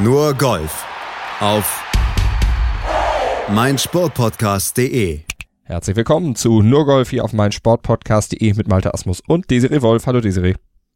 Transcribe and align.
Nur 0.00 0.32
Golf 0.34 0.84
auf 1.40 1.82
meinsportpodcast.de. 3.52 5.22
Herzlich 5.64 5.96
willkommen 5.96 6.36
zu 6.36 6.62
Nur 6.62 6.86
Golf 6.86 7.10
hier 7.10 7.24
auf 7.24 7.32
meinsportpodcast.de 7.32 8.54
mit 8.54 8.68
Malte 8.68 8.94
Asmus 8.94 9.20
und 9.26 9.50
Desiree 9.50 9.82
Wolf. 9.82 10.06
Hallo 10.06 10.20
Desiree. 10.20 10.54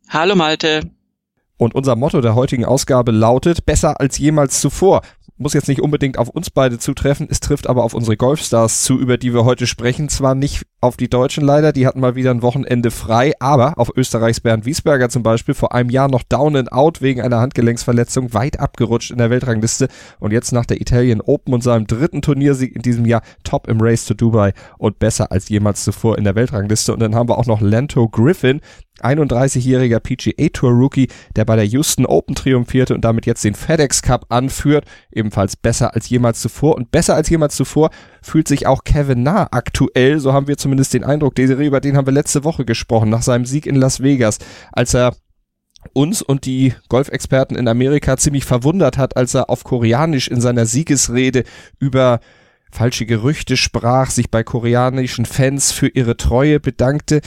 Hallo 0.09 0.37
Malte. 0.37 0.89
Und 1.57 1.75
unser 1.75 1.97
Motto 1.97 2.21
der 2.21 2.37
heutigen 2.37 2.65
Ausgabe 2.65 3.11
lautet 3.11 3.67
besser 3.67 3.99
als 4.01 4.19
jemals 4.19 4.61
zuvor 4.61 5.03
muss 5.43 5.53
jetzt 5.55 5.69
nicht 5.69 5.83
unbedingt 5.83 6.19
auf 6.19 6.29
uns 6.29 6.51
beide 6.51 6.79
zutreffen, 6.79 7.27
es 7.31 7.41
trifft 7.41 7.67
aber 7.67 7.85
auf 7.85 7.95
unsere 7.95 8.17
Golfstars 8.17 8.83
zu, 8.85 8.99
über 8.99 9.19
die 9.19 9.35
wir 9.35 9.45
heute 9.45 9.67
sprechen. 9.67 10.09
Zwar 10.09 10.35
nicht 10.35 10.63
auf 10.83 10.97
die 10.97 11.09
Deutschen 11.09 11.45
leider, 11.45 11.73
die 11.73 11.87
hatten 11.87 12.01
mal 12.01 12.17
wieder 12.17 12.33
ein 12.33 12.43
Wochenende 12.43 12.91
frei, 12.91 13.35
aber 13.39 13.79
auf 13.79 13.93
Österreichs 13.97 14.41
Bernd 14.41 14.67
Wiesberger 14.67 15.09
zum 15.09 15.23
Beispiel 15.23 15.55
vor 15.55 15.73
einem 15.73 15.91
Jahr 15.91 16.09
noch 16.09 16.25
down 16.25 16.57
and 16.57 16.73
out 16.73 17.01
wegen 17.01 17.23
einer 17.23 17.39
Handgelenksverletzung, 17.39 18.35
weit 18.35 18.59
abgerutscht 18.59 19.13
in 19.13 19.19
der 19.19 19.31
Weltrangliste 19.31 19.87
und 20.19 20.33
jetzt 20.33 20.51
nach 20.51 20.67
der 20.67 20.81
Italian 20.81 21.21
Open 21.21 21.55
und 21.55 21.63
seinem 21.63 21.87
dritten 21.87 22.21
Turniersieg 22.21 22.75
in 22.75 22.83
diesem 22.83 23.07
Jahr 23.07 23.23
top 23.45 23.69
im 23.69 23.81
Race 23.81 24.05
to 24.07 24.15
Dubai 24.15 24.55
und 24.77 24.99
besser 24.99 25.31
als 25.31 25.49
jemals 25.49 25.85
zuvor 25.85 26.19
in 26.19 26.25
der 26.25 26.35
Weltrangliste. 26.35 26.93
Und 26.93 26.99
dann 26.99 27.15
haben 27.15 27.29
wir 27.29 27.39
auch 27.39 27.47
noch 27.47 27.61
Lento 27.61 28.09
Griffin, 28.09 28.61
31-jähriger 29.01 30.01
PGA 30.01 30.49
Tour 30.53 30.71
Rookie, 30.71 31.09
der 31.37 31.45
bei 31.45 31.57
der 31.57 31.65
Houston 31.65 32.07
Open 32.07 32.35
triumphierte 32.35 32.95
und 32.95 33.05
damit 33.05 33.27
jetzt 33.27 33.45
den 33.45 33.55
FedEx 33.55 34.03
Cup 34.03 34.27
anführt, 34.29 34.85
ebenfalls 35.11 35.57
besser 35.57 35.95
als 35.95 36.09
jemals 36.09 36.41
zuvor 36.41 36.77
und 36.77 36.91
besser 36.91 37.15
als 37.15 37.29
jemals 37.29 37.57
zuvor 37.57 37.91
fühlt 38.21 38.49
sich 38.49 38.67
auch 38.67 38.85
Kevin 38.85 39.23
Na 39.23 39.49
aktuell, 39.51 40.21
so 40.21 40.33
haben 40.33 40.47
wir 40.47 40.57
zumindest 40.73 40.95
den 40.95 41.05
Eindruck, 41.05 41.35
Desiree, 41.35 41.67
über 41.67 41.83
den 41.83 41.99
haben 41.99 42.07
wir 42.07 42.15
letzte 42.15 42.45
Woche 42.45 42.65
gesprochen, 42.65 43.11
nach 43.11 43.21
seinem 43.21 43.45
Sieg 43.45 43.67
in 43.67 43.75
Las 43.75 44.03
Vegas, 44.03 44.39
als 44.73 44.95
er 44.95 45.15
uns 45.93 46.23
und 46.23 46.47
die 46.47 46.73
Golfexperten 46.89 47.59
in 47.59 47.69
Amerika 47.69 48.17
ziemlich 48.17 48.47
verwundert 48.47 48.97
hat, 48.97 49.19
als 49.19 49.35
er 49.35 49.51
auf 49.51 49.65
Koreanisch 49.65 50.29
in 50.29 50.41
seiner 50.41 50.65
Siegesrede 50.65 51.45
über 51.79 52.21
falsche 52.71 53.05
Gerüchte 53.05 53.59
sprach, 53.59 54.09
sich 54.09 54.31
bei 54.31 54.43
koreanischen 54.45 55.27
Fans 55.27 55.73
für 55.73 55.89
ihre 55.89 56.17
Treue 56.17 56.59
bedankte 56.59 57.21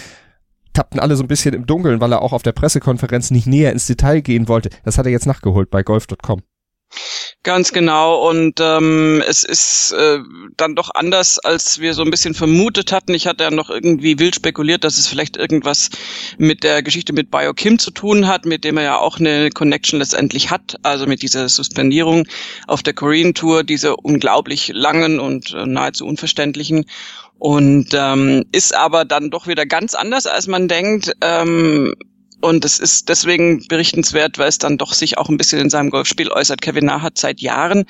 tappten 0.73 0.99
alle 0.99 1.15
so 1.15 1.23
ein 1.23 1.29
bisschen 1.29 1.53
im 1.53 1.65
Dunkeln, 1.65 2.01
weil 2.01 2.11
er 2.11 2.21
auch 2.21 2.33
auf 2.33 2.43
der 2.43 2.51
Pressekonferenz 2.51 3.31
nicht 3.31 3.47
näher 3.47 3.71
ins 3.71 3.85
Detail 3.85 4.19
gehen 4.19 4.49
wollte. 4.49 4.69
Das 4.83 4.97
hat 4.97 5.05
er 5.05 5.11
jetzt 5.13 5.25
nachgeholt 5.25 5.69
bei 5.69 5.83
golf.com. 5.83 6.41
Ganz 7.45 7.71
genau. 7.73 8.27
Und 8.27 8.59
ähm, 8.59 9.21
es 9.27 9.43
ist 9.43 9.91
äh, 9.91 10.17
dann 10.57 10.73
doch 10.73 10.89
anders, 10.95 11.37
als 11.37 11.79
wir 11.79 11.93
so 11.93 12.01
ein 12.01 12.09
bisschen 12.09 12.33
vermutet 12.33 12.91
hatten. 12.91 13.13
Ich 13.13 13.27
hatte 13.27 13.43
ja 13.43 13.51
noch 13.51 13.69
irgendwie 13.69 14.17
wild 14.17 14.33
spekuliert, 14.33 14.83
dass 14.83 14.97
es 14.97 15.05
vielleicht 15.07 15.37
irgendwas 15.37 15.91
mit 16.39 16.63
der 16.63 16.81
Geschichte 16.81 17.13
mit 17.13 17.29
Biokim 17.29 17.77
zu 17.77 17.91
tun 17.91 18.27
hat, 18.27 18.47
mit 18.47 18.63
dem 18.63 18.77
er 18.77 18.83
ja 18.83 18.97
auch 18.97 19.19
eine 19.19 19.51
Connection 19.51 19.99
letztendlich 19.99 20.49
hat. 20.49 20.77
Also 20.81 21.05
mit 21.05 21.21
dieser 21.21 21.47
Suspendierung 21.47 22.27
auf 22.65 22.81
der 22.81 22.95
Korean 22.95 23.35
Tour, 23.35 23.63
diese 23.63 23.95
unglaublich 23.95 24.71
langen 24.73 25.19
und 25.19 25.53
äh, 25.53 25.67
nahezu 25.67 26.07
unverständlichen 26.07 26.85
und 27.37 27.89
ähm, 27.93 28.45
ist 28.53 28.75
aber 28.75 29.05
dann 29.05 29.29
doch 29.29 29.45
wieder 29.45 29.67
ganz 29.67 29.93
anders, 29.93 30.25
als 30.25 30.47
man 30.47 30.67
denkt. 30.67 31.11
Ähm, 31.21 31.93
und 32.41 32.65
es 32.65 32.79
ist 32.79 33.09
deswegen 33.09 33.65
berichtenswert, 33.67 34.37
weil 34.37 34.47
es 34.47 34.57
dann 34.57 34.77
doch 34.77 34.93
sich 34.93 35.17
auch 35.17 35.29
ein 35.29 35.37
bisschen 35.37 35.59
in 35.59 35.69
seinem 35.69 35.89
Golfspiel 35.89 36.31
äußert. 36.31 36.61
Kevin 36.61 36.85
Na 36.85 37.01
hat 37.01 37.17
seit 37.17 37.41
Jahren, 37.41 37.85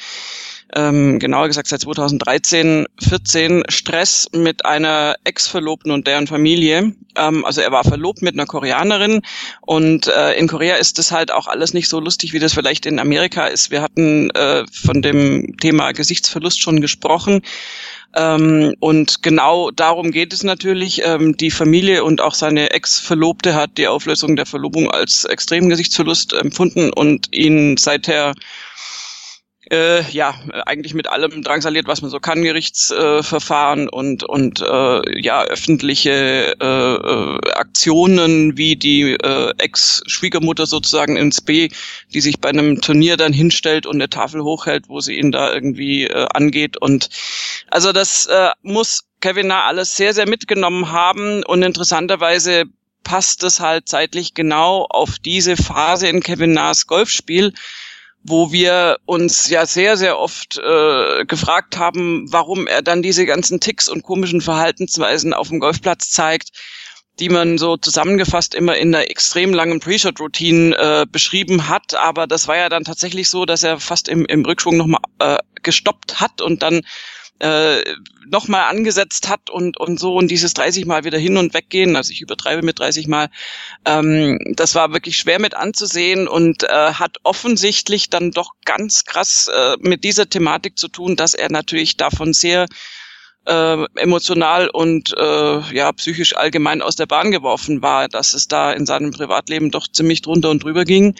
ähm, 0.76 1.20
genauer 1.20 1.48
gesagt 1.48 1.68
seit 1.68 1.82
2013, 1.82 2.86
14 3.00 3.64
Stress 3.70 4.28
mit 4.34 4.66
einer 4.66 5.16
Ex-Verlobten 5.24 5.92
und 5.92 6.08
deren 6.08 6.28
Familie. 6.28 6.94
Ähm, 7.16 7.46
also 7.46 7.62
er 7.62 7.72
war 7.72 7.84
verlobt 7.84 8.22
mit 8.22 8.34
einer 8.34 8.46
Koreanerin 8.46 9.22
und 9.62 10.08
äh, 10.08 10.34
in 10.34 10.48
Korea 10.48 10.76
ist 10.76 10.98
das 10.98 11.12
halt 11.12 11.32
auch 11.32 11.48
alles 11.48 11.74
nicht 11.74 11.88
so 11.88 12.00
lustig, 12.00 12.34
wie 12.34 12.40
das 12.40 12.54
vielleicht 12.54 12.86
in 12.86 13.00
Amerika 13.00 13.48
ist. 13.48 13.72
Wir 13.72 13.82
hatten 13.82 14.30
äh, 14.32 14.66
von 14.72 15.02
dem 15.02 15.58
Thema 15.58 15.92
Gesichtsverlust 15.92 16.62
schon 16.62 16.82
gesprochen. 16.82 17.42
Ähm, 18.16 18.76
und 18.80 19.22
genau 19.24 19.72
darum 19.72 20.12
geht 20.12 20.34
es 20.34 20.44
natürlich. 20.44 21.02
Ähm, 21.04 21.36
die 21.36 21.52
Familie 21.52 22.04
und 22.04 22.22
auch 22.22 22.34
seine 22.34 22.72
Ex-Verlobte 22.72 23.56
hat 23.56 23.78
die 23.78 23.88
Auflösung 23.88 24.36
der 24.36 24.46
Verlobung 24.46 24.90
als 24.90 25.26
extremen 25.26 25.70
Gesichtsverlust 25.70 26.34
empfunden 26.34 26.92
und 26.94 27.28
ihn 27.36 27.78
seither 27.78 28.34
äh, 29.72 30.02
ja 30.12 30.36
eigentlich 30.66 30.94
mit 30.94 31.08
allem 31.08 31.42
drangsaliert, 31.42 31.88
was 31.88 32.02
man 32.02 32.12
so 32.12 32.20
kann, 32.20 32.44
Gerichtsverfahren 32.44 33.88
äh, 33.88 33.90
und 33.90 34.24
und 34.24 34.62
äh, 34.62 35.22
ja 35.22 35.44
öffentliche 35.44 36.56
äh, 36.60 36.66
äh, 36.66 37.52
Aktionen 37.54 38.58
wie 38.58 38.76
die 38.76 39.14
äh, 39.14 39.54
Ex-Schwiegermutter 39.58 40.66
sozusagen 40.66 41.18
ins 41.18 41.42
B, 41.42 41.70
die 42.14 42.22
sich 42.22 42.40
bei 42.40 42.50
einem 42.50 42.82
Turnier 42.82 43.18
dann 43.18 43.34
hinstellt 43.34 43.86
und 43.86 43.96
eine 43.96 44.10
Tafel 44.10 44.44
hochhält, 44.44 44.90
wo 44.90 45.00
sie 45.00 45.16
ihn 45.16 45.32
da 45.32 45.54
irgendwie 45.54 46.06
äh, 46.06 46.28
angeht. 46.34 46.78
Und 46.78 47.10
also 47.70 47.92
das 47.92 48.28
äh, 48.28 48.50
muss 48.62 49.06
Kevin 49.22 49.48
Na 49.48 49.64
alles 49.64 49.96
sehr 49.96 50.14
sehr 50.14 50.28
mitgenommen 50.28 50.92
haben. 50.92 51.44
Und 51.44 51.64
interessanterweise 51.64 52.66
passt 53.04 53.44
es 53.44 53.60
halt 53.60 53.88
zeitlich 53.88 54.34
genau 54.34 54.86
auf 54.90 55.18
diese 55.20 55.56
Phase 55.56 56.08
in 56.08 56.22
Kevin 56.22 56.54
Nas 56.54 56.88
Golfspiel 56.88 57.54
wo 58.28 58.52
wir 58.52 58.98
uns 59.06 59.50
ja 59.50 59.66
sehr, 59.68 59.98
sehr 59.98 60.18
oft 60.18 60.58
äh, 60.58 61.26
gefragt 61.26 61.78
haben, 61.78 62.26
warum 62.32 62.66
er 62.66 62.82
dann 62.82 63.04
diese 63.04 63.26
ganzen 63.26 63.60
Ticks 63.60 63.88
und 63.88 64.02
komischen 64.02 64.42
Verhaltensweisen 64.42 65.34
auf 65.34 65.50
dem 65.50 65.60
Golfplatz 65.60 66.10
zeigt, 66.10 66.50
die 67.20 67.30
man 67.30 67.60
so 67.60 67.78
zusammengefasst 67.78 68.56
immer 68.56 68.78
in 68.78 68.96
einer 68.96 69.10
extrem 69.12 69.54
langen 69.54 69.80
Pre-Shot-Routine 69.80 70.76
äh, 70.76 71.06
beschrieben 71.10 71.70
hat. 71.70 71.94
Aber 71.94 72.26
das 72.26 72.48
war 72.48 72.58
ja 72.58 72.68
dann 72.68 72.84
tatsächlich 72.84 73.30
so, 73.30 73.46
dass 73.46 73.62
er 73.62 73.80
fast 73.80 74.08
im, 74.08 74.26
im 74.26 74.44
Rückschwung 74.44 74.76
nochmal 74.76 75.02
äh, 75.20 75.38
gestoppt 75.62 76.20
hat 76.20 76.42
und 76.42 76.64
dann 76.64 76.82
äh, 77.40 77.84
nochmal 78.28 78.70
angesetzt 78.70 79.30
hat 79.30 79.50
und, 79.50 79.78
und 79.78 80.00
so 80.00 80.16
und 80.16 80.30
dieses 80.30 80.54
30 80.54 80.86
Mal 80.86 81.04
wieder 81.04 81.18
hin 81.18 81.38
und 81.38 81.54
weggehen, 81.54 81.96
also 81.96 82.12
ich 82.12 82.22
übertreibe 82.22 82.64
mit 82.64 82.80
30 82.80 83.08
Mal, 83.08 83.30
ähm, 83.86 84.40
das 84.56 84.76
war 84.76 84.94
wirklich 84.94 85.18
schwer 85.18 85.40
mit 85.40 85.54
anzusehen 85.54 86.28
und 86.28 86.64
äh, 86.64 86.94
hat 86.94 87.18
offensichtlich 87.24 88.10
dann 88.10 88.32
doch 88.32 88.52
ganz 88.64 89.04
krass 89.04 89.50
äh, 89.54 89.76
mit 89.80 90.04
dieser 90.04 90.30
Thematik 90.30 90.78
zu 90.78 90.88
tun, 90.88 91.16
dass 91.16 91.34
er 91.34 91.52
natürlich 91.52 91.98
davon 91.98 92.34
sehr 92.34 92.68
äh, 93.46 93.86
emotional 93.96 94.70
und 94.70 95.14
äh, 95.18 95.60
ja 95.74 95.92
psychisch 95.92 96.36
allgemein 96.36 96.82
aus 96.82 96.96
der 96.96 97.06
Bahn 97.06 97.32
geworfen 97.32 97.82
war, 97.82 98.08
dass 98.08 98.34
es 98.34 98.48
da 98.48 98.72
in 98.72 98.86
seinem 98.86 99.12
Privatleben 99.12 99.72
doch 99.72 99.88
ziemlich 99.88 100.22
drunter 100.22 100.50
und 100.50 100.64
drüber 100.64 100.86
ging 100.86 101.16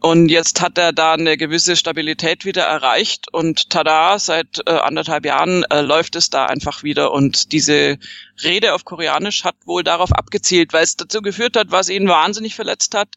und 0.00 0.30
jetzt 0.30 0.62
hat 0.62 0.78
er 0.78 0.94
da 0.94 1.12
eine 1.12 1.36
gewisse 1.36 1.76
Stabilität 1.76 2.46
wieder 2.46 2.62
erreicht 2.62 3.32
und 3.32 3.68
tada, 3.68 4.18
seit 4.18 4.62
äh, 4.66 4.70
anderthalb 4.70 5.26
Jahren 5.26 5.64
äh, 5.64 5.82
läuft 5.82 6.16
es 6.16 6.30
da 6.30 6.46
einfach 6.46 6.82
wieder. 6.82 7.12
Und 7.12 7.52
diese 7.52 7.98
Rede 8.42 8.72
auf 8.72 8.86
Koreanisch 8.86 9.44
hat 9.44 9.56
wohl 9.66 9.84
darauf 9.84 10.12
abgezielt, 10.12 10.72
weil 10.72 10.84
es 10.84 10.96
dazu 10.96 11.20
geführt 11.20 11.54
hat, 11.54 11.70
was 11.70 11.90
ihn 11.90 12.08
wahnsinnig 12.08 12.54
verletzt 12.54 12.94
hat, 12.94 13.10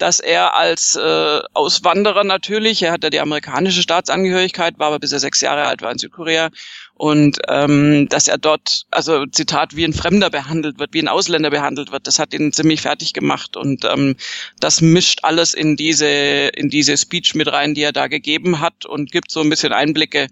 dass 0.00 0.18
er 0.18 0.54
als 0.54 0.96
äh, 0.96 1.40
Auswanderer 1.52 2.24
natürlich, 2.24 2.82
er 2.82 2.92
hat 2.92 3.04
ja 3.04 3.10
die 3.10 3.20
amerikanische 3.20 3.82
Staatsangehörigkeit, 3.82 4.78
war 4.78 4.88
aber 4.88 4.98
bis 4.98 5.12
er 5.12 5.18
sechs 5.18 5.42
Jahre 5.42 5.66
alt 5.66 5.82
war 5.82 5.92
in 5.92 5.98
Südkorea 5.98 6.50
und 6.94 7.38
ähm, 7.48 8.08
dass 8.08 8.26
er 8.26 8.38
dort, 8.38 8.86
also 8.90 9.26
Zitat, 9.26 9.76
wie 9.76 9.84
ein 9.84 9.92
Fremder 9.92 10.30
behandelt 10.30 10.78
wird, 10.78 10.94
wie 10.94 11.02
ein 11.02 11.08
Ausländer 11.08 11.50
behandelt 11.50 11.92
wird, 11.92 12.06
das 12.06 12.18
hat 12.18 12.32
ihn 12.32 12.52
ziemlich 12.52 12.80
fertig 12.80 13.12
gemacht 13.12 13.58
und 13.58 13.84
ähm, 13.84 14.16
das 14.58 14.80
mischt 14.80 15.20
alles 15.22 15.52
in 15.52 15.76
diese 15.76 16.06
in 16.06 16.70
diese 16.70 16.96
Speech 16.96 17.34
mit 17.34 17.48
rein, 17.48 17.74
die 17.74 17.82
er 17.82 17.92
da 17.92 18.06
gegeben 18.06 18.60
hat 18.60 18.86
und 18.86 19.12
gibt 19.12 19.30
so 19.30 19.40
ein 19.40 19.50
bisschen 19.50 19.74
Einblicke 19.74 20.28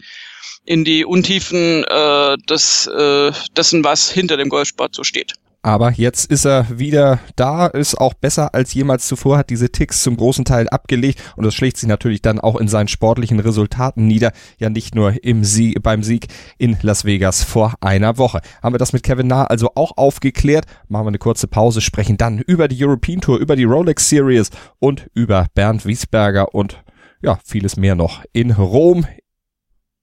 in 0.65 0.85
die 0.85 1.05
Untiefen 1.05 1.85
äh, 1.85 2.37
des, 2.49 2.87
äh, 2.87 3.33
dessen, 3.57 3.85
was 3.85 4.11
hinter 4.11 4.37
dem 4.37 4.49
Golfsport 4.49 4.95
so 4.95 5.05
steht. 5.05 5.35
Aber 5.63 5.91
jetzt 5.91 6.31
ist 6.31 6.47
er 6.47 6.79
wieder 6.79 7.19
da, 7.35 7.67
ist 7.67 7.97
auch 7.97 8.15
besser 8.15 8.55
als 8.55 8.75
jemals 8.75 9.09
zuvor, 9.09 9.39
hat 9.39 9.51
diese 9.51 9.71
Ticks 9.71 10.05
zum 10.05 10.17
großen 10.17 10.45
Teil 10.45 10.69
abgelegt 10.69 11.21
und 11.37 11.45
das 11.45 11.55
schlägt 11.55 11.77
sich 11.77 11.89
natürlich 11.89 12.23
dann 12.23 12.39
auch 12.39 12.57
in 12.57 12.69
seinen 12.69 12.87
sportlichen 12.87 13.41
Resultaten 13.41 14.07
nieder. 14.07 14.33
Ja, 14.59 14.71
nicht 14.71 14.95
nur 14.95 15.23
im 15.25 15.43
Sieg, 15.43 15.83
beim 15.83 16.05
Sieg 16.05 16.29
in 16.59 16.77
Las 16.83 17.05
Vegas 17.05 17.43
vor 17.43 17.75
einer 17.81 18.19
Woche. 18.19 18.41
Haben 18.63 18.75
wir 18.75 18.79
das 18.79 18.93
mit 18.93 19.03
Kevin 19.03 19.27
Nah 19.27 19.45
also 19.45 19.73
auch 19.75 19.97
aufgeklärt. 19.97 20.67
Machen 20.87 21.07
wir 21.07 21.09
eine 21.09 21.19
kurze 21.19 21.49
Pause, 21.49 21.81
sprechen 21.81 22.17
dann 22.17 22.39
über 22.39 22.69
die 22.69 22.85
European 22.85 23.21
Tour, 23.21 23.39
über 23.39 23.57
die 23.57 23.65
Rolex 23.65 24.09
Series 24.09 24.51
und 24.79 25.11
über 25.13 25.49
Bernd 25.55 25.85
Wiesberger 25.85 26.55
und 26.55 26.85
ja, 27.21 27.41
vieles 27.45 27.77
mehr 27.77 27.97
noch 27.97 28.23
in 28.33 28.53
Rom. 28.53 29.07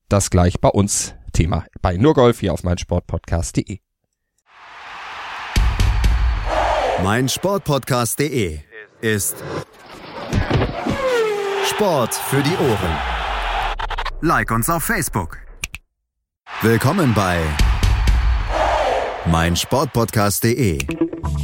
Das 0.10 0.30
gleich 0.30 0.60
bei 0.60 0.70
uns 0.70 1.16
Thema 1.32 1.66
bei 1.82 1.96
Nurgolf 1.96 2.42
hier 2.42 2.54
auf 2.54 2.64
meinsportpodcast.de. 2.64 3.85
mein 7.04 7.30
Sportpodcast.de 7.30 8.60
ist 9.02 9.36
Sport 11.70 12.14
für 12.14 12.42
die 12.42 12.56
Ohren. 12.58 12.98
Like 14.22 14.52
uns 14.52 14.70
auf 14.70 14.84
Facebook. 14.84 15.38
Willkommen 16.62 17.14
bei 17.14 17.42
mein 19.26 19.56
Sportpodcast.de. 19.56 20.80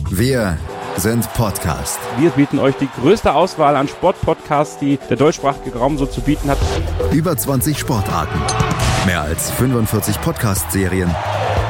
Wir 0.09 0.57
sind 0.97 1.31
Podcast. 1.33 1.99
Wir 2.17 2.29
bieten 2.31 2.59
euch 2.59 2.75
die 2.75 2.89
größte 2.99 3.33
Auswahl 3.33 3.75
an 3.75 3.87
Sportpodcasts, 3.87 4.77
die 4.77 4.97
der 5.09 5.17
deutschsprachige 5.17 5.77
Raum 5.77 5.97
so 5.97 6.05
zu 6.05 6.21
bieten 6.21 6.49
hat. 6.49 6.57
Über 7.11 7.35
20 7.35 7.77
Sportarten. 7.77 8.39
Mehr 9.05 9.21
als 9.21 9.51
45 9.51 10.21
Podcast-Serien. 10.21 11.13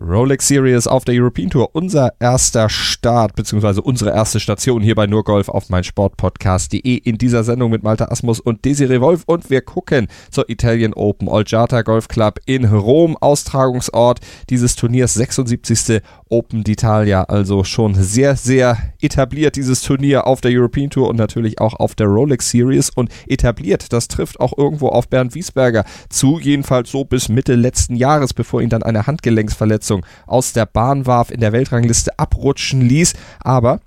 Rolex 0.00 0.46
Series 0.46 0.86
auf 0.86 1.04
der 1.04 1.16
European 1.16 1.50
Tour, 1.50 1.70
unser 1.72 2.12
erster 2.20 2.68
Start, 2.68 3.34
beziehungsweise 3.34 3.82
unsere 3.82 4.10
erste 4.10 4.38
Station 4.38 4.80
hier 4.80 4.94
bei 4.94 5.08
Nurgolf 5.08 5.48
auf 5.48 5.70
mein 5.70 5.82
Sportpodcast.de 5.82 6.78
in 6.78 7.18
dieser 7.18 7.42
Sendung 7.42 7.72
mit 7.72 7.82
Malta 7.82 8.04
Asmus 8.04 8.38
und 8.38 8.64
Desiree 8.64 9.00
Wolf 9.00 9.24
und 9.26 9.50
wir 9.50 9.60
gucken 9.60 10.06
zur 10.30 10.48
Italian 10.48 10.92
Open 10.94 11.26
Olgiata 11.26 11.82
Golf 11.82 12.06
Club 12.06 12.38
in 12.46 12.64
Rom, 12.64 13.16
Austragungsort 13.16 14.20
dieses 14.50 14.76
Turniers, 14.76 15.14
76. 15.14 16.00
Open 16.28 16.62
d'Italia, 16.62 17.24
also 17.24 17.64
schon 17.64 17.94
sehr, 17.94 18.36
sehr 18.36 18.76
etabliert 19.00 19.56
dieses 19.56 19.80
Turnier 19.82 20.26
auf 20.26 20.40
der 20.40 20.52
European 20.52 20.90
Tour 20.90 21.08
und 21.08 21.16
natürlich 21.16 21.60
auch 21.60 21.74
auf 21.74 21.94
der 21.94 22.06
Rolex 22.06 22.50
Series. 22.50 22.90
Und 22.90 23.10
etabliert, 23.26 23.92
das 23.92 24.08
trifft 24.08 24.38
auch 24.38 24.56
irgendwo 24.56 24.88
auf 24.88 25.08
Bernd 25.08 25.34
Wiesberger 25.34 25.84
zu, 26.10 26.38
jedenfalls 26.38 26.90
so 26.90 27.04
bis 27.04 27.28
Mitte 27.28 27.54
letzten 27.54 27.96
Jahres, 27.96 28.34
bevor 28.34 28.60
ihn 28.60 28.68
dann 28.68 28.82
eine 28.82 29.06
Handgelenksverletzung 29.06 29.87
aus 30.26 30.52
der 30.52 30.66
Bahn 30.66 31.06
warf, 31.06 31.30
in 31.30 31.40
der 31.40 31.52
Weltrangliste 31.52 32.18
abrutschen 32.18 32.80
ließ, 32.80 33.14
aber 33.40 33.80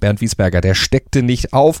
Bernd 0.00 0.20
Wiesberger, 0.20 0.60
der 0.60 0.74
steckte 0.74 1.22
nicht 1.22 1.52
auf, 1.52 1.80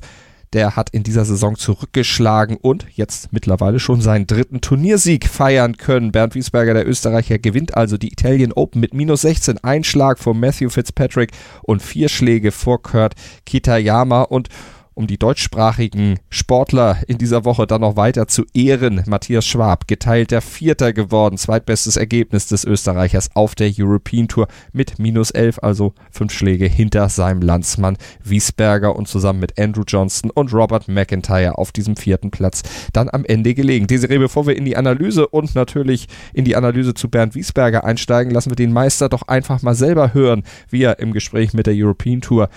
der 0.54 0.76
hat 0.76 0.90
in 0.90 1.02
dieser 1.02 1.24
Saison 1.24 1.56
zurückgeschlagen 1.56 2.56
und 2.56 2.86
jetzt 2.92 3.32
mittlerweile 3.32 3.80
schon 3.80 4.00
seinen 4.00 4.26
dritten 4.28 4.60
Turniersieg 4.60 5.28
feiern 5.28 5.76
können. 5.76 6.12
Bernd 6.12 6.36
Wiesberger, 6.36 6.74
der 6.74 6.86
Österreicher, 6.86 7.38
gewinnt 7.38 7.76
also 7.76 7.98
die 7.98 8.12
Italian 8.12 8.52
Open 8.52 8.80
mit 8.80 8.94
minus 8.94 9.22
16. 9.22 9.58
Ein 9.64 9.82
Schlag 9.82 10.20
vor 10.20 10.34
Matthew 10.34 10.70
Fitzpatrick 10.70 11.32
und 11.62 11.82
vier 11.82 12.08
Schläge 12.08 12.52
vor 12.52 12.80
Kurt 12.82 13.14
Kitayama 13.44 14.22
und 14.22 14.48
um 14.94 15.06
die 15.06 15.18
deutschsprachigen 15.18 16.18
Sportler 16.30 16.98
in 17.06 17.18
dieser 17.18 17.44
Woche 17.44 17.66
dann 17.66 17.80
noch 17.80 17.96
weiter 17.96 18.28
zu 18.28 18.44
ehren. 18.54 19.02
Matthias 19.06 19.46
Schwab, 19.46 19.86
geteilter 19.88 20.40
Vierter 20.40 20.92
geworden, 20.92 21.36
zweitbestes 21.36 21.96
Ergebnis 21.96 22.46
des 22.46 22.64
Österreichers 22.64 23.30
auf 23.34 23.54
der 23.54 23.70
European 23.76 24.28
Tour 24.28 24.48
mit 24.72 24.98
minus 24.98 25.30
elf, 25.30 25.58
also 25.62 25.94
fünf 26.10 26.32
Schläge 26.32 26.66
hinter 26.66 27.08
seinem 27.08 27.42
Landsmann 27.42 27.96
Wiesberger 28.22 28.96
und 28.96 29.08
zusammen 29.08 29.40
mit 29.40 29.58
Andrew 29.58 29.84
Johnston 29.86 30.30
und 30.30 30.52
Robert 30.52 30.88
McIntyre 30.88 31.58
auf 31.58 31.72
diesem 31.72 31.96
vierten 31.96 32.30
Platz 32.30 32.62
dann 32.92 33.08
am 33.10 33.24
Ende 33.24 33.54
gelegen. 33.54 33.86
Desiree, 33.86 34.18
bevor 34.18 34.46
wir 34.46 34.56
in 34.56 34.64
die 34.64 34.76
Analyse 34.76 35.26
und 35.28 35.54
natürlich 35.54 36.08
in 36.32 36.44
die 36.44 36.56
Analyse 36.56 36.94
zu 36.94 37.08
Bernd 37.08 37.34
Wiesberger 37.34 37.84
einsteigen, 37.84 38.32
lassen 38.32 38.50
wir 38.50 38.56
den 38.56 38.72
Meister 38.72 39.08
doch 39.08 39.22
einfach 39.28 39.62
mal 39.62 39.74
selber 39.74 40.14
hören, 40.14 40.44
wie 40.70 40.82
er 40.82 40.98
im 40.98 41.12
Gespräch 41.12 41.52
mit 41.52 41.66
der 41.66 41.74
European 41.76 42.20
Tour 42.20 42.48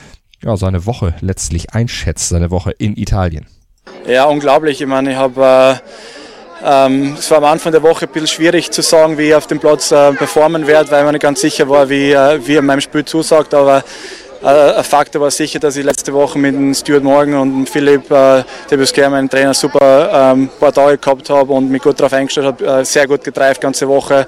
ja, 0.43 0.55
seine 0.57 0.85
Woche 0.85 1.15
letztlich 1.21 1.73
einschätzt, 1.73 2.29
seine 2.29 2.51
Woche 2.51 2.71
in 2.71 2.95
Italien. 2.95 3.47
Ja, 4.05 4.25
unglaublich. 4.25 4.81
Ich 4.81 4.87
meine, 4.87 5.11
ich 5.11 5.17
habe 5.17 5.79
äh, 5.81 5.89
ähm, 6.63 7.15
es 7.17 7.29
war 7.29 7.37
am 7.37 7.45
Anfang 7.45 7.71
der 7.71 7.83
Woche 7.83 8.05
ein 8.05 8.11
bisschen 8.11 8.27
schwierig 8.27 8.71
zu 8.71 8.81
sagen, 8.81 9.17
wie 9.17 9.29
ich 9.29 9.35
auf 9.35 9.47
dem 9.47 9.59
Platz 9.59 9.91
äh, 9.91 10.13
performen 10.13 10.65
werde, 10.65 10.89
weil 10.91 11.03
mir 11.03 11.11
nicht 11.11 11.21
ganz 11.21 11.41
sicher 11.41 11.69
war, 11.69 11.89
wie, 11.89 12.11
äh, 12.11 12.39
wie 12.45 12.55
er 12.55 12.61
meinem 12.61 12.81
Spiel 12.81 13.05
zusagt. 13.05 13.53
Aber 13.53 13.83
äh, 14.43 14.47
ein 14.47 14.83
Faktor 14.83 15.21
war 15.21 15.31
sicher, 15.31 15.59
dass 15.59 15.77
ich 15.77 15.85
letzte 15.85 16.13
Woche 16.13 16.39
mit 16.39 16.55
dem 16.55 16.73
Stuart 16.73 17.03
Morgan 17.03 17.35
und 17.35 17.69
Philipp 17.69 18.09
äh, 18.09 18.43
Debusquer, 18.71 19.09
meinem 19.09 19.29
Trainer, 19.29 19.53
super 19.53 20.33
ähm, 20.33 20.49
paar 20.59 20.73
Tage 20.73 20.97
gehabt 20.97 21.29
habe 21.29 21.53
und 21.53 21.69
mich 21.69 21.81
gut 21.81 21.99
darauf 21.99 22.13
eingestellt 22.13 22.47
habe. 22.47 22.65
Äh, 22.65 22.85
sehr 22.85 23.07
gut 23.07 23.23
getreift 23.23 23.61
ganze 23.61 23.87
Woche. 23.87 24.27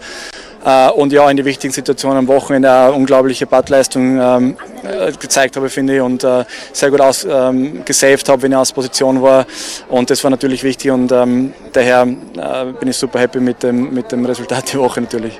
Äh, 0.64 0.90
und 0.92 1.14
ja, 1.14 1.30
in 1.30 1.38
die 1.38 1.46
wichtigen 1.46 1.74
Situationen 1.74 2.18
am 2.20 2.28
Wochenende 2.28 2.72
eine 2.72 2.94
unglaubliche 2.94 3.46
Puttleistung 3.46 4.20
ähm, 4.20 4.58
äh, 4.84 5.12
gezeigt 5.12 5.56
habe, 5.56 5.70
finde 5.70 5.96
ich, 5.96 6.02
und 6.02 6.24
äh, 6.24 6.44
sehr 6.74 6.92
gut 6.92 7.02
aus, 7.02 7.26
ähm, 7.30 7.84
gesaved 7.86 8.28
habe, 8.30 8.42
wenn 8.42 8.52
ich 8.52 8.58
aus 8.58 8.72
Position 8.72 9.22
war. 9.22 9.46
Und 9.88 10.10
das 10.10 10.24
war 10.24 10.32
natürlich 10.32 10.64
wichtig 10.64 10.92
und 10.92 11.12
ähm, 11.12 11.54
daher 11.72 12.04
äh, 12.04 12.66
bin 12.80 12.90
ich 12.90 12.98
super 12.98 13.20
happy 13.20 13.40
mit 13.40 13.64
dem, 13.64 13.94
mit 13.94 14.12
dem 14.12 14.26
Resultat 14.26 14.74
der 14.74 14.80
Woche 14.82 15.02
natürlich. 15.02 15.40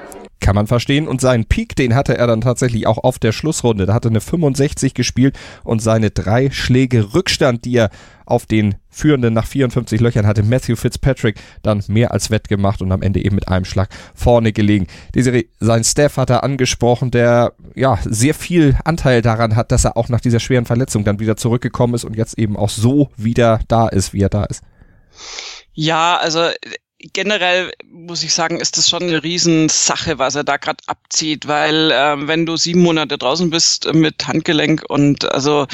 Kann 0.50 0.56
man 0.56 0.66
verstehen. 0.66 1.08
Und 1.08 1.22
seinen 1.22 1.46
Peak, 1.46 1.76
den 1.76 1.94
hatte 1.94 2.18
er 2.18 2.26
dann 2.26 2.42
tatsächlich 2.42 2.88
auch 2.88 2.98
auf 2.98 3.20
der 3.20 3.34
Schlussrunde. 3.34 3.86
Da 3.86 3.94
hatte 3.94 4.10
eine 4.10 4.20
65 4.20 4.96
gespielt 4.96 5.38
und 5.64 5.80
seine 5.80 6.10
drei 6.10 6.50
Schläge 6.50 7.14
Rückstand, 7.14 7.66
die 7.66 7.76
er 7.76 7.92
auf 8.26 8.48
den 8.48 8.74
Führenden 8.90 9.36
nach 9.36 9.46
54 9.46 10.02
Löchern 10.02 10.26
hatte 10.26 10.42
Matthew 10.42 10.76
Fitzpatrick 10.76 11.40
dann 11.62 11.84
mehr 11.88 12.12
als 12.12 12.32
wettgemacht 12.32 12.82
und 12.82 12.92
am 12.92 13.04
Ende 13.04 13.24
eben 13.24 13.36
mit 13.36 13.48
einem 13.48 13.64
Schlag 13.64 13.90
vorne 14.16 14.52
gelegen. 14.52 14.88
Desiree, 15.14 15.46
sein 15.60 15.84
Staff 15.84 16.18
hat 16.18 16.32
er 16.32 16.44
angesprochen, 16.44 17.12
der 17.12 17.54
ja 17.76 18.00
sehr 18.04 18.34
viel 18.34 18.76
Anteil 18.86 19.22
daran 19.22 19.56
hat, 19.56 19.72
dass 19.72 19.86
er 19.86 19.98
auch 19.98 20.10
nach 20.10 20.20
dieser 20.20 20.40
schweren 20.40 20.66
Verletzung 20.66 21.04
dann 21.04 21.20
wieder 21.20 21.38
zurückgekommen 21.38 21.94
ist 21.94 22.06
und 22.06 22.16
jetzt 22.16 22.40
eben 22.40 22.58
auch 22.58 22.70
so 22.70 23.12
wieder 23.18 23.60
da 23.68 23.88
ist, 23.88 24.14
wie 24.14 24.22
er 24.24 24.30
da 24.30 24.46
ist. 24.46 24.64
Ja, 25.74 26.18
also 26.18 26.50
generell 27.14 27.72
muss 27.90 28.24
ich 28.24 28.34
sagen, 28.34 28.60
ist 28.60 28.78
das 28.78 28.90
schon 28.90 29.04
eine 29.04 29.24
Riesensache, 29.24 30.20
was 30.20 30.36
er 30.36 30.44
da 30.44 30.58
gerade 30.58 30.84
abzieht, 30.88 31.48
weil 31.48 31.92
äh, 31.92 32.28
wenn 32.28 32.46
du 32.46 32.58
sieben 32.58 32.82
Monate 32.82 33.18
draußen 33.18 33.50
bist 33.50 33.94
mit 33.94 34.28
Handgelenk 34.28 34.84
und 34.90 35.32
also 35.32 35.66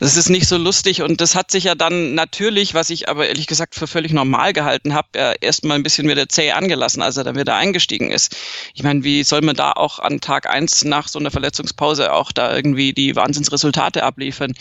das 0.00 0.16
ist 0.16 0.28
nicht 0.28 0.48
so 0.48 0.56
lustig 0.56 1.02
und 1.02 1.20
das 1.20 1.36
hat 1.36 1.52
sich 1.52 1.64
ja 1.64 1.76
dann 1.76 2.14
natürlich, 2.14 2.74
was 2.74 2.90
ich 2.90 3.08
aber 3.08 3.28
ehrlich 3.28 3.46
gesagt 3.46 3.76
für 3.76 3.86
völlig 3.86 4.12
normal 4.12 4.52
gehalten 4.52 4.92
habe, 4.92 5.08
ja, 5.14 5.32
erstmal 5.40 5.76
ein 5.76 5.84
bisschen 5.84 6.08
wieder 6.08 6.28
zäh 6.28 6.50
angelassen, 6.50 7.00
als 7.00 7.16
er 7.16 7.24
dann 7.24 7.36
wieder 7.36 7.54
eingestiegen 7.54 8.10
ist. 8.10 8.36
Ich 8.74 8.82
meine, 8.82 9.04
wie 9.04 9.22
soll 9.22 9.42
man 9.42 9.54
da 9.54 9.72
auch 9.72 10.00
an 10.00 10.20
Tag 10.20 10.50
eins 10.50 10.84
nach 10.84 11.06
so 11.06 11.20
einer 11.20 11.30
Verletzungspause 11.30 12.12
auch 12.12 12.32
da 12.32 12.54
irgendwie 12.54 12.92
die 12.92 13.14
Wahnsinnsresultate 13.14 14.02
abliefern? 14.02 14.52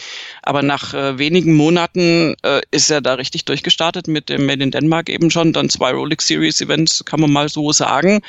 Aber 0.44 0.62
nach 0.62 0.94
äh, 0.94 1.18
wenigen 1.18 1.56
Monaten 1.56 2.36
äh, 2.44 2.62
ist 2.70 2.92
er 2.92 3.02
da 3.02 3.16
richtig 3.16 3.46
durchgestartet 3.46 4.08
mit 4.08 4.30
dem 4.30 4.46
Made 4.46 4.64
in 4.64 4.72
Denmark 4.72 5.10
eben 5.10 5.32
schon, 5.32 5.52
dann 5.54 5.70
zwei 5.70 5.92
Roll 5.92 6.11
Rolex 6.12 6.28
Series 6.28 6.62
Event, 6.62 7.04
kann 7.06 7.22
man 7.22 7.32
mal 7.32 7.48
so 7.48 7.72
sagen. 7.72 8.22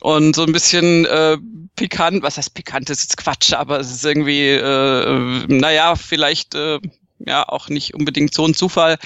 Und 0.00 0.36
so 0.36 0.44
ein 0.44 0.52
bisschen 0.52 1.06
äh, 1.06 1.38
pikant, 1.74 2.22
was 2.22 2.36
heißt 2.36 2.54
pikant, 2.54 2.90
ist 2.90 3.02
jetzt 3.02 3.16
Quatsch, 3.16 3.54
aber 3.54 3.80
es 3.80 3.90
ist 3.90 4.04
irgendwie, 4.04 4.50
äh, 4.50 5.44
naja, 5.48 5.96
vielleicht 5.96 6.54
äh, 6.54 6.78
ja 7.18 7.48
auch 7.48 7.70
nicht 7.70 7.94
unbedingt 7.94 8.34
so 8.34 8.44
ein 8.44 8.52
Zufall, 8.52 8.98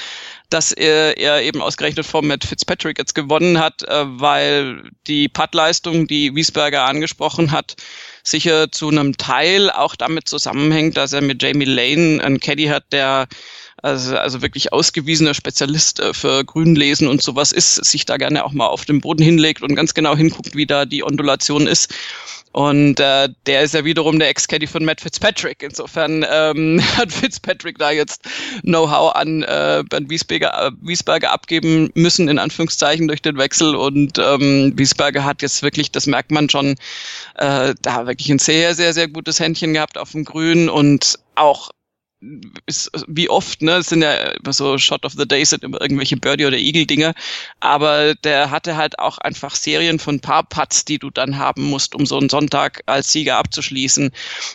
dass 0.49 0.73
er, 0.73 1.17
er 1.17 1.43
eben 1.43 1.63
ausgerechnet 1.63 2.05
vor 2.05 2.23
Matt 2.23 2.45
Fitzpatrick 2.45 2.99
jetzt 2.99 3.15
gewonnen 3.15 3.61
hat, 3.61 3.85
äh, 3.85 4.05
weil 4.05 4.91
die 5.07 5.29
Puttleistung, 5.29 6.09
die 6.09 6.35
Wiesberger 6.35 6.85
angesprochen 6.85 7.53
hat, 7.53 7.77
sicher 8.25 8.73
zu 8.73 8.89
einem 8.89 9.17
Teil 9.17 9.71
auch 9.71 9.95
damit 9.95 10.29
zusammenhängt, 10.29 10.97
dass 10.97 11.13
er 11.13 11.21
mit 11.21 11.41
Jamie 11.41 11.65
Lane 11.65 12.23
einen 12.23 12.41
Caddy 12.41 12.67
hat, 12.67 12.93
der 12.93 13.29
also, 13.83 14.17
also 14.17 14.43
wirklich 14.43 14.73
ausgewiesener 14.73 15.35
Spezialist 15.35 16.01
äh, 16.01 16.13
für 16.15 16.45
Grünlesen 16.45 17.09
und 17.09 17.23
sowas 17.23 17.53
ist, 17.53 17.77
sich 17.85 18.05
da 18.07 18.17
gerne 18.17 18.45
auch 18.45 18.53
mal 18.53 18.67
auf 18.67 18.85
den 18.85 19.01
Boden 19.01 19.23
hinlegt 19.23 19.63
und 19.63 19.75
ganz 19.75 19.95
genau 19.95 20.17
hinguckt, 20.17 20.55
wie 20.55 20.67
da 20.67 20.85
die 20.85 21.05
Ondulation 21.05 21.67
ist. 21.67 21.95
Und 22.53 22.99
äh, 22.99 23.29
der 23.47 23.63
ist 23.63 23.75
ja 23.75 23.85
wiederum 23.85 24.19
der 24.19 24.29
Ex-Caddy 24.29 24.67
von 24.67 24.85
Matt 24.85 25.01
Fitzpatrick. 25.01 25.63
Insofern 25.63 26.27
ähm, 26.29 26.83
hat 26.97 27.13
Fitzpatrick 27.13 27.79
da 27.79 27.93
jetzt 27.93 28.29
Know-how 28.63 29.15
an 29.15 29.43
äh, 29.45 29.85
Bernd 29.89 30.11
Wiesberger, 30.11 30.67
äh, 30.67 30.71
Wiesberger 30.81 31.31
abgeben 31.31 31.91
müssen, 31.95 32.29
in 32.29 32.41
Anführungszeichen, 32.41 33.07
durch 33.07 33.23
den 33.23 33.39
Wechsel. 33.39 33.77
Und 33.77 34.19
ähm, 34.19 34.73
Wiesberger 34.77 35.25
hat 35.25 35.43
jetzt 35.43 35.63
wirklich, 35.63 35.93
das 35.93 36.07
merkt 36.07 36.33
man 36.33 36.49
schon, 36.49 36.75
äh, 37.37 37.75
da 37.83 38.07
wirklich 38.09 38.31
ein 38.31 38.41
sehr, 38.41 38.75
sehr, 38.75 38.95
sehr 38.95 39.07
gutes 39.07 39.39
Händchen 39.39 39.73
gehabt 39.73 39.97
auf 39.97 40.11
dem 40.11 40.25
Grün 40.25 40.69
und 40.69 41.21
auch 41.37 41.71
ist 42.67 42.91
wie 43.07 43.31
oft, 43.31 43.63
ne, 43.63 43.77
es 43.77 43.89
sind 43.89 44.03
ja 44.03 44.13
immer 44.13 44.53
so 44.53 44.77
Shot 44.77 45.07
of 45.07 45.13
the 45.13 45.27
Day 45.27 45.45
sind 45.45 45.65
immer 45.65 45.81
irgendwelche 45.81 46.19
Birdie 46.19 46.45
oder 46.45 46.59
Eagle 46.59 46.85
Dinge, 46.85 47.15
aber 47.61 48.15
der 48.15 48.51
hatte 48.51 48.77
halt 48.77 48.99
auch 48.99 49.19
einfach 49.19 49.55
Serien 49.55 49.99
von 49.99 50.21
paar 50.21 50.43
Putts, 50.43 50.85
die 50.85 50.99
du 50.99 51.11
dann 51.11 51.39
haben 51.39 51.65
musst, 51.65 51.95
um 51.95 52.05
so 52.05 52.19
einen 52.19 52.29
Sonntag 52.29 52.83
als 52.87 53.11
Sieger 53.13 53.39
abzuschließen. 53.39 54.11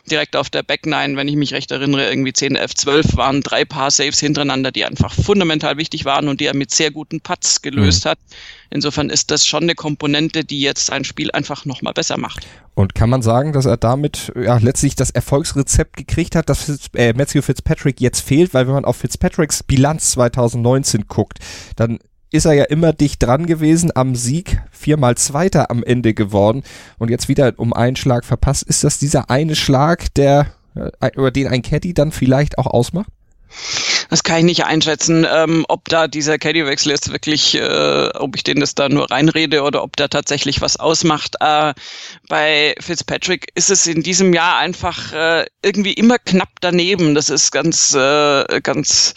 Direkt 0.09 0.35
auf 0.35 0.51
der 0.51 0.61
Back 0.61 0.85
Nine, 0.85 1.17
wenn 1.17 1.27
ich 1.27 1.35
mich 1.35 1.53
recht 1.53 1.71
erinnere, 1.71 2.07
irgendwie 2.07 2.33
10, 2.33 2.55
11, 2.55 2.75
12 2.75 3.17
waren 3.17 3.41
drei 3.41 3.65
Paar 3.65 3.89
Saves 3.89 4.19
hintereinander, 4.19 4.71
die 4.71 4.85
einfach 4.85 5.13
fundamental 5.13 5.77
wichtig 5.77 6.05
waren 6.05 6.27
und 6.27 6.41
die 6.41 6.45
er 6.45 6.55
mit 6.55 6.71
sehr 6.71 6.91
guten 6.91 7.19
Putts 7.21 7.63
gelöst 7.63 8.05
mhm. 8.05 8.09
hat. 8.09 8.19
Insofern 8.69 9.09
ist 9.09 9.31
das 9.31 9.45
schon 9.45 9.63
eine 9.63 9.75
Komponente, 9.75 10.43
die 10.43 10.59
jetzt 10.59 10.87
sein 10.87 11.03
Spiel 11.03 11.31
einfach 11.31 11.65
nochmal 11.65 11.93
besser 11.93 12.17
macht. 12.17 12.45
Und 12.73 12.93
kann 12.93 13.09
man 13.09 13.21
sagen, 13.21 13.53
dass 13.53 13.65
er 13.65 13.77
damit 13.77 14.33
ja, 14.35 14.57
letztlich 14.57 14.95
das 14.95 15.09
Erfolgsrezept 15.09 15.95
gekriegt 15.95 16.35
hat, 16.35 16.49
dass 16.49 16.63
Fitz, 16.63 16.87
äh, 16.93 17.13
Matthew 17.13 17.41
Fitzpatrick 17.55 18.01
jetzt 18.01 18.19
fehlt? 18.19 18.53
Weil 18.53 18.67
wenn 18.67 18.73
man 18.73 18.85
auf 18.85 18.97
Fitzpatricks 18.97 19.63
Bilanz 19.63 20.11
2019 20.11 21.05
guckt, 21.07 21.39
dann 21.75 21.99
ist 22.31 22.45
er 22.45 22.53
ja 22.53 22.65
immer 22.65 22.91
dicht 22.91 23.23
dran 23.23 23.45
gewesen 23.45 23.91
am 23.95 24.15
Sieg, 24.15 24.61
viermal 24.71 25.15
Zweiter 25.15 25.71
am 25.71 25.83
Ende 25.83 26.13
geworden 26.13 26.63
und 26.97 27.09
jetzt 27.09 27.29
wieder 27.29 27.53
um 27.57 27.71
einen 27.71 27.95
Schlag 27.95 28.25
verpasst. 28.25 28.63
Ist 28.63 28.83
das 28.83 28.97
dieser 28.97 29.29
eine 29.29 29.55
Schlag, 29.55 30.13
der, 30.15 30.47
äh, 30.75 31.11
über 31.15 31.31
den 31.31 31.47
ein 31.47 31.61
Caddy 31.61 31.93
dann 31.93 32.11
vielleicht 32.11 32.57
auch 32.57 32.67
ausmacht? 32.67 33.07
Das 34.15 34.23
kann 34.23 34.37
ich 34.37 34.43
nicht 34.45 34.63
einschätzen, 34.63 35.27
ähm, 35.29 35.65
ob 35.67 35.89
da 35.89 36.07
dieser 36.07 36.37
Caddy-Wechsel 36.37 36.89
jetzt 36.89 37.11
wirklich, 37.11 37.53
äh, 37.55 38.09
ob 38.13 38.37
ich 38.37 38.45
den 38.45 38.61
das 38.61 38.73
da 38.73 38.87
nur 38.87 39.11
reinrede 39.11 39.61
oder 39.61 39.83
ob 39.83 39.97
da 39.97 40.07
tatsächlich 40.07 40.61
was 40.61 40.77
ausmacht. 40.77 41.35
Äh, 41.41 41.73
bei 42.29 42.75
Fitzpatrick 42.79 43.47
ist 43.55 43.69
es 43.69 43.85
in 43.87 44.03
diesem 44.03 44.33
Jahr 44.33 44.57
einfach 44.57 45.11
äh, 45.11 45.45
irgendwie 45.61 45.91
immer 45.91 46.17
knapp 46.17 46.47
daneben. 46.61 47.13
Das 47.13 47.29
ist 47.29 47.51
ganz, 47.51 47.93
äh, 47.93 48.61
ganz 48.61 49.15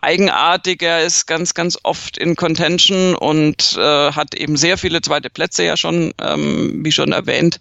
eigenartig. 0.00 0.80
Er 0.80 1.02
ist 1.02 1.26
ganz, 1.26 1.54
ganz 1.54 1.76
oft 1.82 2.16
in 2.16 2.36
Contention 2.36 3.16
und 3.16 3.76
äh, 3.76 4.12
hat 4.12 4.36
eben 4.36 4.56
sehr 4.56 4.78
viele 4.78 5.00
zweite 5.00 5.28
Plätze 5.28 5.64
ja 5.64 5.76
schon, 5.76 6.14
ähm, 6.20 6.84
wie 6.84 6.92
schon 6.92 7.10
erwähnt. 7.10 7.58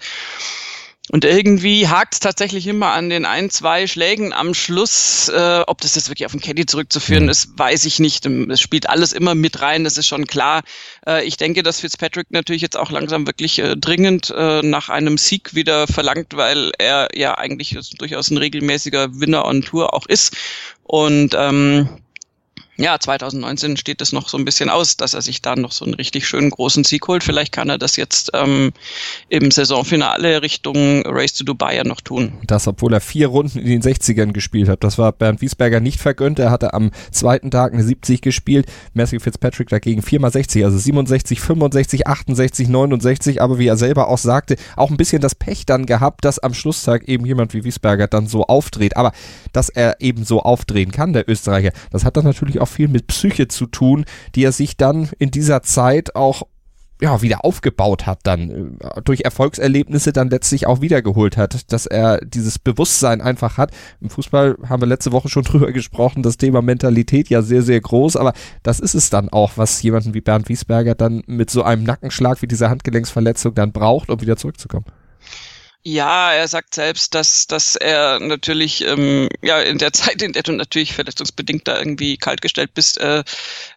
Und 1.11 1.23
irgendwie 1.23 1.87
hakt 1.87 2.15
es 2.15 2.19
tatsächlich 2.19 2.65
immer 2.65 2.87
an 2.87 3.11
den 3.11 3.25
ein, 3.25 3.51
zwei 3.51 3.85
Schlägen 3.85 4.33
am 4.33 4.55
Schluss. 4.55 5.29
Äh, 5.29 5.61
ob 5.67 5.79
das 5.81 5.93
jetzt 5.93 6.09
wirklich 6.09 6.25
auf 6.25 6.31
den 6.31 6.41
Caddy 6.41 6.65
zurückzuführen 6.65 7.25
mhm. 7.25 7.29
ist, 7.29 7.59
weiß 7.59 7.85
ich 7.85 7.99
nicht. 7.99 8.25
Es 8.25 8.59
spielt 8.59 8.89
alles 8.89 9.13
immer 9.13 9.35
mit 9.35 9.61
rein, 9.61 9.83
das 9.83 9.99
ist 9.99 10.07
schon 10.07 10.25
klar. 10.25 10.63
Äh, 11.05 11.23
ich 11.25 11.37
denke, 11.37 11.61
dass 11.61 11.81
Fitzpatrick 11.81 12.31
natürlich 12.31 12.63
jetzt 12.63 12.75
auch 12.75 12.89
langsam 12.89 13.27
wirklich 13.27 13.59
äh, 13.59 13.77
dringend 13.77 14.33
äh, 14.35 14.63
nach 14.63 14.89
einem 14.89 15.19
Sieg 15.19 15.53
wieder 15.53 15.85
verlangt, 15.85 16.35
weil 16.35 16.71
er 16.79 17.09
ja 17.13 17.37
eigentlich 17.37 17.77
durchaus 17.99 18.31
ein 18.31 18.37
regelmäßiger 18.37 19.19
Winner 19.19 19.45
on 19.45 19.61
Tour 19.61 19.93
auch 19.93 20.07
ist. 20.07 20.35
Und 20.83 21.35
ähm, 21.37 21.87
ja, 22.77 22.99
2019 22.99 23.77
steht 23.77 24.01
es 24.01 24.11
noch 24.11 24.27
so 24.27 24.37
ein 24.37 24.43
bisschen 24.43 24.69
aus, 24.69 24.97
dass 24.97 25.13
er 25.13 25.21
sich 25.21 25.41
da 25.41 25.55
noch 25.55 25.71
so 25.71 25.85
einen 25.85 25.93
richtig 25.93 26.27
schönen 26.27 26.49
großen 26.49 26.83
Sieg 26.83 27.07
holt. 27.07 27.23
Vielleicht 27.23 27.53
kann 27.53 27.69
er 27.69 27.77
das 27.77 27.95
jetzt 27.95 28.31
ähm, 28.33 28.73
im 29.29 29.49
Saisonfinale 29.49 30.41
Richtung 30.41 31.03
Race 31.05 31.33
to 31.33 31.45
Dubai 31.45 31.77
ja 31.77 31.83
noch 31.85 32.01
tun. 32.01 32.33
Das, 32.45 32.67
obwohl 32.67 32.93
er 32.93 32.99
vier 32.99 33.27
Runden 33.27 33.59
in 33.59 33.67
den 33.67 33.81
60ern 33.81 34.33
gespielt 34.33 34.67
hat. 34.67 34.83
Das 34.83 34.97
war 34.97 35.13
Bernd 35.13 35.41
Wiesberger 35.41 35.79
nicht 35.79 36.01
vergönnt. 36.01 36.37
Er 36.37 36.51
hatte 36.51 36.73
am 36.73 36.91
zweiten 37.11 37.49
Tag 37.49 37.73
eine 37.73 37.83
70 37.83 38.21
gespielt. 38.21 38.65
Matthew 38.93 39.19
Fitzpatrick 39.19 39.69
dagegen 39.69 40.01
viermal 40.01 40.31
60, 40.31 40.65
also 40.65 40.77
67, 40.77 41.39
65, 41.39 42.07
68, 42.07 42.67
69. 42.67 43.41
Aber 43.41 43.57
wie 43.57 43.67
er 43.67 43.77
selber 43.77 44.09
auch 44.09 44.17
sagte, 44.17 44.57
auch 44.75 44.89
ein 44.89 44.97
bisschen 44.97 45.21
das 45.21 45.35
Pech 45.35 45.65
dann 45.65 45.85
gehabt, 45.85 46.25
dass 46.25 46.39
am 46.39 46.53
Schlusstag 46.53 47.07
eben 47.07 47.25
jemand 47.25 47.53
wie 47.53 47.63
Wiesberger 47.63 48.07
dann 48.07 48.27
so 48.27 48.43
aufdreht. 48.43 48.97
Aber 48.97 49.13
dass 49.53 49.69
er 49.69 50.01
eben 50.01 50.25
so 50.25 50.41
aufdrehen 50.41 50.91
kann, 50.91 51.13
der 51.13 51.29
Österreicher, 51.29 51.71
das 51.91 52.03
hat 52.03 52.17
dann 52.17 52.25
natürlich 52.25 52.59
auch 52.59 52.64
auch 52.65 52.69
viel 52.69 52.87
mit 52.87 53.07
Psyche 53.07 53.47
zu 53.47 53.67
tun, 53.67 54.05
die 54.33 54.43
er 54.43 54.51
sich 54.51 54.75
dann 54.75 55.09
in 55.19 55.31
dieser 55.31 55.61
Zeit 55.61 56.15
auch 56.15 56.43
ja, 57.01 57.21
wieder 57.21 57.43
aufgebaut 57.43 58.05
hat, 58.05 58.19
dann 58.23 58.77
äh, 58.79 59.01
durch 59.03 59.21
Erfolgserlebnisse 59.21 60.13
dann 60.13 60.29
letztlich 60.29 60.65
auch 60.65 60.79
wiedergeholt 60.79 61.35
hat, 61.35 61.71
dass 61.71 61.85
er 61.85 62.19
dieses 62.19 62.57
Bewusstsein 62.57 63.21
einfach 63.21 63.57
hat. 63.57 63.71
Im 63.99 64.09
Fußball 64.09 64.55
haben 64.69 64.81
wir 64.81 64.87
letzte 64.87 65.11
Woche 65.11 65.27
schon 65.27 65.43
drüber 65.45 65.71
gesprochen, 65.73 66.23
das 66.23 66.37
Thema 66.37 66.61
Mentalität 66.61 67.29
ja 67.29 67.41
sehr, 67.41 67.63
sehr 67.63 67.81
groß, 67.81 68.15
aber 68.15 68.33
das 68.63 68.79
ist 68.79 68.95
es 68.95 69.09
dann 69.09 69.29
auch, 69.29 69.51
was 69.57 69.81
jemanden 69.81 70.13
wie 70.13 70.21
Bernd 70.21 70.47
Wiesberger 70.47 70.95
dann 70.95 71.21
mit 71.27 71.49
so 71.49 71.63
einem 71.63 71.83
Nackenschlag 71.83 72.41
wie 72.41 72.47
dieser 72.47 72.69
Handgelenksverletzung 72.69 73.53
dann 73.55 73.73
braucht, 73.73 74.09
um 74.09 74.21
wieder 74.21 74.37
zurückzukommen. 74.37 74.85
Ja, 75.87 76.33
er 76.33 76.47
sagt 76.47 76.73
selbst, 76.73 77.13
dass, 77.13 77.45
dass 77.45 77.75
er 77.75 78.19
natürlich 78.19 78.81
ähm, 78.81 79.29
ja 79.43 79.61
in 79.61 79.77
der 79.77 79.93
Zeit, 79.93 80.21
in 80.23 80.33
der 80.33 80.41
du 80.41 80.51
natürlich 80.53 80.93
verletzungsbedingt 80.93 81.67
da 81.67 81.77
irgendwie 81.77 82.17
kaltgestellt 82.17 82.73
bist, 82.73 82.99
äh, 82.99 83.23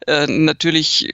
äh, 0.07 0.27
natürlich 0.27 1.11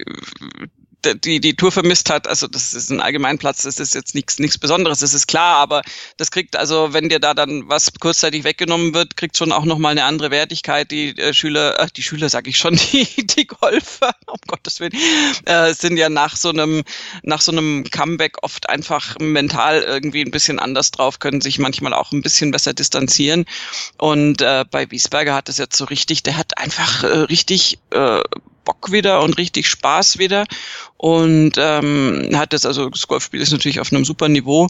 die, 1.05 1.41
die 1.41 1.55
Tour 1.55 1.73
vermisst 1.73 2.11
hat, 2.11 2.27
also 2.29 2.47
das 2.47 2.75
ist 2.75 2.91
ein 2.91 3.01
Allgemeinplatz, 3.01 3.63
das 3.63 3.79
ist 3.79 3.95
jetzt 3.95 4.15
nichts 4.15 4.39
nichts 4.39 4.59
Besonderes, 4.59 5.01
das 5.01 5.15
ist 5.15 5.27
klar, 5.27 5.57
aber 5.57 5.83
das 6.17 6.31
kriegt 6.31 6.57
also, 6.57 6.93
wenn 6.93 7.09
dir 7.09 7.21
da 7.21 7.35
dann 7.35 7.69
was 7.69 7.93
kurzzeitig 8.01 8.45
weggenommen 8.45 8.95
wird, 8.95 9.17
kriegt 9.17 9.37
schon 9.37 9.53
auch 9.53 9.65
nochmal 9.65 9.93
eine 9.93 10.05
andere 10.05 10.31
Wertigkeit. 10.31 10.91
Die 10.91 11.17
äh, 11.19 11.35
Schüler, 11.35 11.79
äh, 11.81 11.87
die 11.95 12.03
Schüler 12.03 12.29
sag 12.29 12.47
ich 12.47 12.57
schon, 12.57 12.77
die, 12.93 13.07
die 13.27 13.47
Golfer, 13.47 14.15
um 14.27 14.39
Gottes 14.47 14.81
Willen, 14.81 14.93
äh, 15.45 15.75
sind 15.75 15.97
ja 15.97 16.09
nach 16.09 16.37
so 16.37 16.51
einem, 16.51 16.83
nach 17.23 17.41
so 17.41 17.53
einem 17.53 17.85
Comeback 17.91 18.43
oft 18.43 18.69
einfach 18.69 19.19
mental 19.19 19.83
irgendwie 19.83 20.23
ein 20.23 20.31
bisschen 20.31 20.59
anders 20.59 20.91
drauf, 20.91 21.19
können 21.19 21.41
sich 21.41 21.59
manchmal 21.59 21.93
auch 21.95 22.13
ein 22.13 22.23
bisschen 22.23 22.51
besser 22.51 22.75
distanzieren. 22.75 23.45
Und 23.99 24.41
äh, 24.41 24.65
bei 24.71 24.91
Wiesberger 24.91 25.35
hat 25.35 25.49
es 25.49 25.59
jetzt 25.59 25.77
so 25.77 25.85
richtig, 25.85 26.23
der 26.23 26.37
hat 26.37 26.59
einfach 26.59 27.05
äh, 27.05 27.07
richtig 27.07 27.79
äh, 27.91 28.23
Bock 28.65 28.93
wieder 28.93 29.23
und 29.23 29.39
richtig 29.39 29.69
Spaß 29.69 30.19
wieder 30.19 30.47
und 30.97 31.53
ähm, 31.59 32.31
hat 32.35 32.53
das 32.53 32.65
also 32.65 32.89
das 32.89 33.07
Golfspiel 33.07 33.41
ist 33.41 33.53
natürlich 33.53 33.81
auf 33.81 33.93
einem 33.93 34.05
super 34.05 34.29
Niveau 34.29 34.69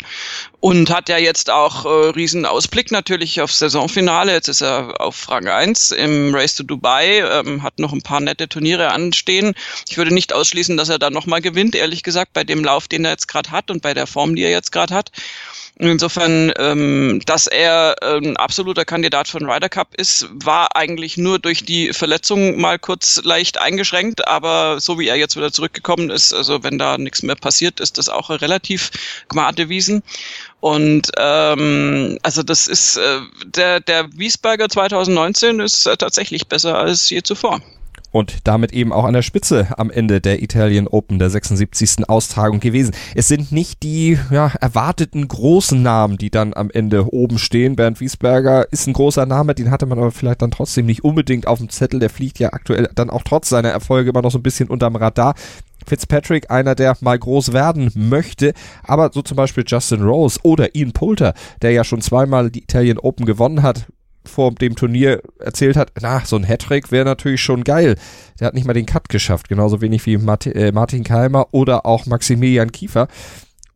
und 0.60 0.90
hat 0.90 1.08
ja 1.08 1.18
jetzt 1.18 1.50
auch 1.50 1.84
äh, 1.84 2.10
riesen 2.10 2.44
Ausblick 2.46 2.90
natürlich 2.90 3.40
aufs 3.40 3.58
Saisonfinale. 3.58 4.32
Jetzt 4.32 4.48
ist 4.48 4.62
er 4.62 5.00
auf 5.00 5.30
Rang 5.30 5.46
1 5.46 5.92
im 5.92 6.34
Race 6.34 6.56
to 6.56 6.64
Dubai, 6.64 7.20
ähm, 7.20 7.62
hat 7.62 7.78
noch 7.78 7.92
ein 7.92 8.02
paar 8.02 8.20
nette 8.20 8.48
Turniere 8.48 8.90
anstehen. 8.90 9.54
Ich 9.88 9.96
würde 9.96 10.12
nicht 10.12 10.32
ausschließen, 10.32 10.76
dass 10.76 10.88
er 10.88 10.98
da 10.98 11.10
nochmal 11.10 11.40
gewinnt, 11.40 11.74
ehrlich 11.74 12.02
gesagt, 12.02 12.32
bei 12.32 12.44
dem 12.44 12.64
Lauf, 12.64 12.88
den 12.88 13.04
er 13.04 13.12
jetzt 13.12 13.28
gerade 13.28 13.50
hat 13.50 13.70
und 13.70 13.82
bei 13.82 13.94
der 13.94 14.06
Form, 14.06 14.34
die 14.34 14.42
er 14.42 14.50
jetzt 14.50 14.72
gerade 14.72 14.94
hat. 14.94 15.12
Insofern, 15.76 16.52
ähm, 16.56 17.20
dass 17.26 17.48
er 17.48 17.96
ein 18.00 18.24
ähm, 18.24 18.36
absoluter 18.36 18.84
Kandidat 18.84 19.26
für 19.26 19.40
den 19.40 19.50
Ryder 19.50 19.68
Cup 19.68 19.88
ist, 19.96 20.28
war 20.32 20.76
eigentlich 20.76 21.16
nur 21.16 21.40
durch 21.40 21.64
die 21.64 21.92
Verletzung 21.92 22.60
mal 22.60 22.78
kurz 22.78 23.20
leicht 23.24 23.58
eingeschränkt, 23.60 24.28
aber 24.28 24.78
so 24.78 25.00
wie 25.00 25.08
er 25.08 25.16
jetzt 25.16 25.36
wieder 25.36 25.50
zurückgekommen 25.50 26.10
ist, 26.10 26.32
also 26.32 26.62
wenn 26.62 26.78
da 26.78 26.96
nichts 26.96 27.24
mehr 27.24 27.34
passiert, 27.34 27.80
ist 27.80 27.98
das 27.98 28.08
auch 28.08 28.30
relativ 28.30 28.92
gmade 29.28 29.68
Wiesen. 29.68 30.04
Und 30.60 31.10
ähm, 31.18 32.18
also 32.22 32.44
das 32.44 32.68
ist 32.68 32.96
äh, 32.96 33.20
der 33.44 33.80
der 33.80 34.12
Wiesberger 34.16 34.68
2019 34.68 35.58
ist 35.58 35.86
äh, 35.86 35.96
tatsächlich 35.96 36.46
besser 36.46 36.78
als 36.78 37.10
je 37.10 37.22
zuvor 37.22 37.60
und 38.14 38.46
damit 38.46 38.72
eben 38.72 38.92
auch 38.92 39.04
an 39.04 39.12
der 39.12 39.22
Spitze 39.22 39.66
am 39.76 39.90
Ende 39.90 40.20
der 40.20 40.40
Italian 40.40 40.86
Open 40.86 41.18
der 41.18 41.30
76. 41.30 42.08
Austragung 42.08 42.60
gewesen. 42.60 42.94
Es 43.16 43.26
sind 43.26 43.50
nicht 43.50 43.82
die 43.82 44.16
ja, 44.30 44.52
erwarteten 44.60 45.26
großen 45.26 45.82
Namen, 45.82 46.16
die 46.16 46.30
dann 46.30 46.54
am 46.54 46.70
Ende 46.70 47.12
oben 47.12 47.38
stehen. 47.38 47.74
Bernd 47.74 48.00
Wiesberger 48.00 48.70
ist 48.70 48.86
ein 48.86 48.92
großer 48.92 49.26
Name, 49.26 49.56
den 49.56 49.72
hatte 49.72 49.86
man 49.86 49.98
aber 49.98 50.12
vielleicht 50.12 50.42
dann 50.42 50.52
trotzdem 50.52 50.86
nicht 50.86 51.02
unbedingt 51.02 51.48
auf 51.48 51.58
dem 51.58 51.70
Zettel. 51.70 51.98
Der 51.98 52.08
fliegt 52.08 52.38
ja 52.38 52.52
aktuell 52.52 52.88
dann 52.94 53.10
auch 53.10 53.24
trotz 53.24 53.48
seiner 53.48 53.70
Erfolge 53.70 54.10
immer 54.10 54.22
noch 54.22 54.30
so 54.30 54.38
ein 54.38 54.44
bisschen 54.44 54.68
unterm 54.68 54.94
Radar. 54.94 55.34
Fitzpatrick 55.84 56.52
einer, 56.52 56.76
der 56.76 56.96
mal 57.00 57.18
groß 57.18 57.52
werden 57.52 57.90
möchte, 57.96 58.54
aber 58.84 59.10
so 59.12 59.22
zum 59.22 59.36
Beispiel 59.36 59.64
Justin 59.66 60.02
Rose 60.02 60.38
oder 60.44 60.76
Ian 60.76 60.92
Poulter, 60.92 61.34
der 61.62 61.72
ja 61.72 61.82
schon 61.82 62.00
zweimal 62.00 62.52
die 62.52 62.62
Italian 62.62 62.98
Open 62.98 63.26
gewonnen 63.26 63.64
hat, 63.64 63.86
vor 64.26 64.52
dem 64.52 64.76
Turnier 64.76 65.22
erzählt 65.38 65.76
hat, 65.76 65.92
na, 66.00 66.24
so 66.24 66.36
ein 66.36 66.44
Hattrick 66.44 66.90
wäre 66.90 67.04
natürlich 67.04 67.42
schon 67.42 67.64
geil. 67.64 67.96
Der 68.40 68.46
hat 68.46 68.54
nicht 68.54 68.66
mal 68.66 68.72
den 68.72 68.86
Cut 68.86 69.08
geschafft, 69.08 69.48
genauso 69.48 69.80
wenig 69.80 70.04
wie 70.06 70.16
Martin, 70.18 70.52
äh, 70.52 70.72
Martin 70.72 71.04
Keimer 71.04 71.48
oder 71.52 71.86
auch 71.86 72.06
Maximilian 72.06 72.72
Kiefer. 72.72 73.08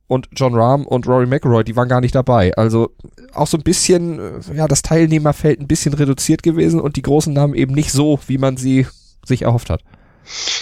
Und 0.07 0.28
John 0.35 0.55
Rahm 0.55 0.87
und 0.87 1.07
Rory 1.07 1.26
McIlroy, 1.26 1.64
die 1.64 1.76
waren 1.76 1.88
gar 1.88 2.00
nicht 2.00 2.14
dabei. 2.14 2.55
Also 2.57 2.95
auch 3.35 3.47
so 3.47 3.59
ein 3.59 3.62
bisschen, 3.62 4.19
äh, 4.19 4.55
ja, 4.55 4.67
das 4.67 4.83
Teilnehmerfeld 4.83 5.61
ein 5.61 5.69
bisschen 5.69 5.93
reduziert 5.93 6.43
gewesen 6.43 6.81
und 6.81 6.97
die 6.97 7.02
großen 7.02 7.33
Namen 7.33 7.55
eben 7.55 7.75
nicht 7.75 7.93
so, 7.93 8.19
wie 8.26 8.38
man 8.38 8.57
sie 8.57 8.87
sich 9.25 9.43
erhofft 9.43 9.69
hat. 9.69 9.83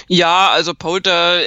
Ja, 0.09 0.50
also 0.50 0.75
Polter 0.75 1.40
äh, 1.40 1.45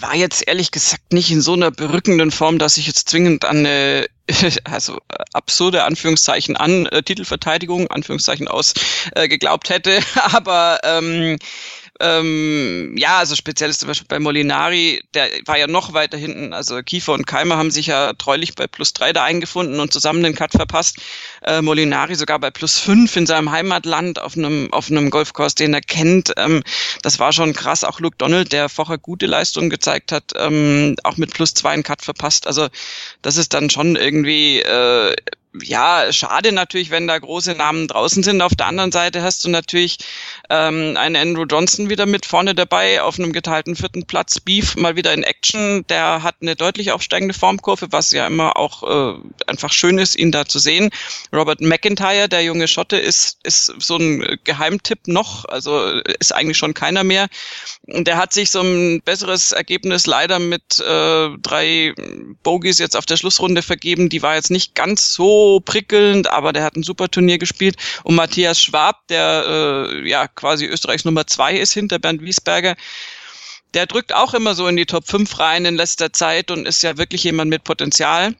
war 0.00 0.14
jetzt 0.14 0.46
ehrlich 0.46 0.70
gesagt 0.70 1.12
nicht 1.12 1.30
in 1.30 1.40
so 1.40 1.52
einer 1.52 1.70
berückenden 1.70 2.30
Form, 2.30 2.58
dass 2.58 2.78
ich 2.78 2.86
jetzt 2.86 3.08
zwingend 3.08 3.44
an 3.44 3.58
eine 3.58 4.06
also 4.64 4.96
äh, 4.96 5.22
absurde 5.32 5.84
Anführungszeichen 5.84 6.56
an 6.56 6.86
äh, 6.86 7.02
Titelverteidigung 7.02 7.88
Anführungszeichen 7.90 8.48
aus 8.48 8.74
äh, 9.14 9.28
geglaubt 9.28 9.70
hätte, 9.70 10.00
aber 10.32 10.80
ähm, 10.84 11.38
ähm, 12.02 12.96
ja, 12.96 13.18
also 13.18 13.36
speziell 13.36 13.70
ist 13.70 13.78
zum 13.78 13.86
Beispiel 13.86 14.08
bei 14.08 14.18
Molinari, 14.18 15.02
der 15.14 15.28
war 15.46 15.56
ja 15.56 15.68
noch 15.68 15.92
weiter 15.92 16.18
hinten. 16.18 16.52
Also 16.52 16.82
Kiefer 16.82 17.12
und 17.12 17.28
Keimer 17.28 17.56
haben 17.56 17.70
sich 17.70 17.86
ja 17.86 18.12
treulich 18.14 18.56
bei 18.56 18.66
plus 18.66 18.92
drei 18.92 19.12
da 19.12 19.22
eingefunden 19.22 19.78
und 19.78 19.92
zusammen 19.92 20.24
den 20.24 20.34
Cut 20.34 20.50
verpasst. 20.50 20.98
Äh, 21.42 21.62
Molinari 21.62 22.16
sogar 22.16 22.40
bei 22.40 22.50
plus 22.50 22.78
fünf 22.78 23.14
in 23.16 23.26
seinem 23.26 23.52
Heimatland 23.52 24.20
auf 24.20 24.36
einem, 24.36 24.72
auf 24.72 24.90
einem 24.90 25.10
Golfkurs, 25.10 25.54
den 25.54 25.74
er 25.74 25.80
kennt. 25.80 26.32
Ähm, 26.36 26.64
das 27.02 27.20
war 27.20 27.32
schon 27.32 27.52
krass. 27.52 27.84
Auch 27.84 28.00
Luke 28.00 28.16
Donald, 28.18 28.52
der 28.52 28.68
vorher 28.68 28.98
gute 28.98 29.26
Leistungen 29.26 29.70
gezeigt 29.70 30.10
hat, 30.10 30.32
ähm, 30.36 30.96
auch 31.04 31.18
mit 31.18 31.32
plus 31.32 31.54
zwei 31.54 31.70
einen 31.70 31.84
Cut 31.84 32.02
verpasst. 32.02 32.48
Also 32.48 32.66
das 33.22 33.36
ist 33.36 33.54
dann 33.54 33.70
schon 33.70 33.94
irgendwie 33.94 34.60
äh, 34.60 35.14
ja, 35.60 36.10
schade 36.12 36.50
natürlich, 36.50 36.90
wenn 36.90 37.06
da 37.06 37.18
große 37.18 37.52
Namen 37.52 37.86
draußen 37.86 38.22
sind. 38.22 38.40
Auf 38.40 38.54
der 38.54 38.66
anderen 38.66 38.90
Seite 38.90 39.22
hast 39.22 39.44
du 39.44 39.50
natürlich 39.50 39.98
ähm, 40.48 40.96
einen 40.96 41.16
Andrew 41.16 41.44
Johnson 41.44 41.90
wieder 41.90 42.06
mit 42.06 42.24
vorne 42.24 42.54
dabei 42.54 43.02
auf 43.02 43.18
einem 43.18 43.32
geteilten 43.34 43.76
vierten 43.76 44.06
Platz. 44.06 44.40
Beef 44.40 44.76
mal 44.76 44.96
wieder 44.96 45.12
in 45.12 45.24
Action. 45.24 45.84
Der 45.88 46.22
hat 46.22 46.36
eine 46.40 46.56
deutlich 46.56 46.92
aufsteigende 46.92 47.34
Formkurve, 47.34 47.88
was 47.90 48.12
ja 48.12 48.26
immer 48.26 48.56
auch 48.56 48.82
äh, 48.82 49.18
einfach 49.46 49.72
schön 49.72 49.98
ist, 49.98 50.16
ihn 50.16 50.32
da 50.32 50.46
zu 50.46 50.58
sehen. 50.58 50.90
Robert 51.34 51.60
McIntyre, 51.60 52.30
der 52.30 52.42
junge 52.42 52.66
Schotte, 52.66 52.96
ist, 52.96 53.38
ist 53.42 53.74
so 53.78 53.96
ein 53.96 54.38
Geheimtipp 54.44 55.06
noch. 55.06 55.44
Also 55.44 55.82
ist 56.18 56.34
eigentlich 56.34 56.56
schon 56.56 56.72
keiner 56.72 57.04
mehr. 57.04 57.28
Und 57.88 58.06
der 58.06 58.16
hat 58.16 58.32
sich 58.32 58.50
so 58.50 58.62
ein 58.62 59.02
besseres 59.02 59.52
Ergebnis 59.52 60.06
leider 60.06 60.38
mit 60.38 60.80
äh, 60.80 61.28
drei 61.42 61.94
Bogies 62.42 62.78
jetzt 62.78 62.96
auf 62.96 63.04
der 63.04 63.18
Schlussrunde 63.18 63.60
vergeben. 63.60 64.08
Die 64.08 64.22
war 64.22 64.36
jetzt 64.36 64.50
nicht 64.50 64.74
ganz 64.74 65.12
so 65.12 65.41
so 65.42 65.60
prickelnd, 65.60 66.28
aber 66.28 66.52
der 66.52 66.64
hat 66.64 66.76
ein 66.76 66.82
super 66.82 67.08
Turnier 67.08 67.38
gespielt. 67.38 67.76
Und 68.04 68.14
Matthias 68.14 68.60
Schwab, 68.60 69.06
der 69.08 69.44
äh, 69.46 70.08
ja 70.08 70.28
quasi 70.28 70.66
Österreichs 70.66 71.04
Nummer 71.04 71.26
zwei 71.26 71.54
ist 71.56 71.72
hinter 71.72 71.98
Bernd 71.98 72.22
Wiesberger, 72.22 72.76
der 73.74 73.86
drückt 73.86 74.14
auch 74.14 74.34
immer 74.34 74.54
so 74.54 74.66
in 74.68 74.76
die 74.76 74.86
Top 74.86 75.06
5 75.06 75.38
rein 75.38 75.64
in 75.64 75.76
letzter 75.76 76.12
Zeit 76.12 76.50
und 76.50 76.66
ist 76.66 76.82
ja 76.82 76.98
wirklich 76.98 77.24
jemand 77.24 77.50
mit 77.50 77.64
Potenzial 77.64 78.34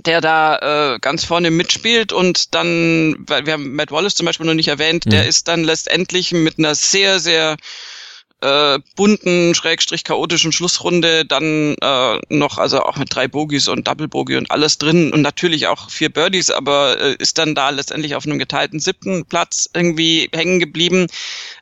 der 0.00 0.20
da 0.20 0.94
äh, 0.94 0.98
ganz 0.98 1.24
vorne 1.24 1.50
mitspielt 1.50 2.12
und 2.12 2.54
dann, 2.54 3.16
weil 3.20 3.46
wir 3.46 3.54
haben 3.54 3.74
Matt 3.74 3.92
Wallace 3.92 4.14
zum 4.14 4.26
Beispiel 4.26 4.44
noch 4.44 4.52
nicht 4.52 4.68
erwähnt, 4.68 5.06
mhm. 5.06 5.10
der 5.10 5.26
ist 5.26 5.48
dann 5.48 5.64
letztendlich 5.64 6.32
mit 6.32 6.58
einer 6.58 6.74
sehr, 6.74 7.18
sehr 7.18 7.56
äh, 8.42 8.78
bunten, 8.96 9.54
schrägstrich 9.54 10.04
chaotischen 10.04 10.52
Schlussrunde 10.52 11.24
dann 11.24 11.74
äh, 11.80 12.20
noch, 12.28 12.58
also 12.58 12.82
auch 12.82 12.96
mit 12.96 13.14
drei 13.14 13.28
Bogies 13.28 13.68
und 13.68 13.88
Double 13.88 14.08
Bogie 14.08 14.36
und 14.36 14.50
alles 14.50 14.76
drin 14.76 15.12
und 15.12 15.22
natürlich 15.22 15.66
auch 15.68 15.90
vier 15.90 16.10
Birdies, 16.10 16.50
aber 16.50 17.00
äh, 17.00 17.16
ist 17.18 17.38
dann 17.38 17.54
da 17.54 17.70
letztendlich 17.70 18.14
auf 18.14 18.26
einem 18.26 18.38
geteilten 18.38 18.78
siebten 18.78 19.24
Platz 19.24 19.70
irgendwie 19.72 20.28
hängen 20.34 20.60
geblieben. 20.60 21.06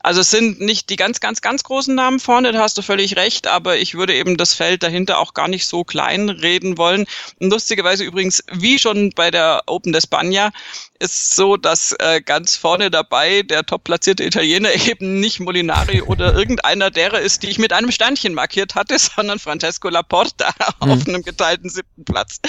Also 0.02 0.21
es 0.21 0.31
sind 0.31 0.61
nicht 0.61 0.90
die 0.90 0.97
ganz, 0.97 1.21
ganz, 1.21 1.40
ganz 1.40 1.62
großen 1.62 1.95
Namen 1.95 2.19
vorne, 2.19 2.50
da 2.50 2.61
hast 2.61 2.76
du 2.76 2.83
völlig 2.83 3.16
recht, 3.16 3.47
aber 3.47 3.76
ich 3.76 3.95
würde 3.95 4.14
eben 4.14 4.37
das 4.37 4.52
Feld 4.52 4.83
dahinter 4.83 5.19
auch 5.19 5.33
gar 5.33 5.49
nicht 5.49 5.66
so 5.66 5.85
klein 5.85 6.28
reden 6.28 6.76
wollen. 6.76 7.07
Und 7.38 7.50
lustigerweise 7.50 8.02
übrigens, 8.02 8.43
wie 8.52 8.81
schon 8.81 9.11
bei 9.11 9.31
der 9.31 9.62
Open 9.66 9.93
de 9.93 10.02
Spagna, 10.02 10.50
ist 10.99 11.35
so, 11.35 11.57
dass 11.57 11.95
äh, 11.99 12.21
ganz 12.21 12.57
vorne 12.57 12.90
dabei 12.90 13.43
der 13.43 13.64
top 13.64 13.85
platzierte 13.85 14.25
Italiener 14.25 14.71
eben 14.88 15.21
nicht 15.21 15.40
Molinari 15.40 16.02
oder 16.02 16.35
irgendeiner 16.75 16.90
derer 16.90 17.21
ist, 17.21 17.43
die 17.43 17.49
ich 17.49 17.59
mit 17.59 17.73
einem 17.73 17.90
Sternchen 17.90 18.35
markiert 18.35 18.75
hatte, 18.75 18.99
sondern 19.16 19.38
Francesco 19.38 19.88
Laporta 19.88 20.50
mhm. 20.83 20.90
auf 20.90 21.09
einem 21.09 21.23
geteilten 21.23 21.71
siebten 21.71 22.04
Platz. 22.04 22.40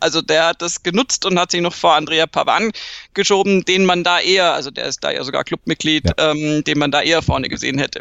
Also 0.00 0.22
der 0.22 0.46
hat 0.46 0.62
das 0.62 0.82
genutzt 0.82 1.24
und 1.26 1.38
hat 1.38 1.50
sich 1.50 1.60
noch 1.60 1.74
vor 1.74 1.94
Andrea 1.94 2.26
Pavan 2.26 2.70
geschoben, 3.14 3.64
den 3.64 3.84
man 3.84 4.04
da 4.04 4.20
eher, 4.20 4.54
also 4.54 4.70
der 4.70 4.86
ist 4.86 5.02
da 5.02 5.10
ja 5.10 5.24
sogar 5.24 5.44
Clubmitglied, 5.44 6.04
ja. 6.06 6.30
ähm, 6.30 6.64
den 6.64 6.78
man 6.78 6.90
da 6.90 7.02
eher 7.02 7.22
vorne 7.22 7.48
gesehen 7.48 7.78
hätte. 7.78 8.00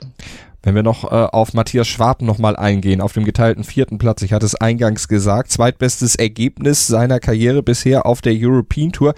Wenn 0.63 0.75
wir 0.75 0.83
noch 0.83 1.05
äh, 1.05 1.07
auf 1.07 1.53
Matthias 1.53 1.87
Schwab 1.87 2.21
nochmal 2.21 2.55
eingehen, 2.55 3.01
auf 3.01 3.13
dem 3.13 3.25
geteilten 3.25 3.63
vierten 3.63 3.97
Platz, 3.97 4.21
ich 4.21 4.31
hatte 4.31 4.45
es 4.45 4.53
eingangs 4.53 5.07
gesagt, 5.07 5.51
zweitbestes 5.51 6.15
Ergebnis 6.15 6.85
seiner 6.85 7.19
Karriere 7.19 7.63
bisher 7.63 8.05
auf 8.05 8.21
der 8.21 8.33
European 8.35 8.91
Tour 8.91 9.15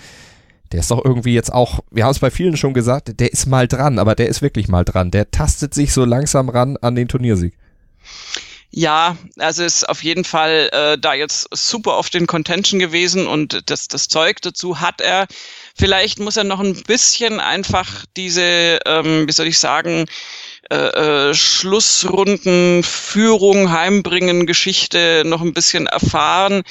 der 0.74 0.80
ist 0.80 0.89
doch 0.92 1.06
irgendwie 1.06 1.36
jetzt 1.36 1.53
auch, 1.53 1.82
wir 1.92 2.03
haben 2.03 2.12
es 2.12 2.20
bei 2.20 2.32
vielen 2.32 2.58
schon 2.58 2.74
gesagt, 2.74 3.20
der 3.20 3.32
ist 3.32 3.46
mal 3.46 3.68
dran, 3.68 4.00
aber 4.00 4.15
der 4.15 4.27
ist 4.27 4.42
wirklich 4.42 4.68
mal 4.68 4.84
dran. 4.84 5.12
Der 5.12 5.30
tastet 5.30 5.74
sich 5.75 5.94
so 5.94 6.03
langsam 6.03 6.50
ran 6.50 6.77
an 6.77 6.96
den 6.96 7.08
Turniersieg. 7.08 7.53
Ja, 8.72 9.15
also 9.38 9.63
ist 9.63 9.88
auf 9.88 10.03
jeden 10.03 10.24
Fall 10.24 10.70
äh, 10.72 10.98
da 10.98 11.13
jetzt 11.13 11.48
super 11.51 11.94
auf 11.94 12.10
den 12.10 12.25
Contention 12.25 12.80
gewesen 12.80 13.27
und 13.27 13.70
das, 13.70 13.88
das 13.88 14.08
Zeug 14.08 14.42
dazu 14.42 14.82
hat 14.82 15.00
er. 15.00 15.27
Vielleicht 15.75 16.20
muss 16.20 16.38
er 16.38 16.44
noch 16.44 16.60
ein 16.60 16.82
bisschen 16.82 17.39
einfach 17.39 18.06
diese, 18.18 18.80
ähm, 18.88 19.27
wie 19.27 19.32
soll 19.32 19.46
ich 19.46 19.60
sagen, 19.60 20.06
äh, 20.70 21.29
äh, 21.29 21.34
Schlussrunden, 21.34 22.84
Führung, 22.84 23.72
Heimbringen, 23.72 24.46
Geschichte 24.46 25.24
noch 25.25 25.41
ein 25.41 25.53
bisschen 25.53 25.88
erfahren. 25.88 26.63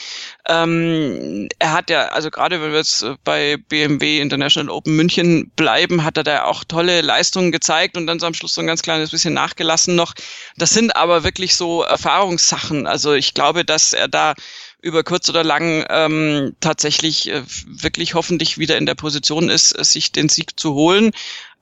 Ähm, 0.49 1.49
er 1.59 1.73
hat 1.73 1.91
ja, 1.91 2.09
also 2.09 2.31
gerade 2.31 2.63
wenn 2.63 2.71
wir 2.71 2.79
jetzt 2.79 3.05
bei 3.23 3.59
BMW 3.69 4.19
International 4.19 4.75
Open 4.75 4.97
München 4.97 5.51
bleiben, 5.57 6.05
hat 6.05 6.17
er 6.17 6.25
da 6.25 6.45
auch 6.45 6.65
tolle 6.65 7.03
Leistungen 7.03 7.53
gezeigt 7.53 7.99
und 7.99 8.07
dann 8.07 8.19
so 8.19 8.27
am 8.27 8.35
Schluss 8.35 8.55
so 8.55 8.63
ein 8.63 8.67
ganz 8.67 8.81
kleines 8.81 9.11
bisschen 9.11 9.35
nachgelassen 9.35 9.95
noch. 9.95 10.15
Das 10.57 10.71
sind 10.71 10.97
aber 10.97 11.23
wirklich 11.23 11.55
so 11.55 11.83
Erfahrungssachen. 11.83 12.87
Also 12.87 13.13
ich 13.13 13.35
glaube, 13.35 13.63
dass 13.65 13.93
er 13.93 14.09
da 14.09 14.33
über 14.81 15.05
kurz 15.05 15.29
oder 15.29 15.45
lang 15.45 15.85
ähm, 15.91 16.57
tatsächlich 16.61 17.31
äh, 17.31 17.43
wirklich 17.67 18.15
hoffentlich 18.15 18.59
wieder 18.59 18.79
in 18.79 18.87
der 18.87 18.97
Position 18.97 19.49
ist, 19.49 19.69
sich 19.85 20.13
den 20.13 20.29
Sieg 20.29 20.59
zu 20.59 20.75
holen 20.75 21.13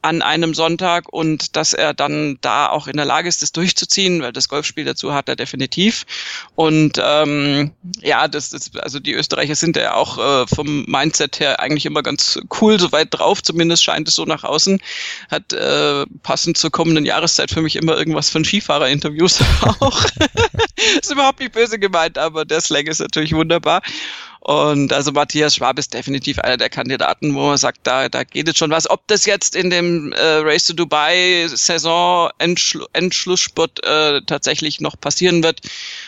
an 0.02 0.23
einem 0.23 0.54
Sonntag 0.54 1.12
und 1.12 1.57
dass 1.57 1.73
er 1.73 1.92
dann 1.95 2.38
da 2.40 2.69
auch 2.69 2.87
in 2.87 2.97
der 2.97 3.04
Lage 3.04 3.28
ist, 3.28 3.42
das 3.42 3.52
durchzuziehen, 3.52 4.23
weil 4.23 4.33
das 4.33 4.49
Golfspiel 4.49 4.85
dazu 4.85 5.12
hat 5.12 5.28
er 5.28 5.37
definitiv. 5.37 6.07
Und 6.54 7.00
ähm, 7.02 7.73
ja, 8.00 8.26
das 8.28 8.52
ist, 8.52 8.78
also 8.80 8.99
die 8.99 9.13
Österreicher 9.13 9.54
sind 9.54 9.76
ja 9.76 9.95
auch 9.95 10.19
äh, 10.19 10.47
vom 10.47 10.84
Mindset 10.86 11.41
her 11.41 11.60
eigentlich 11.60 11.86
immer 11.86 12.02
ganz 12.02 12.41
cool 12.60 12.80
soweit 12.80 13.08
drauf, 13.10 13.43
zumindest 13.43 13.84
scheint 13.84 14.08
es 14.08 14.15
so 14.15 14.25
nach 14.25 14.45
außen. 14.45 14.80
Hat 15.30 15.52
äh, 15.52 16.06
passend 16.23 16.56
zur 16.56 16.71
kommenden 16.71 17.04
Jahreszeit 17.04 17.50
für 17.50 17.63
mich 17.63 17.76
immer 17.76 17.97
irgendwas 17.97 18.30
von 18.30 18.45
Skifahrer-Interviews 18.45 19.41
auch. 19.80 20.04
ist 21.00 21.13
überhaupt 21.13 21.41
nicht 21.41 21.52
böse 21.52 21.78
gemeint, 21.78 22.17
aber 22.17 22.45
der 22.45 22.60
Slang 22.60 22.86
ist 22.86 23.00
natürlich 23.00 23.34
wunderbar. 23.34 23.82
Und 24.40 24.90
also 24.94 25.12
Matthias 25.12 25.56
Schwab 25.56 25.78
ist 25.78 25.92
definitiv 25.92 26.38
einer 26.38 26.56
der 26.56 26.70
Kandidaten, 26.70 27.34
wo 27.34 27.48
man 27.48 27.58
sagt, 27.58 27.80
da, 27.82 28.08
da 28.08 28.24
geht 28.24 28.48
es 28.48 28.56
schon 28.56 28.70
was. 28.70 28.88
Ob 28.88 29.06
das 29.06 29.26
jetzt 29.26 29.54
in 29.54 29.68
dem 29.68 30.12
äh, 30.12 30.36
Race 30.38 30.64
to 30.64 30.72
Dubai 30.72 31.46
Saison 31.46 32.30
Endschlu 32.38 32.86
Endschlussspurt 32.94 33.84
äh, 33.84 34.22
tatsächlich 34.22 34.80
noch 34.80 34.98
passieren 34.98 35.42
wird, 35.42 35.60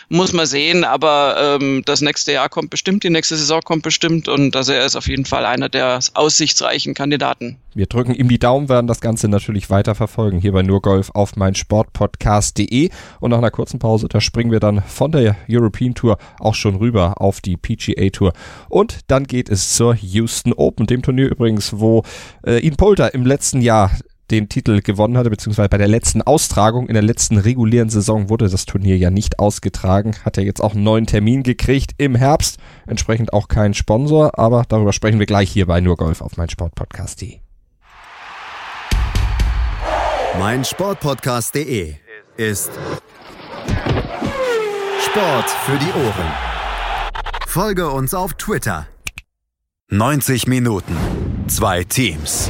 muss 0.09 0.33
man 0.33 0.45
sehen. 0.45 0.83
Aber 0.83 1.57
ähm, 1.61 1.83
das 1.85 2.01
nächste 2.01 2.33
Jahr 2.33 2.49
kommt 2.49 2.69
bestimmt, 2.69 3.03
die 3.03 3.09
nächste 3.09 3.35
Saison 3.35 3.61
kommt 3.61 3.83
bestimmt 3.83 4.27
und 4.27 4.55
also 4.55 4.71
er 4.71 4.85
ist 4.85 4.95
auf 4.95 5.07
jeden 5.07 5.25
Fall 5.25 5.45
einer 5.45 5.69
der 5.69 5.99
aussichtsreichen 6.13 6.93
Kandidaten. 6.93 7.57
Wir 7.75 7.87
drücken 7.87 8.13
ihm 8.13 8.29
die 8.29 8.37
Daumen, 8.37 8.69
werden 8.69 8.85
das 8.85 9.01
Ganze 9.01 9.27
natürlich 9.27 9.69
weiter 9.69 9.95
verfolgen 9.95 10.39
hier 10.39 10.51
bei 10.51 10.61
Nurgolf 10.61 11.09
auf 11.13 11.35
meinsportpodcast.de 11.35 12.89
und 13.19 13.31
nach 13.31 13.39
einer 13.39 13.49
kurzen 13.49 13.79
Pause, 13.79 14.07
da 14.07 14.21
springen 14.21 14.51
wir 14.51 14.59
dann 14.59 14.83
von 14.83 15.11
der 15.11 15.35
European 15.49 15.95
Tour 15.95 16.17
auch 16.39 16.53
schon 16.53 16.75
rüber 16.75 17.19
auf 17.19 17.41
die 17.41 17.57
PGA 17.57 18.09
Tour 18.09 18.33
und 18.69 18.99
dann 19.07 19.23
geht 19.25 19.49
es 19.49 19.73
zur 19.73 19.95
Houston 19.95 20.53
Open, 20.53 20.85
dem 20.85 21.01
Turnier 21.01 21.31
übrigens, 21.31 21.79
wo 21.79 22.03
äh, 22.45 22.63
Ian 22.63 22.75
Polter 22.75 23.13
im 23.13 23.25
letzten 23.25 23.61
Jahr 23.61 23.91
den 24.31 24.49
Titel 24.49 24.81
gewonnen 24.81 25.17
hatte, 25.17 25.29
beziehungsweise 25.29 25.69
bei 25.69 25.77
der 25.77 25.87
letzten 25.87 26.21
Austragung 26.21 26.87
in 26.87 26.93
der 26.93 27.03
letzten 27.03 27.37
regulären 27.37 27.89
Saison 27.89 28.29
wurde 28.29 28.49
das 28.49 28.65
Turnier 28.65 28.97
ja 28.97 29.09
nicht 29.09 29.39
ausgetragen, 29.39 30.15
hat 30.23 30.37
er 30.37 30.43
jetzt 30.43 30.61
auch 30.61 30.73
einen 30.73 30.83
neuen 30.83 31.05
Termin 31.05 31.43
gekriegt 31.43 31.91
im 31.97 32.15
Herbst, 32.15 32.57
entsprechend 32.87 33.33
auch 33.33 33.47
kein 33.47 33.73
Sponsor, 33.73 34.37
aber 34.39 34.63
darüber 34.67 34.93
sprechen 34.93 35.19
wir 35.19 35.25
gleich 35.25 35.51
hier 35.51 35.65
bei 35.65 35.81
Nurgolf 35.81 36.21
auf 36.21 36.37
meinsportpodcast.de 36.37 37.43
mein 40.39 40.65
Sportpodcast.de 40.65 41.95
ist 42.37 42.71
Sport 44.99 45.49
für 45.49 45.77
die 45.77 45.91
Ohren. 45.93 46.31
Folge 47.45 47.89
uns 47.89 48.13
auf 48.13 48.33
Twitter. 48.33 48.87
90 49.89 50.47
Minuten, 50.47 50.97
zwei 51.47 51.83
Teams, 51.83 52.49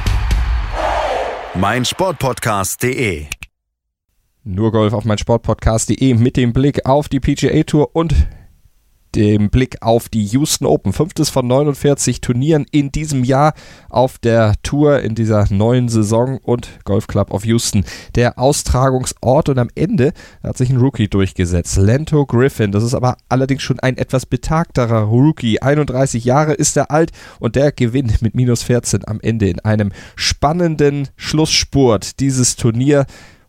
meinsportpodcast.de. 1.55 3.25
Nur 4.43 4.71
Golf 4.71 4.93
auf 4.93 5.05
meinsportpodcast.de 5.05 6.13
mit 6.13 6.37
dem 6.37 6.53
Blick 6.53 6.85
auf 6.85 7.09
die 7.09 7.19
PGA 7.19 7.63
Tour 7.63 7.93
und 7.93 8.15
dem 9.15 9.49
Blick 9.49 9.77
auf 9.81 10.09
die 10.09 10.23
Houston 10.25 10.65
Open. 10.65 10.93
Fünftes 10.93 11.29
von 11.29 11.47
49 11.47 12.21
Turnieren 12.21 12.65
in 12.71 12.91
diesem 12.91 13.23
Jahr 13.23 13.53
auf 13.89 14.17
der 14.17 14.53
Tour 14.63 15.01
in 15.01 15.15
dieser 15.15 15.47
neuen 15.51 15.89
Saison 15.89 16.37
und 16.37 16.69
Golf 16.83 17.07
Club 17.07 17.31
of 17.31 17.45
Houston. 17.45 17.83
Der 18.15 18.39
Austragungsort 18.39 19.49
und 19.49 19.59
am 19.59 19.69
Ende 19.75 20.13
hat 20.43 20.57
sich 20.57 20.69
ein 20.69 20.77
Rookie 20.77 21.07
durchgesetzt. 21.07 21.77
Lento 21.77 22.25
Griffin. 22.25 22.71
Das 22.71 22.83
ist 22.83 22.93
aber 22.93 23.17
allerdings 23.29 23.63
schon 23.63 23.79
ein 23.79 23.97
etwas 23.97 24.25
betagterer 24.25 25.03
Rookie. 25.03 25.59
31 25.59 26.25
Jahre 26.25 26.53
ist 26.53 26.77
er 26.77 26.91
alt 26.91 27.11
und 27.39 27.55
der 27.55 27.71
gewinnt 27.71 28.21
mit 28.21 28.35
minus 28.35 28.63
14 28.63 29.07
am 29.07 29.19
Ende 29.21 29.49
in 29.49 29.59
einem 29.59 29.91
spannenden 30.15 31.09
Schlussspurt. 31.15 32.19
Dieses 32.19 32.55
Turnier 32.55 33.05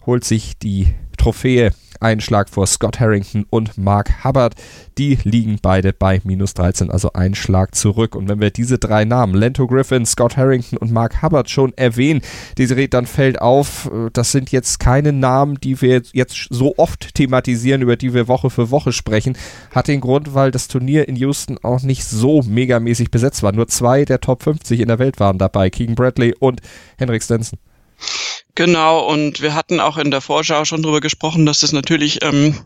holt 0.06 0.24
sich 0.24 0.58
die 0.58 0.88
Trophäe 1.22 1.70
ein 2.00 2.20
Schlag 2.20 2.48
vor 2.48 2.66
Scott 2.66 2.98
Harrington 2.98 3.46
und 3.48 3.78
Mark 3.78 4.24
Hubbard. 4.24 4.56
Die 4.98 5.18
liegen 5.22 5.60
beide 5.62 5.92
bei 5.92 6.20
minus 6.24 6.52
13, 6.54 6.90
also 6.90 7.12
ein 7.12 7.36
Schlag 7.36 7.76
zurück. 7.76 8.16
Und 8.16 8.28
wenn 8.28 8.40
wir 8.40 8.50
diese 8.50 8.78
drei 8.78 9.04
Namen, 9.04 9.34
Lento 9.34 9.68
Griffin, 9.68 10.04
Scott 10.04 10.36
Harrington 10.36 10.78
und 10.78 10.90
Mark 10.90 11.22
Hubbard 11.22 11.48
schon 11.48 11.72
erwähnen, 11.76 12.20
Desiree, 12.58 12.88
dann 12.88 13.06
fällt 13.06 13.40
auf, 13.40 13.88
das 14.12 14.32
sind 14.32 14.50
jetzt 14.50 14.80
keine 14.80 15.12
Namen, 15.12 15.60
die 15.60 15.80
wir 15.80 16.02
jetzt 16.12 16.48
so 16.50 16.74
oft 16.76 17.14
thematisieren, 17.14 17.82
über 17.82 17.96
die 17.96 18.14
wir 18.14 18.26
Woche 18.26 18.50
für 18.50 18.72
Woche 18.72 18.92
sprechen. 18.92 19.36
Hat 19.72 19.86
den 19.86 20.00
Grund, 20.00 20.34
weil 20.34 20.50
das 20.50 20.66
Turnier 20.66 21.06
in 21.06 21.14
Houston 21.14 21.58
auch 21.62 21.82
nicht 21.82 22.04
so 22.04 22.42
megamäßig 22.42 23.12
besetzt 23.12 23.44
war. 23.44 23.52
Nur 23.52 23.68
zwei 23.68 24.04
der 24.04 24.20
Top 24.20 24.42
50 24.42 24.80
in 24.80 24.88
der 24.88 24.98
Welt 24.98 25.20
waren 25.20 25.38
dabei, 25.38 25.70
Keegan 25.70 25.94
Bradley 25.94 26.34
und 26.36 26.62
Henrik 26.98 27.22
Stenson. 27.22 27.60
Genau, 28.54 29.00
und 29.06 29.40
wir 29.40 29.54
hatten 29.54 29.80
auch 29.80 29.96
in 29.96 30.10
der 30.10 30.20
Vorschau 30.20 30.64
schon 30.64 30.82
drüber 30.82 31.00
gesprochen, 31.00 31.46
dass 31.46 31.60
das 31.60 31.72
natürlich, 31.72 32.22
ähm, 32.22 32.64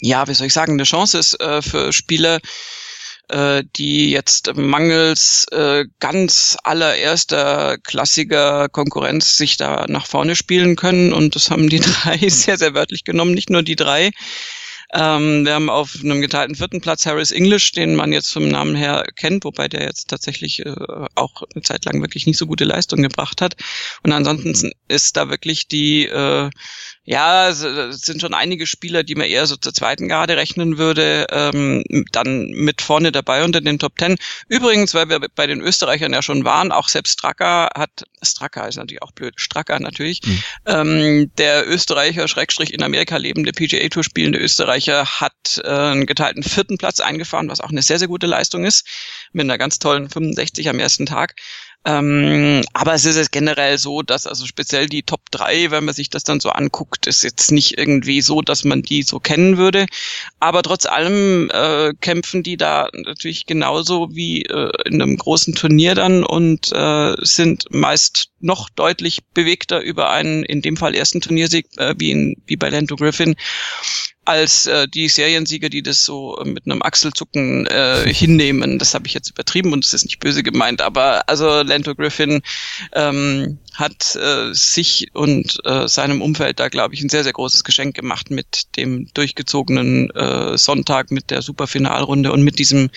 ja, 0.00 0.28
wie 0.28 0.34
soll 0.34 0.46
ich 0.46 0.52
sagen, 0.52 0.74
eine 0.74 0.84
Chance 0.84 1.18
ist 1.18 1.40
äh, 1.40 1.62
für 1.62 1.92
Spieler, 1.92 2.40
äh, 3.28 3.64
die 3.76 4.10
jetzt 4.10 4.54
mangels 4.54 5.46
äh, 5.50 5.86
ganz 5.98 6.56
allererster 6.62 7.78
klassiger 7.78 8.68
Konkurrenz 8.68 9.36
sich 9.36 9.56
da 9.56 9.86
nach 9.88 10.06
vorne 10.06 10.36
spielen 10.36 10.76
können. 10.76 11.12
Und 11.12 11.34
das 11.34 11.50
haben 11.50 11.68
die 11.68 11.80
drei 12.02 12.28
sehr, 12.28 12.58
sehr 12.58 12.74
wörtlich 12.74 13.04
genommen, 13.04 13.34
nicht 13.34 13.50
nur 13.50 13.62
die 13.62 13.76
drei. 13.76 14.10
Ähm, 14.92 15.44
wir 15.44 15.54
haben 15.54 15.70
auf 15.70 15.96
einem 16.02 16.20
geteilten 16.20 16.54
vierten 16.54 16.80
Platz 16.80 17.06
Harris 17.06 17.30
English, 17.30 17.72
den 17.72 17.94
man 17.94 18.12
jetzt 18.12 18.32
vom 18.32 18.48
Namen 18.48 18.74
her 18.74 19.04
kennt, 19.16 19.44
wobei 19.44 19.68
der 19.68 19.82
jetzt 19.82 20.08
tatsächlich 20.08 20.64
äh, 20.64 20.74
auch 21.14 21.42
eine 21.54 21.62
Zeit 21.62 21.84
lang 21.84 22.00
wirklich 22.00 22.26
nicht 22.26 22.38
so 22.38 22.46
gute 22.46 22.64
Leistung 22.64 23.02
gebracht 23.02 23.40
hat. 23.40 23.56
Und 24.02 24.12
ansonsten 24.12 24.72
ist 24.88 25.16
da 25.16 25.30
wirklich 25.30 25.68
die 25.68 26.06
äh, 26.06 26.50
ja, 27.04 27.50
es 27.50 27.60
sind 27.60 28.22
schon 28.22 28.32
einige 28.32 28.66
Spieler, 28.66 29.02
die 29.02 29.14
man 29.14 29.26
eher 29.26 29.46
so 29.46 29.56
zur 29.56 29.74
zweiten 29.74 30.08
Garde 30.08 30.38
rechnen 30.38 30.78
würde, 30.78 31.26
ähm, 31.30 31.84
dann 32.12 32.46
mit 32.46 32.80
vorne 32.80 33.12
dabei 33.12 33.44
unter 33.44 33.60
den 33.60 33.78
Top 33.78 33.98
Ten. 33.98 34.16
Übrigens, 34.48 34.94
weil 34.94 35.10
wir 35.10 35.20
bei 35.34 35.46
den 35.46 35.60
Österreichern 35.60 36.14
ja 36.14 36.22
schon 36.22 36.46
waren, 36.46 36.72
auch 36.72 36.88
selbst 36.88 37.12
Stracker 37.12 37.68
hat, 37.76 38.04
Stracker 38.22 38.66
ist 38.66 38.76
natürlich 38.76 39.02
auch 39.02 39.12
blöd, 39.12 39.34
Stracker 39.36 39.78
natürlich, 39.80 40.22
mhm. 40.24 40.42
ähm, 40.64 41.30
der 41.36 41.68
Österreicher, 41.68 42.26
Schrägstrich 42.26 42.72
in 42.72 42.82
Amerika 42.82 43.18
lebende 43.18 43.52
PGA 43.52 43.86
Tour 43.88 44.02
spielende 44.02 44.38
Österreicher 44.38 45.04
hat 45.04 45.60
äh, 45.62 45.68
einen 45.68 46.06
geteilten 46.06 46.42
vierten 46.42 46.78
Platz 46.78 47.00
eingefahren, 47.00 47.50
was 47.50 47.60
auch 47.60 47.70
eine 47.70 47.82
sehr, 47.82 47.98
sehr 47.98 48.08
gute 48.08 48.26
Leistung 48.26 48.64
ist, 48.64 48.86
mit 49.34 49.44
einer 49.44 49.58
ganz 49.58 49.78
tollen 49.78 50.08
65 50.08 50.68
am 50.68 50.78
ersten 50.78 51.06
Tag. 51.06 51.34
Ähm, 51.86 52.62
aber 52.72 52.94
es 52.94 53.04
ist 53.04 53.16
jetzt 53.16 53.32
generell 53.32 53.76
so, 53.76 54.00
dass 54.00 54.26
also 54.26 54.46
speziell 54.46 54.88
die 54.88 55.02
Top 55.02 55.20
3, 55.30 55.70
wenn 55.70 55.84
man 55.84 55.94
sich 55.94 56.08
das 56.08 56.24
dann 56.24 56.40
so 56.40 56.48
anguckt, 56.48 57.06
ist 57.06 57.22
jetzt 57.22 57.52
nicht 57.52 57.76
irgendwie 57.76 58.22
so, 58.22 58.40
dass 58.40 58.64
man 58.64 58.80
die 58.80 59.02
so 59.02 59.20
kennen 59.20 59.58
würde. 59.58 59.84
Aber 60.40 60.62
trotz 60.62 60.86
allem 60.86 61.50
äh, 61.52 61.92
kämpfen 62.00 62.42
die 62.42 62.56
da 62.56 62.88
natürlich 62.94 63.44
genauso 63.44 64.14
wie 64.14 64.44
äh, 64.44 64.72
in 64.86 65.02
einem 65.02 65.18
großen 65.18 65.54
Turnier 65.54 65.94
dann 65.94 66.24
und 66.24 66.72
äh, 66.72 67.14
sind 67.20 67.66
meist 67.70 68.30
noch 68.40 68.70
deutlich 68.70 69.22
bewegter 69.34 69.82
über 69.82 70.10
einen, 70.10 70.42
in 70.42 70.62
dem 70.62 70.78
Fall 70.78 70.94
ersten 70.94 71.20
Turniersieg, 71.20 71.66
äh, 71.76 71.94
wie, 71.98 72.12
in, 72.12 72.36
wie 72.46 72.56
bei 72.56 72.70
Lento 72.70 72.96
Griffin 72.96 73.36
als 74.24 74.66
äh, 74.66 74.88
die 74.88 75.08
Seriensieger, 75.08 75.68
die 75.68 75.82
das 75.82 76.04
so 76.04 76.38
äh, 76.38 76.44
mit 76.44 76.66
einem 76.66 76.82
Achselzucken 76.82 77.66
äh, 77.66 78.12
hinnehmen. 78.12 78.78
Das 78.78 78.94
habe 78.94 79.06
ich 79.06 79.14
jetzt 79.14 79.30
übertrieben 79.30 79.72
und 79.72 79.84
das 79.84 79.94
ist 79.94 80.04
nicht 80.04 80.20
böse 80.20 80.42
gemeint, 80.42 80.82
aber 80.82 81.28
also 81.28 81.62
Lento 81.62 81.94
Griffin 81.94 82.42
ähm, 82.92 83.58
hat 83.74 84.16
äh, 84.16 84.52
sich 84.52 85.08
und 85.12 85.58
äh, 85.64 85.88
seinem 85.88 86.22
Umfeld 86.22 86.60
da, 86.60 86.68
glaube 86.68 86.94
ich, 86.94 87.02
ein 87.02 87.08
sehr, 87.08 87.24
sehr 87.24 87.32
großes 87.32 87.64
Geschenk 87.64 87.94
gemacht 87.94 88.30
mit 88.30 88.76
dem 88.76 89.08
durchgezogenen 89.14 90.10
äh, 90.10 90.56
Sonntag, 90.56 91.10
mit 91.10 91.30
der 91.30 91.42
Superfinalrunde 91.42 92.32
und 92.32 92.42
mit 92.42 92.58
diesem 92.58 92.90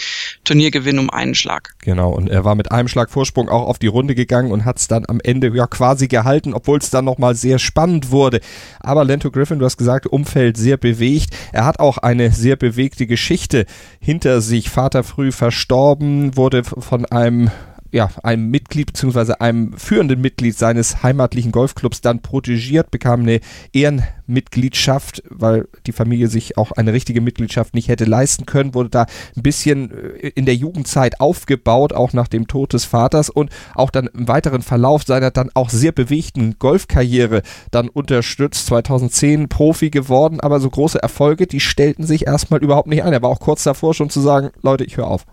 Turniergewinn 0.43 0.99
um 0.99 1.09
einen 1.09 1.35
Schlag. 1.35 1.73
Genau, 1.81 2.11
und 2.11 2.29
er 2.29 2.45
war 2.45 2.55
mit 2.55 2.71
einem 2.71 2.87
Schlag 2.87 3.09
Vorsprung 3.09 3.49
auch 3.49 3.67
auf 3.67 3.79
die 3.79 3.87
Runde 3.87 4.15
gegangen 4.15 4.51
und 4.51 4.65
hat 4.65 4.77
es 4.77 4.87
dann 4.87 5.05
am 5.07 5.19
Ende 5.19 5.51
ja 5.55 5.67
quasi 5.67 6.07
gehalten, 6.07 6.53
obwohl 6.53 6.77
es 6.77 6.89
dann 6.89 7.05
nochmal 7.05 7.35
sehr 7.35 7.59
spannend 7.59 8.11
wurde. 8.11 8.39
Aber 8.79 9.03
Lento 9.03 9.31
Griffin, 9.31 9.59
du 9.59 9.65
hast 9.65 9.77
gesagt, 9.77 10.07
Umfeld 10.07 10.57
sehr 10.57 10.77
bewegt. 10.77 11.35
Er 11.51 11.65
hat 11.65 11.79
auch 11.79 11.97
eine 11.97 12.31
sehr 12.31 12.55
bewegte 12.55 13.07
Geschichte 13.07 13.65
hinter 13.99 14.41
sich. 14.41 14.69
Vater 14.69 15.03
früh 15.03 15.31
verstorben, 15.31 16.37
wurde 16.37 16.63
von 16.63 17.05
einem 17.05 17.49
ja, 17.91 18.09
einem 18.23 18.49
Mitglied 18.49 18.87
bzw. 18.87 19.33
einem 19.39 19.73
führenden 19.73 20.21
Mitglied 20.21 20.57
seines 20.57 21.03
heimatlichen 21.03 21.51
Golfclubs 21.51 22.01
dann 22.01 22.21
protegiert, 22.21 22.91
bekam 22.91 23.21
eine 23.21 23.39
Ehrenmitgliedschaft, 23.73 25.23
weil 25.29 25.67
die 25.85 25.91
Familie 25.91 26.27
sich 26.27 26.57
auch 26.57 26.71
eine 26.71 26.93
richtige 26.93 27.21
Mitgliedschaft 27.21 27.73
nicht 27.73 27.87
hätte 27.87 28.05
leisten 28.05 28.45
können, 28.45 28.73
wurde 28.73 28.89
da 28.89 29.05
ein 29.35 29.43
bisschen 29.43 29.91
äh, 29.91 30.29
in 30.35 30.45
der 30.45 30.55
Jugendzeit 30.55 31.19
aufgebaut, 31.19 31.93
auch 31.93 32.13
nach 32.13 32.27
dem 32.27 32.47
Tod 32.47 32.73
des 32.73 32.85
Vaters 32.85 33.29
und 33.29 33.51
auch 33.75 33.89
dann 33.89 34.07
im 34.07 34.27
weiteren 34.27 34.61
Verlauf 34.61 35.03
seiner 35.03 35.31
dann 35.31 35.49
auch 35.53 35.69
sehr 35.69 35.91
bewegten 35.91 36.57
Golfkarriere 36.59 37.41
dann 37.71 37.89
unterstützt, 37.89 38.67
2010 38.67 39.49
Profi 39.49 39.89
geworden, 39.89 40.39
aber 40.39 40.59
so 40.59 40.69
große 40.69 41.01
Erfolge, 41.01 41.47
die 41.47 41.59
stellten 41.59 42.05
sich 42.05 42.27
erstmal 42.27 42.63
überhaupt 42.63 42.87
nicht 42.87 43.03
ein. 43.03 43.13
Er 43.13 43.21
war 43.21 43.29
auch 43.29 43.39
kurz 43.39 43.63
davor 43.63 43.93
schon 43.93 44.09
zu 44.09 44.21
sagen, 44.21 44.49
Leute, 44.61 44.83
ich 44.83 44.97
höre 44.97 45.07
auf. 45.07 45.25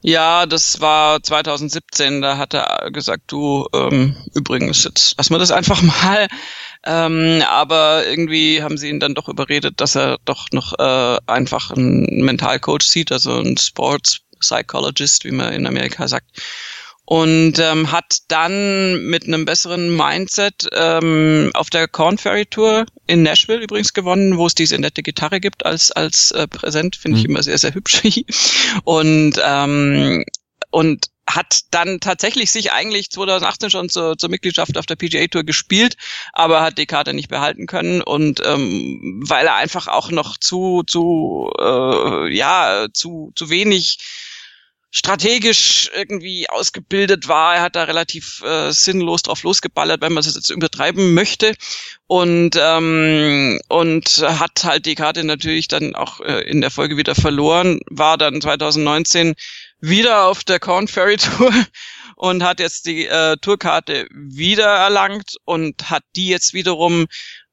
Ja, 0.00 0.46
das 0.46 0.80
war 0.80 1.22
2017. 1.22 2.22
Da 2.22 2.38
hat 2.38 2.54
er 2.54 2.90
gesagt, 2.92 3.24
du, 3.26 3.66
ähm, 3.74 4.16
übrigens, 4.34 4.84
jetzt 4.84 5.14
lass 5.18 5.30
mal 5.30 5.38
das 5.38 5.50
einfach 5.50 5.82
mal. 6.02 6.28
Ähm, 6.84 7.42
aber 7.48 8.06
irgendwie 8.06 8.62
haben 8.62 8.78
sie 8.78 8.88
ihn 8.88 9.00
dann 9.00 9.14
doch 9.14 9.28
überredet, 9.28 9.80
dass 9.80 9.96
er 9.96 10.18
doch 10.24 10.46
noch 10.52 10.78
äh, 10.78 11.18
einfach 11.26 11.72
einen 11.72 12.24
Mentalcoach 12.24 12.82
sieht, 12.82 13.10
also 13.10 13.40
ein 13.40 13.56
Sports 13.56 14.20
Psychologist, 14.38 15.24
wie 15.24 15.32
man 15.32 15.52
in 15.52 15.66
Amerika 15.66 16.06
sagt 16.06 16.26
und 17.10 17.58
ähm, 17.58 17.90
hat 17.90 18.18
dann 18.28 19.02
mit 19.06 19.26
einem 19.26 19.46
besseren 19.46 19.96
Mindset 19.96 20.68
ähm, 20.74 21.50
auf 21.54 21.70
der 21.70 21.88
Corn 21.88 22.18
Ferry 22.18 22.44
Tour 22.44 22.84
in 23.06 23.22
Nashville 23.22 23.62
übrigens 23.62 23.94
gewonnen, 23.94 24.36
wo 24.36 24.46
es 24.46 24.54
diese 24.54 24.78
nette 24.78 25.02
Gitarre 25.02 25.40
gibt 25.40 25.64
als 25.64 25.90
als 25.90 26.32
äh, 26.32 26.46
Präsent, 26.46 26.96
finde 26.96 27.16
mhm. 27.16 27.24
ich 27.24 27.30
immer 27.30 27.42
sehr 27.42 27.56
sehr 27.56 27.72
hübsch. 27.72 28.02
Und 28.84 29.40
ähm, 29.42 30.22
und 30.70 31.06
hat 31.26 31.60
dann 31.70 32.00
tatsächlich 32.00 32.50
sich 32.50 32.72
eigentlich 32.72 33.08
2018 33.10 33.70
schon 33.70 33.88
zur, 33.88 34.18
zur 34.18 34.28
Mitgliedschaft 34.28 34.76
auf 34.76 34.84
der 34.84 34.96
PGA 34.96 35.26
Tour 35.28 35.44
gespielt, 35.44 35.96
aber 36.34 36.60
hat 36.60 36.76
die 36.76 36.86
Karte 36.86 37.14
nicht 37.14 37.28
behalten 37.28 37.66
können. 37.66 38.02
Und 38.02 38.42
ähm, 38.44 39.22
weil 39.26 39.46
er 39.46 39.54
einfach 39.54 39.88
auch 39.88 40.10
noch 40.10 40.36
zu 40.36 40.82
zu 40.86 41.50
äh, 41.58 42.36
ja 42.36 42.86
zu 42.92 43.32
zu 43.34 43.48
wenig 43.48 43.98
strategisch 44.90 45.90
irgendwie 45.94 46.48
ausgebildet 46.48 47.28
war. 47.28 47.56
Er 47.56 47.62
hat 47.62 47.76
da 47.76 47.84
relativ 47.84 48.42
äh, 48.42 48.70
sinnlos 48.72 49.22
drauf 49.22 49.42
losgeballert, 49.42 50.00
wenn 50.00 50.12
man 50.12 50.22
es 50.22 50.34
jetzt 50.34 50.50
übertreiben 50.50 51.12
möchte. 51.14 51.54
Und, 52.06 52.56
ähm, 52.58 53.60
und 53.68 54.24
hat 54.26 54.64
halt 54.64 54.86
die 54.86 54.94
Karte 54.94 55.24
natürlich 55.24 55.68
dann 55.68 55.94
auch 55.94 56.20
äh, 56.20 56.40
in 56.42 56.62
der 56.62 56.70
Folge 56.70 56.96
wieder 56.96 57.14
verloren, 57.14 57.80
war 57.90 58.16
dann 58.16 58.40
2019 58.40 59.34
wieder 59.80 60.24
auf 60.24 60.42
der 60.42 60.58
Corn 60.58 60.88
Ferry 60.88 61.18
Tour 61.18 61.52
und 62.16 62.42
hat 62.42 62.58
jetzt 62.58 62.86
die 62.86 63.06
äh, 63.06 63.36
Tourkarte 63.36 64.08
wieder 64.10 64.66
erlangt 64.66 65.36
und 65.44 65.90
hat 65.90 66.02
die 66.16 66.28
jetzt 66.28 66.54
wiederum 66.54 67.06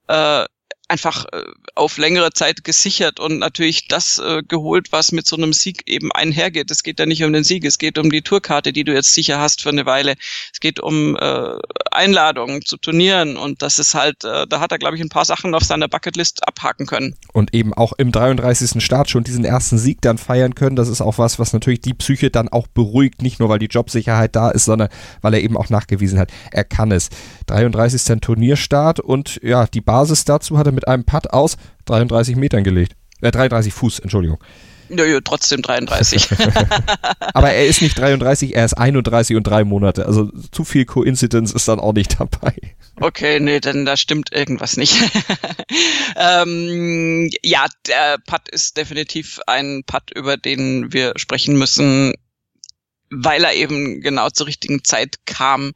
äh, 0.07 0.45
einfach 0.87 1.25
äh, 1.31 1.43
auf 1.73 1.97
längere 1.97 2.31
Zeit 2.31 2.63
gesichert 2.63 3.19
und 3.19 3.39
natürlich 3.39 3.87
das 3.87 4.17
äh, 4.19 4.43
geholt, 4.47 4.91
was 4.91 5.11
mit 5.11 5.25
so 5.25 5.35
einem 5.35 5.53
Sieg 5.53 5.83
eben 5.87 6.11
einhergeht. 6.11 6.69
Es 6.69 6.83
geht 6.83 6.99
ja 6.99 7.05
nicht 7.05 7.23
um 7.23 7.33
den 7.33 7.43
Sieg, 7.43 7.65
es 7.65 7.77
geht 7.77 7.97
um 7.97 8.11
die 8.11 8.21
Tourkarte, 8.21 8.71
die 8.71 8.83
du 8.83 8.93
jetzt 8.93 9.13
sicher 9.13 9.39
hast 9.39 9.61
für 9.61 9.69
eine 9.69 9.85
Weile. 9.85 10.15
Es 10.53 10.59
geht 10.59 10.79
um 10.79 11.15
äh, 11.17 11.57
Einladungen 11.91 12.63
zu 12.63 12.77
Turnieren 12.77 13.37
und 13.37 13.61
das 13.61 13.79
ist 13.79 13.95
halt, 13.95 14.23
äh, 14.23 14.45
da 14.47 14.59
hat 14.59 14.71
er, 14.71 14.77
glaube 14.77 14.95
ich, 14.95 15.01
ein 15.01 15.09
paar 15.09 15.25
Sachen 15.25 15.55
auf 15.55 15.63
seiner 15.63 15.87
Bucketlist 15.87 16.47
abhaken 16.47 16.85
können. 16.85 17.15
Und 17.33 17.53
eben 17.53 17.73
auch 17.73 17.93
im 17.93 18.11
33. 18.11 18.83
Start 18.83 19.09
schon 19.09 19.23
diesen 19.23 19.45
ersten 19.45 19.77
Sieg 19.77 20.01
dann 20.01 20.17
feiern 20.17 20.55
können. 20.55 20.75
Das 20.75 20.89
ist 20.89 21.01
auch 21.01 21.17
was, 21.17 21.39
was 21.39 21.53
natürlich 21.53 21.81
die 21.81 21.93
Psyche 21.93 22.29
dann 22.29 22.49
auch 22.49 22.67
beruhigt, 22.67 23.21
nicht 23.21 23.39
nur 23.39 23.49
weil 23.49 23.59
die 23.59 23.65
Jobsicherheit 23.65 24.35
da 24.35 24.51
ist, 24.51 24.65
sondern 24.65 24.89
weil 25.21 25.33
er 25.33 25.41
eben 25.41 25.57
auch 25.57 25.69
nachgewiesen 25.69 26.19
hat, 26.19 26.31
er 26.51 26.63
kann 26.63 26.91
es. 26.91 27.09
33. 27.47 28.19
Turnierstart 28.21 28.99
und 28.99 29.39
ja, 29.43 29.67
die 29.67 29.81
Basis 29.81 30.25
dazu 30.25 30.57
hat 30.57 30.67
er 30.67 30.74
mit 30.75 30.87
einem 30.87 31.05
Putt 31.05 31.31
aus 31.31 31.57
33 31.85 32.35
Metern 32.35 32.63
gelegt. 32.63 32.95
Äh, 33.21 33.31
33 33.31 33.73
Fuß, 33.73 33.99
Entschuldigung. 33.99 34.39
Nö, 34.89 35.19
trotzdem 35.23 35.61
33. 35.61 36.29
Aber 37.33 37.51
er 37.51 37.65
ist 37.65 37.81
nicht 37.81 37.97
33, 37.97 38.55
er 38.55 38.65
ist 38.65 38.73
31 38.73 39.35
und 39.35 39.43
drei 39.43 39.63
Monate. 39.63 40.05
Also 40.05 40.29
zu 40.51 40.63
viel 40.63 40.85
Coincidence 40.85 41.53
ist 41.53 41.67
dann 41.67 41.79
auch 41.79 41.93
nicht 41.93 42.19
dabei. 42.19 42.55
Okay, 42.99 43.39
nee, 43.39 43.59
denn 43.59 43.85
da 43.85 43.97
stimmt 43.97 44.31
irgendwas 44.31 44.77
nicht. 44.77 44.95
ähm, 46.15 47.29
ja, 47.43 47.65
der 47.87 48.17
Putt 48.25 48.47
ist 48.51 48.77
definitiv 48.77 49.39
ein 49.47 49.83
Putt, 49.85 50.11
über 50.15 50.37
den 50.37 50.93
wir 50.93 51.13
sprechen 51.15 51.57
müssen, 51.57 52.13
weil 53.09 53.43
er 53.43 53.53
eben 53.53 54.01
genau 54.01 54.29
zur 54.29 54.47
richtigen 54.47 54.83
Zeit 54.83 55.17
kam 55.25 55.73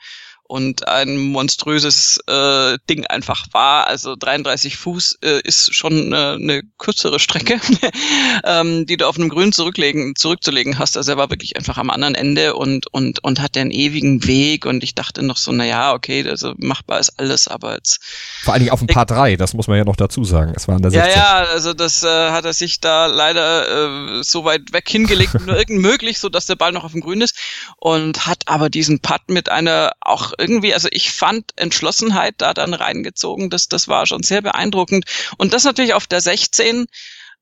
und 0.50 0.88
ein 0.88 1.16
monströses 1.18 2.20
äh, 2.26 2.80
Ding 2.90 3.06
einfach 3.06 3.46
war. 3.52 3.86
Also 3.86 4.16
33 4.16 4.78
Fuß 4.78 5.20
äh, 5.22 5.42
ist 5.44 5.76
schon 5.76 6.12
äh, 6.12 6.16
eine 6.16 6.64
kürzere 6.80 7.20
Strecke, 7.20 7.60
ähm, 8.44 8.88
die 8.88 8.98
du 8.98 9.08
auf 9.08 9.18
einem 9.18 9.30
Grün 9.30 9.52
zurücklegen, 9.52 10.16
zurückzulegen 10.16 10.80
hast. 10.80 10.98
Also 10.98 11.12
er 11.12 11.18
war 11.18 11.30
wirklich 11.30 11.56
einfach 11.56 11.78
am 11.78 11.92
anderen 11.92 12.16
Ende 12.16 12.56
und 12.56 12.88
und 12.92 13.24
und 13.24 13.40
hat 13.40 13.58
einen 13.58 13.70
ewigen 13.70 14.26
Weg 14.26 14.66
und 14.66 14.84
ich 14.84 14.96
dachte 14.96 15.22
noch 15.22 15.38
so, 15.38 15.52
na 15.52 15.66
ja, 15.66 15.94
okay, 15.94 16.28
also 16.28 16.56
machbar 16.58 17.00
ist 17.00 17.20
alles, 17.20 17.48
aber 17.48 17.76
jetzt 17.76 18.00
vor 18.42 18.54
allen 18.56 18.62
Dingen 18.62 18.72
auf 18.72 18.80
dem 18.80 18.88
Paar 18.88 19.06
3, 19.06 19.36
das 19.36 19.54
muss 19.54 19.68
man 19.68 19.78
ja 19.78 19.86
noch 19.86 19.98
dazu 19.98 20.24
sagen. 20.24 20.54
Es 20.56 20.68
waren 20.68 20.82
da 20.82 20.90
16. 20.90 21.12
Ja, 21.12 21.16
ja, 21.16 21.48
also 21.52 21.76
das 21.76 22.02
äh, 22.02 22.32
hat 22.32 22.46
er 22.46 22.54
sich 22.54 22.80
da 22.80 23.06
leider 23.06 24.18
äh, 24.18 24.24
so 24.24 24.46
weit 24.46 24.74
weg 24.74 24.90
hingelegt, 24.90 25.36
nur 25.46 25.56
irgend 25.56 25.80
möglich, 25.80 26.18
so 26.18 26.28
dass 26.28 26.48
der 26.48 26.56
Ball 26.56 26.72
noch 26.72 26.86
auf 26.86 26.94
dem 26.94 27.02
Grün 27.02 27.22
ist 27.22 27.38
und 27.78 28.26
hat 28.26 28.48
aber 28.48 28.72
diesen 28.72 29.00
Putt 29.00 29.22
mit 29.28 29.50
einer 29.50 29.92
auch 30.02 30.34
irgendwie, 30.40 30.74
also 30.74 30.88
ich 30.92 31.12
fand 31.12 31.52
Entschlossenheit 31.58 32.36
da 32.38 32.54
dann 32.54 32.74
reingezogen, 32.74 33.50
das, 33.50 33.68
das 33.68 33.88
war 33.88 34.06
schon 34.06 34.24
sehr 34.24 34.42
beeindruckend. 34.42 35.06
Und 35.38 35.54
das 35.54 35.64
natürlich 35.64 35.94
auf 35.94 36.08
der 36.08 36.22
16, 36.22 36.88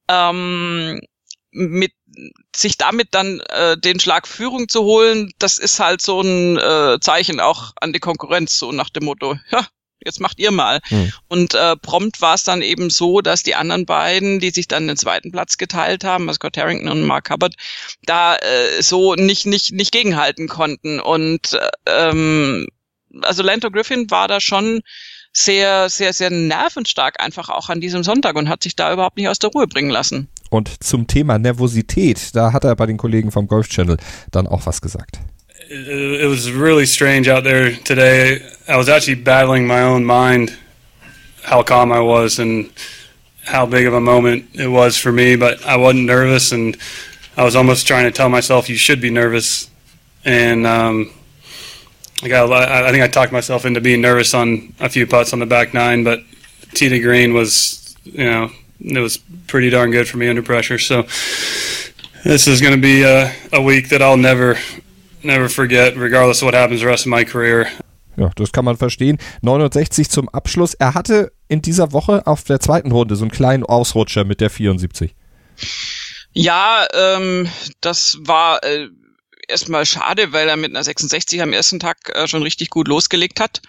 ähm, 0.09 0.99
mit 1.51 1.93
sich 2.55 2.77
damit 2.77 3.09
dann 3.11 3.39
äh, 3.49 3.77
den 3.77 3.99
Schlag 3.99 4.27
Führung 4.27 4.67
zu 4.67 4.83
holen, 4.83 5.31
das 5.39 5.57
ist 5.57 5.79
halt 5.79 6.01
so 6.01 6.21
ein 6.21 6.57
äh, 6.57 6.99
Zeichen 6.99 7.39
auch 7.39 7.73
an 7.79 7.93
die 7.93 7.99
Konkurrenz, 7.99 8.57
so 8.57 8.71
nach 8.71 8.89
dem 8.89 9.05
Motto, 9.05 9.37
ja, 9.51 9.67
jetzt 10.03 10.19
macht 10.19 10.39
ihr 10.39 10.51
mal. 10.51 10.79
Hm. 10.85 11.11
Und 11.27 11.53
äh, 11.53 11.75
prompt 11.75 12.21
war 12.21 12.35
es 12.35 12.43
dann 12.43 12.61
eben 12.61 12.89
so, 12.89 13.21
dass 13.21 13.43
die 13.43 13.55
anderen 13.55 13.85
beiden, 13.85 14.39
die 14.39 14.49
sich 14.49 14.67
dann 14.67 14.87
den 14.87 14.97
zweiten 14.97 15.31
Platz 15.31 15.57
geteilt 15.57 16.03
haben, 16.03 16.27
also 16.27 16.37
Scott 16.37 16.57
Harrington 16.57 16.89
und 16.89 17.03
Mark 17.03 17.29
Hubbard, 17.29 17.55
da 18.03 18.35
äh, 18.35 18.81
so 18.81 19.15
nicht 19.15 19.45
nicht 19.45 19.73
nicht 19.73 19.91
gegenhalten 19.91 20.47
konnten. 20.47 20.99
Und 20.99 21.53
äh, 21.53 21.69
ähm, 21.85 22.67
also 23.21 23.43
Lento 23.43 23.71
Griffin 23.71 24.09
war 24.09 24.27
da 24.27 24.39
schon 24.39 24.81
sehr, 25.33 25.89
sehr, 25.89 26.13
sehr 26.13 26.29
nervenstark 26.29 27.21
einfach 27.21 27.49
auch 27.49 27.69
an 27.69 27.79
diesem 27.79 28.03
Sonntag 28.03 28.35
und 28.35 28.49
hat 28.49 28.63
sich 28.63 28.75
da 28.75 28.91
überhaupt 28.91 29.17
nicht 29.17 29.27
aus 29.27 29.39
der 29.39 29.51
Ruhe 29.51 29.67
bringen 29.67 29.89
lassen. 29.89 30.27
Und 30.49 30.83
zum 30.83 31.07
Thema 31.07 31.37
Nervosität, 31.37 32.35
da 32.35 32.53
hat 32.53 32.63
er 32.63 32.75
bei 32.75 32.85
den 32.85 32.97
Kollegen 32.97 33.31
vom 33.31 33.47
Golf 33.47 33.67
Channel 33.67 33.97
dann 34.31 34.47
auch 34.47 34.65
was 34.65 34.81
gesagt. 34.81 35.19
It, 35.69 35.87
it 35.87 36.29
was 36.29 36.47
really 36.47 36.87
strange 36.87 37.31
out 37.31 37.43
there 37.43 37.73
today. 37.83 38.41
I 38.67 38.77
was 38.77 38.87
actually 38.87 39.15
battling 39.15 39.67
my 39.67 39.81
own 39.81 40.05
mind 40.05 40.57
how 41.43 41.63
calm 41.63 41.91
I 41.91 41.99
was 41.99 42.39
and 42.39 42.69
how 43.45 43.65
big 43.65 43.85
of 43.85 43.93
a 43.93 43.99
moment 43.99 44.45
it 44.53 44.69
was 44.69 44.97
for 44.97 45.11
me, 45.11 45.35
but 45.35 45.59
I 45.65 45.77
wasn't 45.77 46.05
nervous 46.05 46.51
and 46.51 46.77
I 47.35 47.43
was 47.43 47.55
almost 47.55 47.85
trying 47.85 48.05
to 48.05 48.11
tell 48.11 48.29
myself 48.29 48.69
you 48.69 48.77
should 48.77 49.01
be 49.01 49.09
nervous. 49.09 49.69
And 50.25 50.65
um, 50.65 51.11
I 52.23 52.27
got. 52.27 52.51
I 52.51 52.91
think 52.91 53.03
I 53.03 53.07
talked 53.07 53.31
myself 53.31 53.65
into 53.65 53.81
being 53.81 54.01
nervous 54.01 54.33
on 54.33 54.73
a 54.79 54.89
few 54.89 55.05
putts 55.05 55.33
on 55.33 55.39
the 55.39 55.45
back 55.45 55.73
nine, 55.73 56.03
but 56.03 56.21
tee 56.73 56.89
to 56.89 56.99
green 56.99 57.33
was, 57.33 57.95
you 58.05 58.25
know, 58.25 58.49
it 58.79 58.99
was 58.99 59.19
pretty 59.47 59.69
darn 59.69 59.91
good 59.91 60.07
for 60.07 60.17
me 60.17 60.27
under 60.27 60.41
pressure. 60.41 60.79
So 60.79 61.03
this 62.23 62.47
is 62.47 62.61
going 62.61 62.73
to 62.73 62.81
be 62.81 63.03
a, 63.03 63.31
a 63.53 63.61
week 63.61 63.89
that 63.89 64.01
I'll 64.01 64.17
never, 64.17 64.57
never 65.23 65.47
forget, 65.47 65.95
regardless 65.95 66.41
of 66.41 66.47
what 66.47 66.53
happens 66.53 66.81
the 66.81 66.87
rest 66.87 67.05
of 67.05 67.09
my 67.09 67.23
career. 67.23 67.69
Ja, 68.17 68.31
das 68.35 68.51
kann 68.51 68.65
man 68.65 68.77
verstehen. 68.77 69.19
69 69.43 70.09
zum 70.09 70.27
Abschluss. 70.29 70.73
Er 70.73 70.95
hatte 70.95 71.31
in 71.47 71.61
dieser 71.61 71.91
Woche 71.91 72.25
auf 72.25 72.43
der 72.43 72.59
zweiten 72.59 72.91
Runde 72.91 73.15
so 73.15 73.23
einen 73.23 73.31
kleinen 73.31 73.63
Ausrutscher 73.63 74.25
mit 74.25 74.41
der 74.41 74.49
74. 74.49 75.13
Ja, 76.33 76.87
ähm, 76.93 77.47
das 77.81 78.17
war 78.21 78.63
äh, 78.63 78.89
erstmal 79.47 79.85
schade, 79.85 80.33
weil 80.33 80.47
er 80.47 80.57
mit 80.57 80.71
einer 80.71 80.83
66 80.83 81.41
am 81.41 81.53
ersten 81.53 81.79
Tag 81.79 81.97
äh, 82.13 82.27
schon 82.27 82.43
richtig 82.43 82.69
gut 82.69 82.87
losgelegt 82.87 83.39
hat. 83.39 83.61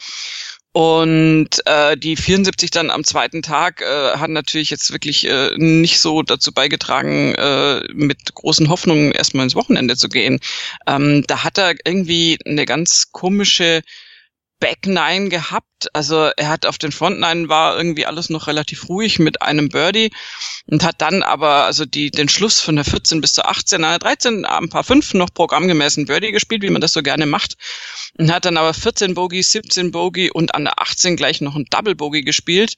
Und 0.72 1.48
äh, 1.64 1.96
die 1.96 2.14
74 2.14 2.70
dann 2.70 2.90
am 2.90 3.02
zweiten 3.02 3.42
Tag 3.42 3.80
äh, 3.80 4.16
hat 4.16 4.30
natürlich 4.30 4.70
jetzt 4.70 4.92
wirklich 4.92 5.26
äh, 5.26 5.50
nicht 5.56 5.98
so 5.98 6.22
dazu 6.22 6.52
beigetragen, 6.52 7.34
äh, 7.34 7.80
mit 7.92 8.34
großen 8.34 8.68
Hoffnungen 8.68 9.12
erstmal 9.12 9.44
ins 9.44 9.54
Wochenende 9.54 9.96
zu 9.96 10.08
gehen. 10.08 10.40
Ähm, 10.86 11.24
da 11.26 11.42
hat 11.42 11.58
er 11.58 11.74
irgendwie 11.84 12.38
eine 12.44 12.66
ganz 12.66 13.10
komische 13.12 13.82
Back 14.60 14.86
Nine 14.86 15.28
gehabt. 15.28 15.88
Also 15.92 16.30
er 16.36 16.48
hat 16.48 16.66
auf 16.66 16.78
den 16.78 16.92
Front 16.92 17.20
Nine 17.20 17.48
war 17.48 17.76
irgendwie 17.76 18.06
alles 18.06 18.30
noch 18.30 18.46
relativ 18.46 18.88
ruhig 18.88 19.18
mit 19.18 19.42
einem 19.42 19.68
Birdie 19.68 20.10
und 20.66 20.82
hat 20.84 21.00
dann 21.00 21.22
aber 21.22 21.64
also 21.64 21.84
die 21.84 22.10
den 22.10 22.28
Schluss 22.28 22.60
von 22.60 22.76
der 22.76 22.84
14 22.84 23.20
bis 23.20 23.34
zur 23.34 23.48
18, 23.48 23.80
na 23.80 23.98
13 23.98 24.44
ein 24.44 24.68
paar 24.68 24.84
fünf 24.84 25.14
noch 25.14 25.32
programmgemäßen 25.32 26.06
Birdie 26.06 26.32
gespielt, 26.32 26.62
wie 26.62 26.70
man 26.70 26.80
das 26.80 26.92
so 26.92 27.02
gerne 27.02 27.26
macht 27.26 27.56
und 28.18 28.32
hat 28.32 28.44
dann 28.44 28.56
aber 28.56 28.74
14 28.74 29.14
Bogey, 29.14 29.42
17 29.42 29.92
Bogey 29.92 30.30
und 30.30 30.54
an 30.54 30.64
der 30.64 30.80
18 30.80 31.16
gleich 31.16 31.40
noch 31.40 31.54
ein 31.54 31.66
Double 31.70 31.94
Bogey 31.94 32.22
gespielt. 32.22 32.76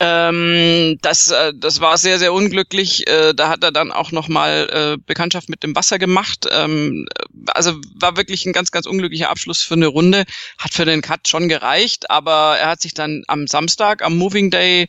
Ähm, 0.00 0.98
das, 1.02 1.30
äh, 1.30 1.52
das 1.56 1.80
war 1.80 1.98
sehr, 1.98 2.18
sehr 2.18 2.32
unglücklich. 2.32 3.08
Äh, 3.08 3.34
da 3.34 3.48
hat 3.48 3.64
er 3.64 3.72
dann 3.72 3.90
auch 3.90 4.12
nochmal 4.12 4.68
äh, 4.72 5.02
Bekanntschaft 5.04 5.48
mit 5.48 5.64
dem 5.64 5.74
Wasser 5.74 5.98
gemacht. 5.98 6.46
Ähm, 6.52 7.08
also 7.48 7.74
war 7.94 8.16
wirklich 8.16 8.46
ein 8.46 8.52
ganz, 8.52 8.70
ganz 8.70 8.86
unglücklicher 8.86 9.30
Abschluss 9.30 9.62
für 9.62 9.74
eine 9.74 9.88
Runde. 9.88 10.24
Hat 10.56 10.72
für 10.72 10.84
den 10.84 11.02
Cut 11.02 11.26
schon 11.26 11.48
gereicht, 11.48 12.10
aber 12.10 12.58
er 12.58 12.68
hat 12.68 12.80
sich 12.80 12.94
dann 12.94 13.24
am 13.26 13.48
Samstag, 13.48 14.02
am 14.02 14.16
Moving 14.16 14.50
Day, 14.50 14.86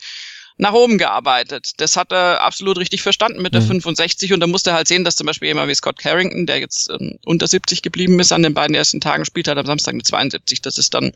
nach 0.60 0.74
oben 0.74 0.98
gearbeitet. 0.98 1.72
Das 1.78 1.96
hat 1.96 2.12
er 2.12 2.42
absolut 2.42 2.78
richtig 2.78 3.02
verstanden 3.02 3.42
mit 3.42 3.54
der 3.54 3.62
mhm. 3.62 3.82
65 3.82 4.34
und 4.34 4.42
da 4.42 4.48
musste 4.48 4.72
er 4.72 4.76
halt 4.76 4.90
sehen, 4.90 5.06
dass 5.06 5.16
zum 5.16 5.26
Beispiel 5.26 5.48
jemand 5.48 5.70
wie 5.70 5.76
Scott 5.76 5.98
Carrington, 5.98 6.46
der 6.46 6.60
jetzt 6.60 6.90
ähm, 6.90 7.18
unter 7.26 7.48
70 7.48 7.82
geblieben 7.82 8.20
ist 8.20 8.34
an 8.34 8.44
den 8.44 8.54
beiden 8.54 8.76
ersten 8.76 9.00
Tagen, 9.00 9.24
spielt 9.24 9.48
halt 9.48 9.58
am 9.58 9.66
Samstag 9.66 9.94
eine 9.94 10.04
72. 10.04 10.62
Das 10.62 10.78
ist 10.78 10.94
dann, 10.94 11.14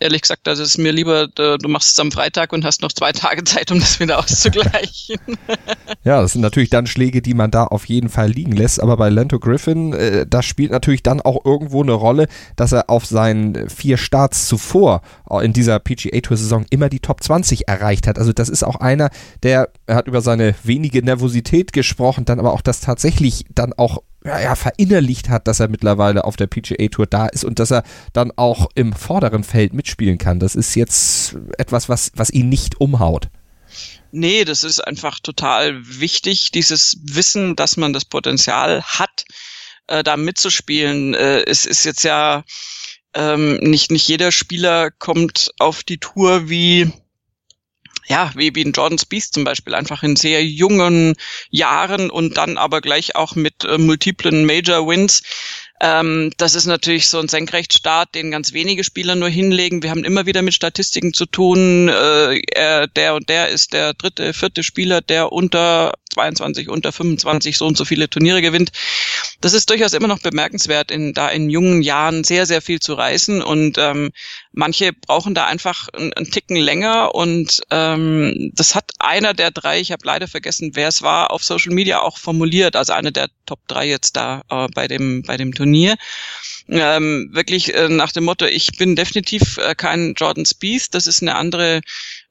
ehrlich 0.00 0.22
gesagt, 0.22 0.46
das 0.46 0.58
ist 0.58 0.78
mir 0.78 0.92
lieber, 0.92 1.28
du 1.28 1.58
machst 1.68 1.92
es 1.92 1.98
am 1.98 2.10
Freitag 2.10 2.54
und 2.54 2.64
hast 2.64 2.80
noch 2.80 2.90
zwei 2.90 3.12
Tage 3.12 3.44
Zeit, 3.44 3.70
um 3.70 3.78
das 3.78 4.00
wieder 4.00 4.18
auszugleichen. 4.24 5.18
ja, 6.04 6.22
das 6.22 6.32
sind 6.32 6.40
natürlich 6.40 6.70
dann 6.70 6.86
Schläge, 6.86 7.20
die 7.20 7.34
man 7.34 7.50
da 7.50 7.64
auf 7.64 7.84
jeden 7.84 8.08
Fall 8.08 8.30
liegen 8.30 8.52
lässt, 8.52 8.80
aber 8.80 8.96
bei 8.96 9.10
Lento 9.10 9.38
Griffin, 9.38 9.92
äh, 9.92 10.26
das 10.26 10.46
spielt 10.46 10.70
natürlich 10.70 11.02
dann 11.02 11.20
auch 11.20 11.44
irgendwo 11.44 11.82
eine 11.82 11.92
Rolle, 11.92 12.26
dass 12.56 12.72
er 12.72 12.88
auf 12.88 13.04
seinen 13.04 13.68
vier 13.68 13.98
Starts 13.98 14.48
zuvor 14.48 15.02
äh, 15.28 15.44
in 15.44 15.52
dieser 15.52 15.78
PGA 15.78 16.20
Tour 16.20 16.38
Saison 16.38 16.64
immer 16.70 16.88
die 16.88 17.00
Top 17.00 17.22
20 17.22 17.68
erreicht 17.68 18.06
hat. 18.06 18.18
Also 18.18 18.32
das 18.32 18.48
ist 18.48 18.62
auch 18.62 18.77
einer, 18.78 19.10
der, 19.42 19.70
er 19.86 19.96
hat 19.96 20.08
über 20.08 20.20
seine 20.20 20.54
wenige 20.62 21.02
Nervosität 21.02 21.72
gesprochen, 21.72 22.24
dann 22.24 22.38
aber 22.38 22.52
auch 22.52 22.62
das 22.62 22.80
tatsächlich 22.80 23.44
dann 23.54 23.72
auch 23.72 24.02
ja, 24.24 24.40
ja, 24.40 24.54
verinnerlicht 24.54 25.28
hat, 25.28 25.46
dass 25.46 25.60
er 25.60 25.68
mittlerweile 25.68 26.24
auf 26.24 26.36
der 26.36 26.48
PGA 26.48 26.88
Tour 26.88 27.06
da 27.06 27.26
ist 27.26 27.44
und 27.44 27.58
dass 27.58 27.70
er 27.70 27.84
dann 28.12 28.32
auch 28.36 28.68
im 28.74 28.92
vorderen 28.92 29.44
Feld 29.44 29.74
mitspielen 29.74 30.18
kann. 30.18 30.40
Das 30.40 30.54
ist 30.54 30.74
jetzt 30.74 31.36
etwas, 31.56 31.88
was, 31.88 32.12
was 32.14 32.30
ihn 32.30 32.48
nicht 32.48 32.80
umhaut. 32.80 33.28
Nee, 34.10 34.44
das 34.44 34.64
ist 34.64 34.80
einfach 34.80 35.20
total 35.20 35.80
wichtig, 36.00 36.50
dieses 36.50 36.98
Wissen, 37.02 37.56
dass 37.56 37.76
man 37.76 37.92
das 37.92 38.04
Potenzial 38.04 38.82
hat, 38.82 39.24
äh, 39.86 40.02
da 40.02 40.16
mitzuspielen. 40.16 41.14
Äh, 41.14 41.44
es 41.44 41.66
ist 41.66 41.84
jetzt 41.84 42.04
ja 42.04 42.44
ähm, 43.14 43.56
nicht, 43.56 43.90
nicht 43.90 44.08
jeder 44.08 44.32
Spieler 44.32 44.90
kommt 44.90 45.52
auf 45.58 45.82
die 45.82 45.98
Tour 45.98 46.48
wie 46.48 46.90
ja, 48.08 48.32
wie, 48.34 48.54
wie 48.54 48.64
ein 48.64 48.72
Jordan 48.72 48.98
Spieth 48.98 49.32
zum 49.32 49.44
Beispiel, 49.44 49.74
einfach 49.74 50.02
in 50.02 50.16
sehr 50.16 50.44
jungen 50.44 51.14
Jahren 51.50 52.10
und 52.10 52.36
dann 52.36 52.56
aber 52.56 52.80
gleich 52.80 53.16
auch 53.16 53.34
mit 53.34 53.64
äh, 53.64 53.78
multiplen 53.78 54.44
Major 54.46 54.88
Wins. 54.88 55.22
Ähm, 55.80 56.32
das 56.38 56.54
ist 56.54 56.66
natürlich 56.66 57.06
so 57.06 57.20
ein 57.20 57.28
Senkrechtstart, 57.28 58.14
den 58.14 58.32
ganz 58.32 58.52
wenige 58.52 58.82
Spieler 58.82 59.14
nur 59.14 59.28
hinlegen. 59.28 59.82
Wir 59.82 59.90
haben 59.90 60.04
immer 60.04 60.26
wieder 60.26 60.42
mit 60.42 60.54
Statistiken 60.54 61.12
zu 61.12 61.26
tun. 61.26 61.88
Äh, 61.88 62.40
er, 62.52 62.88
der 62.88 63.14
und 63.14 63.28
der 63.28 63.48
ist 63.48 63.72
der 63.72 63.94
dritte, 63.94 64.32
vierte 64.32 64.64
Spieler, 64.64 65.00
der 65.00 65.30
unter 65.30 65.92
22, 66.14 66.68
unter 66.68 66.90
25 66.90 67.56
so 67.56 67.66
und 67.66 67.76
so 67.76 67.84
viele 67.84 68.10
Turniere 68.10 68.42
gewinnt. 68.42 68.72
Das 69.40 69.52
ist 69.52 69.70
durchaus 69.70 69.92
immer 69.92 70.08
noch 70.08 70.20
bemerkenswert, 70.20 70.90
in, 70.90 71.12
da 71.12 71.28
in 71.28 71.48
jungen 71.48 71.82
Jahren 71.82 72.24
sehr, 72.24 72.46
sehr 72.46 72.60
viel 72.60 72.80
zu 72.80 72.94
reißen. 72.94 73.40
Und 73.40 73.78
ähm, 73.78 74.10
manche 74.52 74.92
brauchen 74.92 75.34
da 75.34 75.46
einfach 75.46 75.88
einen, 75.88 76.30
Ticken 76.30 76.56
länger. 76.56 77.14
Und 77.14 77.62
ähm, 77.70 78.50
das 78.54 78.74
hat 78.74 78.92
einer 78.98 79.34
der 79.34 79.50
drei, 79.50 79.80
ich 79.80 79.92
habe 79.92 80.04
leider 80.04 80.28
vergessen, 80.28 80.72
wer 80.74 80.88
es 80.88 81.02
war, 81.02 81.30
auf 81.30 81.44
Social 81.44 81.72
Media 81.72 82.00
auch 82.00 82.18
formuliert, 82.18 82.76
also 82.76 82.92
einer 82.92 83.10
der 83.10 83.28
Top 83.46 83.60
drei 83.68 83.88
jetzt 83.88 84.16
da 84.16 84.42
äh, 84.50 84.68
bei 84.74 84.88
dem 84.88 85.22
bei 85.22 85.36
dem 85.36 85.54
Turnier. 85.54 85.96
Ähm, 86.68 87.30
wirklich 87.32 87.74
äh, 87.74 87.88
nach 87.88 88.12
dem 88.12 88.24
Motto, 88.24 88.44
ich 88.44 88.76
bin 88.76 88.94
definitiv 88.94 89.56
äh, 89.56 89.74
kein 89.74 90.14
Jordan 90.14 90.44
Spieth, 90.44 90.94
das 90.94 91.06
ist 91.06 91.22
eine 91.22 91.34
andere 91.34 91.80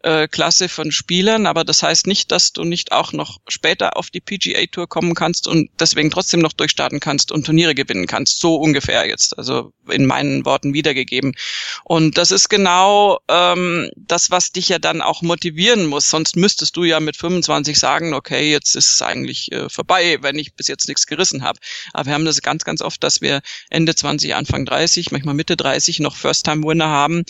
äh, 0.08 0.30
Klasse 0.30 0.70
von 0.70 0.90
Spielern, 0.90 1.46
aber 1.46 1.66
das 1.66 1.84
heißt 1.84 2.08
nicht, 2.08 2.32
dass 2.32 2.54
du 2.54 2.64
nicht 2.64 2.94
auch 2.94 3.12
noch 3.12 3.40
später 3.50 3.98
auf 3.98 4.10
die 4.10 4.22
PGA 4.22 4.66
Tour 4.72 4.88
kommen 4.88 5.16
kannst 5.16 5.50
und 5.50 5.70
deswegen 5.80 6.10
trotzdem 6.10 6.40
noch 6.40 6.54
durchstarten 6.54 7.02
kannst 7.02 7.34
und 7.34 7.46
Turniere 7.46 7.76
gewinnen 7.76 8.08
kannst. 8.08 8.40
So 8.40 8.56
ungefähr 8.56 9.06
jetzt, 9.06 9.38
also 9.38 9.74
in 9.90 10.06
meinen 10.06 10.46
Worten 10.46 10.74
wiedergegeben. 10.74 11.36
Und 11.84 12.18
das 12.18 12.32
ist 12.32 12.48
genau 12.48 13.20
ähm, 13.28 13.90
das, 13.98 14.32
was 14.32 14.54
dich 14.54 14.70
ja 14.70 14.80
dann 14.80 15.02
auch 15.02 15.22
motivieren 15.22 15.88
muss. 15.88 16.10
Sonst 16.10 16.38
müsstest 16.38 16.78
du 16.78 16.86
ja 16.86 17.02
mit 17.02 17.18
25 17.18 17.78
sagen, 17.78 18.14
okay, 18.14 18.50
jetzt 18.50 18.78
ist 18.78 18.94
es 18.94 19.02
eigentlich 19.02 19.52
äh, 19.52 19.68
vorbei, 19.70 20.20
wenn 20.22 20.40
ich 20.40 20.54
bis 20.54 20.70
jetzt 20.70 20.88
nichts 20.88 21.06
gerissen 21.06 21.44
habe. 21.44 21.60
Aber 21.92 22.06
wir 22.06 22.14
haben 22.14 22.24
das 22.24 22.42
ganz, 22.42 22.64
ganz 22.64 22.82
oft, 22.82 23.04
dass 23.04 23.20
wir 23.20 23.42
Ende 23.70 23.94
20, 23.94 24.36
Anfang 24.36 24.66
30, 24.66 25.12
manchmal 25.12 25.36
Mitte 25.36 25.58
30 25.58 26.00
noch 26.00 26.16
First-Time-Winner 26.16 26.88
haben, 26.88 27.26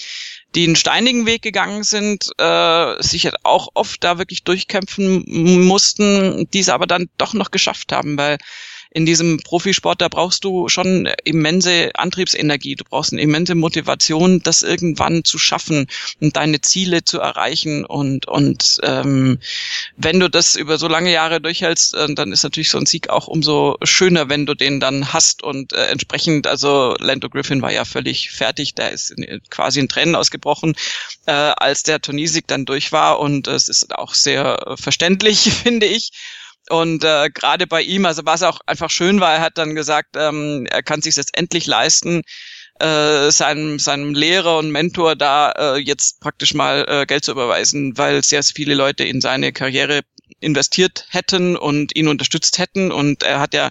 die 0.55 0.65
einen 0.65 0.75
steinigen 0.75 1.25
Weg 1.25 1.41
gegangen 1.41 1.83
sind, 1.83 2.29
äh, 2.37 3.01
sich 3.01 3.25
halt 3.25 3.35
auch 3.43 3.69
oft 3.73 4.03
da 4.03 4.17
wirklich 4.17 4.43
durchkämpfen 4.43 5.23
mussten, 5.67 6.47
diese 6.53 6.73
aber 6.73 6.87
dann 6.87 7.09
doch 7.17 7.33
noch 7.33 7.51
geschafft 7.51 7.91
haben, 7.91 8.17
weil 8.17 8.37
in 8.97 9.05
diesem 9.05 9.37
Profisport, 9.37 10.01
da 10.01 10.07
brauchst 10.07 10.43
du 10.43 10.69
schon 10.69 11.07
immense 11.23 11.91
Antriebsenergie, 11.93 12.73
du 12.73 12.83
brauchst 12.83 13.13
eine 13.13 13.21
immense 13.21 13.53
Motivation, 13.53 14.41
das 14.41 14.63
irgendwann 14.63 15.23
zu 15.23 15.37
schaffen 15.37 15.85
und 16.19 16.35
deine 16.35 16.61
Ziele 16.61 17.05
zu 17.05 17.19
erreichen. 17.19 17.85
Und, 17.85 18.27
und 18.27 18.79
ähm, 18.81 19.37
wenn 19.97 20.19
du 20.19 20.31
das 20.31 20.55
über 20.55 20.79
so 20.79 20.87
lange 20.87 21.11
Jahre 21.11 21.39
durchhältst, 21.39 21.93
äh, 21.93 22.11
dann 22.15 22.31
ist 22.31 22.41
natürlich 22.41 22.71
so 22.71 22.79
ein 22.79 22.87
Sieg 22.87 23.09
auch 23.09 23.27
umso 23.27 23.77
schöner, 23.83 24.29
wenn 24.29 24.47
du 24.47 24.55
den 24.55 24.79
dann 24.79 25.13
hast. 25.13 25.43
Und 25.43 25.73
äh, 25.73 25.85
entsprechend, 25.89 26.47
also 26.47 26.95
Lando 26.97 27.29
Griffin 27.29 27.61
war 27.61 27.71
ja 27.71 27.85
völlig 27.85 28.31
fertig, 28.31 28.73
der 28.73 28.93
ist 28.93 29.11
in, 29.11 29.41
quasi 29.51 29.79
in 29.79 29.89
Tränen 29.89 30.15
ausgebrochen, 30.15 30.75
äh, 31.27 31.33
als 31.33 31.83
der 31.83 32.01
Turniersieg 32.01 32.47
dann 32.47 32.65
durch 32.65 32.91
war. 32.91 33.19
Und 33.19 33.47
es 33.47 33.69
ist 33.69 33.93
auch 33.93 34.15
sehr 34.15 34.75
verständlich, 34.75 35.51
finde 35.63 35.85
ich. 35.85 36.09
Und 36.69 37.03
äh, 37.03 37.29
gerade 37.29 37.67
bei 37.67 37.81
ihm, 37.81 38.05
also 38.05 38.23
was 38.25 38.43
auch 38.43 38.59
einfach 38.65 38.89
schön 38.89 39.19
war, 39.19 39.35
er 39.35 39.41
hat 39.41 39.57
dann 39.57 39.75
gesagt, 39.75 40.15
ähm, 40.17 40.65
er 40.69 40.83
kann 40.83 41.01
sich 41.01 41.15
jetzt 41.15 41.37
endlich 41.37 41.65
leisten, 41.65 42.23
äh, 42.79 43.31
seinem, 43.31 43.79
seinem 43.79 44.13
Lehrer 44.13 44.57
und 44.57 44.71
Mentor 44.71 45.15
da 45.15 45.51
äh, 45.51 45.77
jetzt 45.77 46.19
praktisch 46.19 46.53
mal 46.53 46.85
äh, 46.87 47.05
Geld 47.05 47.25
zu 47.25 47.31
überweisen, 47.31 47.97
weil 47.97 48.23
sehr 48.23 48.43
viele 48.43 48.75
Leute 48.75 49.03
in 49.03 49.21
seine 49.21 49.51
Karriere 49.53 50.01
investiert 50.39 51.07
hätten 51.09 51.55
und 51.55 51.95
ihn 51.95 52.07
unterstützt 52.07 52.59
hätten. 52.59 52.91
Und 52.91 53.23
er 53.23 53.39
hat 53.39 53.53
ja 53.53 53.69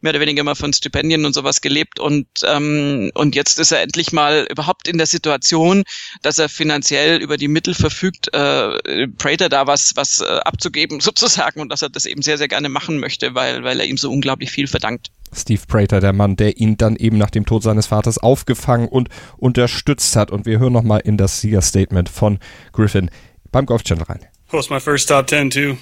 mehr 0.00 0.10
oder 0.10 0.20
weniger 0.20 0.40
immer 0.40 0.56
von 0.56 0.72
Stipendien 0.72 1.24
und 1.24 1.34
sowas 1.34 1.60
gelebt 1.60 2.00
und 2.00 2.26
ähm, 2.44 3.10
und 3.14 3.34
jetzt 3.34 3.58
ist 3.58 3.72
er 3.72 3.82
endlich 3.82 4.12
mal 4.12 4.46
überhaupt 4.50 4.88
in 4.88 4.98
der 4.98 5.06
Situation, 5.06 5.84
dass 6.22 6.38
er 6.38 6.48
finanziell 6.48 7.20
über 7.20 7.36
die 7.36 7.48
Mittel 7.48 7.74
verfügt, 7.74 8.32
äh, 8.32 9.08
Prater 9.18 9.48
da 9.48 9.66
was 9.66 9.92
was 9.96 10.20
äh, 10.20 10.24
abzugeben 10.44 11.00
sozusagen 11.00 11.60
und 11.60 11.70
dass 11.70 11.82
er 11.82 11.90
das 11.90 12.06
eben 12.06 12.22
sehr 12.22 12.38
sehr 12.38 12.48
gerne 12.48 12.68
machen 12.68 12.98
möchte, 12.98 13.34
weil 13.34 13.64
weil 13.64 13.80
er 13.80 13.86
ihm 13.86 13.96
so 13.96 14.10
unglaublich 14.10 14.50
viel 14.50 14.66
verdankt. 14.66 15.10
Steve 15.32 15.62
Prater, 15.66 16.00
der 16.00 16.12
Mann, 16.12 16.36
der 16.36 16.56
ihn 16.56 16.76
dann 16.76 16.96
eben 16.96 17.16
nach 17.16 17.30
dem 17.30 17.46
Tod 17.46 17.62
seines 17.62 17.86
Vaters 17.86 18.18
aufgefangen 18.18 18.88
und 18.88 19.08
unterstützt 19.36 20.16
hat. 20.16 20.30
Und 20.30 20.44
wir 20.44 20.58
hören 20.58 20.72
nochmal 20.72 21.00
in 21.04 21.16
das 21.16 21.40
Siegerstatement 21.40 22.08
von 22.08 22.40
Griffin 22.72 23.10
beim 23.52 23.66
Golf 23.66 23.84
Channel 23.84 24.04
rein. 24.04 24.20
Was 24.50 24.70
my 24.70 24.80
first 24.80 25.08
top 25.08 25.28
10 25.28 25.50
too. 25.50 25.76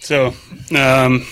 So, 0.00 0.34
um, 0.70 1.26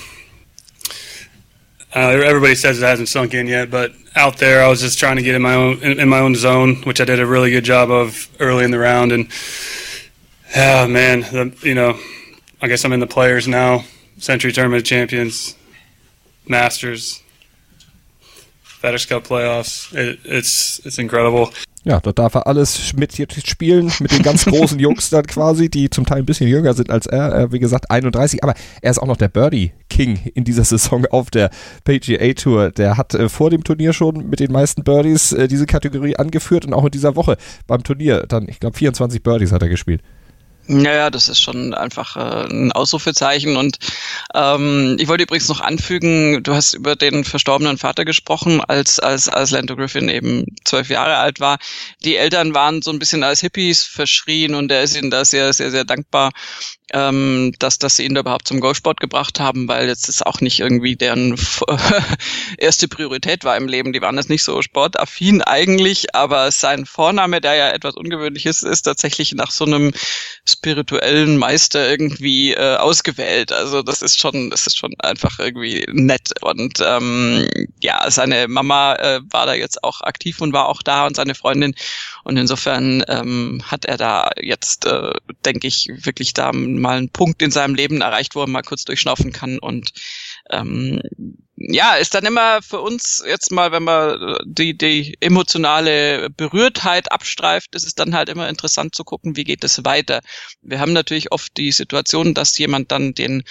Uh, 1.95 2.01
everybody 2.01 2.55
says 2.55 2.83
it 2.83 2.85
hasn't 2.85 3.09
sunk 3.09 3.33
in 3.33 3.47
yet, 3.47 3.71
but 3.71 3.93
out 4.15 4.37
there, 4.37 4.63
I 4.63 4.69
was 4.69 4.81
just 4.81 4.99
trying 4.99 5.17
to 5.17 5.23
get 5.23 5.35
in 5.35 5.41
my 5.41 5.55
own 5.55 5.79
in, 5.79 6.01
in, 6.01 6.09
my 6.09 6.19
own 6.19 6.35
zone, 6.35 6.77
which 6.83 7.01
I 7.01 7.05
did 7.05 7.19
a 7.19 7.27
really 7.27 7.51
good 7.51 7.65
job 7.65 7.91
of 7.91 8.29
early 8.41 8.65
in 8.65 8.71
the 8.71 8.79
round. 8.79 9.11
And 9.11 9.29
yeah, 10.55 10.87
man, 10.87 11.21
the, 11.21 11.57
you 11.63 11.75
know, 11.75 11.99
I 12.61 12.69
guess 12.69 12.85
I'm 12.85 12.93
in 12.93 13.01
the 13.01 13.07
players 13.07 13.49
now, 13.49 13.85
Century 14.19 14.53
Tournament 14.53 14.85
champions, 14.85 15.57
Masters, 16.47 17.23
FedEx 18.81 19.09
Cup 19.09 19.25
playoffs. 19.25 19.93
It, 19.93 20.21
it's 20.25 20.81
it's 20.85 20.99
incredible. 20.99 21.49
Ja, 21.85 22.01
dort 22.01 22.19
darf 22.19 22.35
er 22.35 22.47
alles 22.47 22.93
mit 22.95 23.15
spielen, 23.47 23.91
mit 24.01 24.13
den 24.13 24.23
ganz 24.23 24.45
großen 24.45 24.79
Jungs 24.81 25.11
dann 25.11 25.27
quasi, 25.27 25.71
die 25.71 25.89
zum 25.89 26.05
Teil 26.05 26.19
ein 26.19 26.27
bisschen 26.27 26.49
jünger 26.49 26.75
sind 26.75 26.91
als 26.91 27.07
er, 27.07 27.35
äh, 27.35 27.53
wie 27.53 27.61
gesagt 27.61 27.91
31, 27.91 28.43
aber 28.43 28.55
er 28.83 28.91
ist 28.91 28.99
auch 28.99 29.07
noch 29.07 29.17
der 29.17 29.29
Birdie 29.29 29.73
King 29.89 30.19
in 30.35 30.45
dieser 30.45 30.65
Saison 30.65 31.07
auf 31.07 31.31
der 31.31 31.51
PGA 31.85 32.35
Tour. 32.35 32.71
Der 32.73 32.97
hat 32.97 33.15
äh, 33.15 33.29
vor 33.29 33.51
dem 33.51 33.65
Turnier 33.65 33.93
schon 33.93 34.29
mit 34.29 34.41
den 34.41 34.53
meisten 34.53 34.83
Birdies 34.83 35.33
äh, 35.33 35.49
diese 35.49 35.67
Kategorie 35.67 36.17
angeführt 36.17 36.67
und 36.67 36.75
auch 36.75 36.85
in 36.85 36.91
dieser 36.91 37.17
Woche 37.17 37.37
beim 37.67 37.83
Turnier 37.83 38.27
dann, 38.29 38.49
ich 38.49 38.61
glaube 38.61 38.77
24 38.77 39.23
Birdies 39.23 39.53
hat 39.53 39.63
er 39.63 39.69
gespielt. 39.69 40.03
Naja, 40.71 41.09
das 41.09 41.31
ist 41.31 41.41
schon 41.41 41.73
einfach 41.73 42.17
äh, 42.17 42.47
ein 42.47 42.73
Ausrufezeichen. 42.73 43.57
Und 43.57 43.79
ähm, 44.35 44.97
ich 45.01 45.09
wollte 45.09 45.23
übrigens 45.23 45.49
noch 45.49 45.63
anfügen, 45.63 46.43
du 46.43 46.55
hast 46.55 46.75
über 46.75 46.95
den 46.95 47.25
verstorbenen 47.25 47.79
Vater 47.79 48.05
gesprochen, 48.05 48.61
als, 48.61 49.01
als, 49.01 49.31
als 49.31 49.51
Lando 49.51 49.77
Griffin 49.77 50.11
eben 50.11 50.45
zwölf 50.67 50.91
Jahre 50.91 51.17
alt 51.17 51.41
war. 51.41 51.57
Die 52.05 52.17
Eltern 52.17 52.53
waren 52.53 52.83
so 52.83 52.91
ein 52.91 52.99
bisschen 52.99 53.25
als 53.25 53.41
Hippies 53.41 53.83
verschrien 53.83 54.55
und 54.55 54.71
er 54.71 54.83
ist 54.83 54.95
ihnen 54.95 55.11
da 55.11 55.25
sehr, 55.25 55.55
sehr, 55.55 55.71
sehr 55.71 55.87
dankbar, 55.87 56.33
ähm, 56.93 57.53
dass, 57.59 57.79
dass 57.79 57.97
sie 57.97 58.05
ihn 58.05 58.15
da 58.15 58.21
überhaupt 58.21 58.49
zum 58.49 58.61
Golfsport 58.61 59.01
gebracht 59.01 59.41
haben, 59.41 59.69
weil 59.69 59.89
jetzt 59.89 60.09
ist 60.09 60.27
auch 60.27 60.41
nicht 60.41 60.61
irgendwie 60.61 60.97
deren 60.97 61.39
erste 62.59 62.89
Priorität 62.89 63.45
war 63.45 63.57
im 63.57 63.69
Leben. 63.69 63.93
Die 63.93 64.01
waren 64.01 64.17
jetzt 64.17 64.31
nicht 64.31 64.45
so 64.45 64.61
sportaffin 64.63 65.43
eigentlich, 65.43 66.15
aber 66.15 66.51
sein 66.51 66.87
Vorname, 66.87 67.41
der 67.41 67.55
ja 67.55 67.71
etwas 67.71 67.95
ungewöhnlich 67.95 68.47
ist, 68.47 68.63
ist 68.63 68.83
tatsächlich 68.83 69.33
nach 69.33 69.51
so 69.51 69.65
einem 69.65 69.93
spirituellen 70.59 71.37
Meister 71.37 71.89
irgendwie 71.89 72.53
äh, 72.53 72.77
ausgewählt. 72.77 73.53
Also 73.53 73.83
das 73.83 74.03
ist 74.03 74.19
schon, 74.19 74.51
das 74.51 74.67
ist 74.67 74.77
schon 74.77 74.93
einfach 74.99 75.39
irgendwie 75.39 75.87
nett. 75.93 76.33
Und 76.43 76.81
ähm, 76.85 77.49
ja, 77.81 78.11
seine 78.11 78.49
Mama 78.49 78.95
äh, 78.97 79.21
war 79.31 79.47
da 79.47 79.55
jetzt 79.55 79.85
auch 79.85 80.01
aktiv 80.01 80.41
und 80.41 80.53
war 80.53 80.69
auch 80.69 80.83
da 80.83 81.07
und 81.07 81.15
seine 81.15 81.37
Freundin. 81.37 81.75
Und 82.25 82.37
insofern 82.37 83.05
ähm, 83.07 83.63
hat 83.65 83.85
er 83.85 83.97
da 83.97 84.31
jetzt, 84.41 84.85
äh, 84.87 85.13
denke 85.45 85.69
ich, 85.69 85.91
wirklich 85.93 86.35
da 86.35 86.53
mal 86.53 86.99
einen 86.99 87.11
Punkt 87.11 87.41
in 87.41 87.53
seinem 87.53 87.77
Leben 87.77 88.01
erreicht, 88.01 88.35
wo 88.35 88.41
er 88.41 88.49
mal 88.49 88.63
kurz 88.63 88.85
durchschnaufen 88.85 89.33
kann 89.33 89.61
und 89.61 89.93
ähm, 90.51 91.01
ja, 91.57 91.97
ist 91.97 92.15
dann 92.15 92.25
immer 92.25 92.63
für 92.63 92.81
uns 92.81 93.23
jetzt 93.27 93.51
mal, 93.51 93.73
wenn 93.73 93.83
man 93.83 94.37
die, 94.45 94.79
die 94.79 95.17
emotionale 95.21 96.31
Berührtheit 96.31 97.11
abstreift, 97.11 97.75
ist 97.75 97.85
es 97.85 97.95
dann 97.95 98.15
halt 98.15 98.29
immer 98.29 98.49
interessant 98.49 98.95
zu 98.95 99.03
gucken, 99.03 99.37
wie 99.37 99.45
geht 99.45 99.65
es 99.65 99.85
weiter. 99.85 100.21
Wir 100.63 100.79
haben 100.79 100.93
natürlich 100.93 101.33
oft 101.33 101.57
die 101.57 101.73
Situation, 101.73 102.35
dass 102.35 102.57
jemand 102.59 102.93
dann 102.93 103.13
den, 103.13 103.43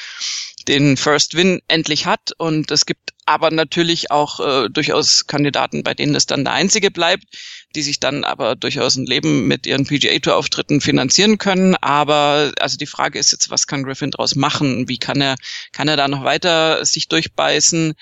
den 0.67 0.95
First 0.95 1.35
Win 1.35 1.61
endlich 1.67 2.05
hat 2.05 2.31
und 2.37 2.71
es 2.71 2.85
gibt 2.85 3.11
aber 3.25 3.51
natürlich 3.51 4.09
auch 4.09 4.39
äh, 4.39 4.69
durchaus 4.69 5.27
Kandidaten, 5.27 5.83
bei 5.83 5.93
denen 5.93 6.15
es 6.15 6.25
dann 6.25 6.45
der 6.45 6.53
einzige 6.53 6.91
bleibt 6.91 7.25
die 7.77 7.83
sich 7.83 7.99
dann 7.99 8.23
aber 8.23 8.55
durchaus 8.55 8.95
ein 8.95 9.05
Leben 9.05 9.47
mit 9.47 9.67
ihren 9.67 9.85
PGA 9.85 10.17
Tour 10.17 10.35
Auftritten 10.35 10.81
finanzieren 10.81 11.37
können. 11.37 11.75
Aber 11.75 12.51
also 12.59 12.75
die 12.75 12.87
Frage 12.87 13.19
ist 13.19 13.31
jetzt, 13.31 13.51
was 13.51 13.67
kann 13.67 13.83
Griffin 13.83 14.09
daraus 14.09 14.35
machen? 14.35 14.89
Wie 14.89 14.97
kann 14.97 15.21
er, 15.21 15.35
kann 15.73 15.87
er 15.87 15.95
da 15.95 16.07
noch 16.07 16.23
weiter 16.23 16.83
sich 16.85 17.07
durchbeißen? 17.07 17.93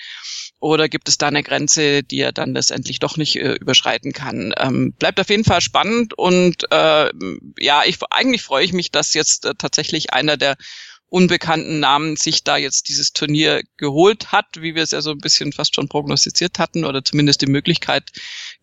Oder 0.60 0.88
gibt 0.88 1.10
es 1.10 1.18
da 1.18 1.28
eine 1.28 1.42
Grenze, 1.42 2.02
die 2.02 2.20
er 2.20 2.32
dann 2.32 2.54
letztendlich 2.54 3.00
doch 3.00 3.18
nicht 3.18 3.36
äh, 3.36 3.52
überschreiten 3.52 4.14
kann? 4.14 4.54
Ähm, 4.56 4.94
bleibt 4.98 5.20
auf 5.20 5.28
jeden 5.28 5.44
Fall 5.44 5.60
spannend 5.60 6.14
und 6.14 6.64
äh, 6.72 7.10
ja, 7.58 7.82
ich 7.84 7.98
eigentlich 8.10 8.42
freue 8.42 8.64
ich 8.64 8.72
mich, 8.72 8.90
dass 8.90 9.12
jetzt 9.12 9.44
äh, 9.44 9.54
tatsächlich 9.58 10.14
einer 10.14 10.38
der 10.38 10.56
unbekannten 11.08 11.78
Namen 11.78 12.16
sich 12.16 12.42
da 12.42 12.56
jetzt 12.56 12.88
dieses 12.88 13.12
Turnier 13.12 13.62
geholt 13.76 14.32
hat, 14.32 14.46
wie 14.58 14.74
wir 14.74 14.82
es 14.82 14.90
ja 14.90 15.00
so 15.00 15.12
ein 15.12 15.18
bisschen 15.18 15.52
fast 15.52 15.74
schon 15.74 15.88
prognostiziert 15.88 16.58
hatten 16.58 16.84
oder 16.84 17.04
zumindest 17.04 17.42
die 17.42 17.46
Möglichkeit 17.46 18.10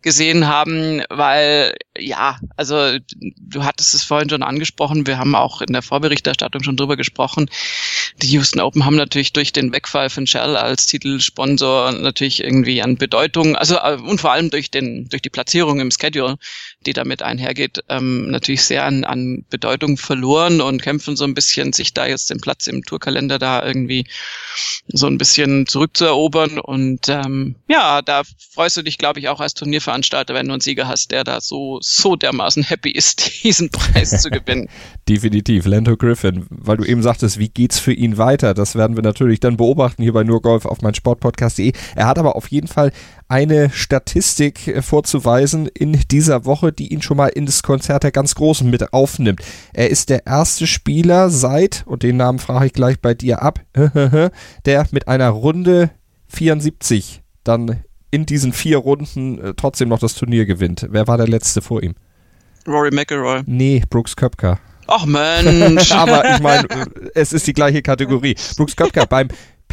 gesehen 0.04 0.46
haben, 0.46 1.02
weil 1.08 1.74
ja, 1.96 2.38
also 2.56 2.98
du 3.38 3.64
hattest 3.64 3.94
es 3.94 4.04
vorhin 4.04 4.28
schon 4.28 4.42
angesprochen, 4.42 5.06
wir 5.06 5.16
haben 5.16 5.34
auch 5.34 5.62
in 5.62 5.72
der 5.72 5.80
Vorberichterstattung 5.80 6.62
schon 6.62 6.76
drüber 6.76 6.96
gesprochen. 6.96 7.48
Die 8.20 8.26
Houston 8.28 8.60
Open 8.60 8.84
haben 8.84 8.96
natürlich 8.96 9.32
durch 9.32 9.52
den 9.52 9.72
Wegfall 9.72 10.10
von 10.10 10.26
Shell 10.26 10.56
als 10.56 10.86
Titelsponsor 10.86 11.92
natürlich 11.92 12.44
irgendwie 12.44 12.82
an 12.82 12.96
Bedeutung, 12.96 13.56
also 13.56 13.76
äh, 13.76 13.96
und 13.96 14.20
vor 14.20 14.32
allem 14.32 14.50
durch 14.50 14.70
den 14.70 15.08
durch 15.08 15.22
die 15.22 15.30
Platzierung 15.30 15.80
im 15.80 15.90
Schedule, 15.90 16.36
die 16.84 16.92
damit 16.92 17.22
einhergeht, 17.22 17.80
ähm, 17.88 18.30
natürlich 18.30 18.62
sehr 18.64 18.84
an, 18.84 19.04
an 19.04 19.44
Bedeutung 19.48 19.96
verloren 19.96 20.60
und 20.60 20.82
kämpfen 20.82 21.16
so 21.16 21.24
ein 21.24 21.34
bisschen 21.34 21.72
sich 21.72 21.94
da 21.94 22.06
jetzt 22.06 22.28
den 22.28 22.40
Platz 22.40 22.66
im 22.66 22.82
Tourkalender 22.82 23.38
da 23.38 23.64
irgendwie 23.64 24.06
so 24.88 25.06
ein 25.06 25.16
bisschen 25.16 25.66
zurückzuerobern 25.66 26.58
und 26.58 27.08
ähm, 27.08 27.56
ja, 27.68 28.02
da 28.02 28.22
freust 28.52 28.76
du 28.76 28.82
dich, 28.82 28.98
glaube 28.98 29.20
ich, 29.20 29.28
auch 29.28 29.40
als 29.40 29.54
Turnierveranstalter 29.54 29.93
Veranstalter, 29.94 30.34
wenn 30.34 30.46
du 30.48 30.54
einen 30.54 30.60
Sieger 30.60 30.88
hast, 30.88 31.12
der 31.12 31.22
da 31.22 31.40
so, 31.40 31.78
so 31.80 32.16
dermaßen 32.16 32.64
happy 32.64 32.90
ist, 32.90 33.30
diesen 33.44 33.70
Preis 33.70 34.22
zu 34.22 34.28
gewinnen. 34.28 34.68
Definitiv, 35.08 35.66
Lando 35.66 35.96
Griffin, 35.96 36.46
weil 36.50 36.78
du 36.78 36.84
eben 36.84 37.00
sagtest, 37.00 37.38
wie 37.38 37.48
geht's 37.48 37.78
für 37.78 37.92
ihn 37.92 38.18
weiter? 38.18 38.54
Das 38.54 38.74
werden 38.74 38.96
wir 38.96 39.04
natürlich 39.04 39.38
dann 39.38 39.56
beobachten 39.56 40.02
hier 40.02 40.12
bei 40.12 40.24
Nurgolf 40.24 40.66
auf 40.66 40.82
mein 40.82 40.94
Sportpodcast.de. 40.94 41.72
Er 41.94 42.06
hat 42.08 42.18
aber 42.18 42.34
auf 42.34 42.48
jeden 42.48 42.66
Fall 42.66 42.90
eine 43.28 43.70
Statistik 43.70 44.66
äh, 44.66 44.82
vorzuweisen 44.82 45.68
in 45.68 45.92
dieser 46.10 46.44
Woche, 46.44 46.72
die 46.72 46.92
ihn 46.92 47.00
schon 47.00 47.16
mal 47.16 47.28
ins 47.28 47.62
Konzert 47.62 48.02
der 48.02 48.10
ganz 48.10 48.34
Großen 48.34 48.68
mit 48.68 48.92
aufnimmt. 48.92 49.42
Er 49.74 49.90
ist 49.90 50.10
der 50.10 50.26
erste 50.26 50.66
Spieler 50.66 51.30
seit, 51.30 51.84
und 51.86 52.02
den 52.02 52.16
Namen 52.16 52.40
frage 52.40 52.66
ich 52.66 52.72
gleich 52.72 52.98
bei 53.00 53.14
dir 53.14 53.42
ab, 53.42 53.60
der 54.64 54.86
mit 54.90 55.06
einer 55.06 55.28
Runde 55.28 55.90
74 56.26 57.22
dann 57.44 57.84
in 58.14 58.26
diesen 58.26 58.52
vier 58.52 58.78
Runden 58.78 59.40
äh, 59.40 59.54
trotzdem 59.56 59.88
noch 59.88 59.98
das 59.98 60.14
Turnier 60.14 60.46
gewinnt. 60.46 60.86
Wer 60.88 61.08
war 61.08 61.16
der 61.16 61.26
letzte 61.26 61.60
vor 61.60 61.82
ihm? 61.82 61.94
Rory 62.64 62.90
McIlroy. 62.92 63.42
Nee, 63.46 63.82
Brooks 63.90 64.14
Köpker. 64.14 64.60
Ach 64.86 65.04
Mensch. 65.04 65.90
Aber 65.92 66.32
ich 66.32 66.40
meine, 66.40 66.68
es 67.14 67.32
ist 67.32 67.48
die 67.48 67.52
gleiche 67.52 67.82
Kategorie. 67.82 68.36
Brooks 68.56 68.76
Köpker 68.76 69.06
beim 69.06 69.28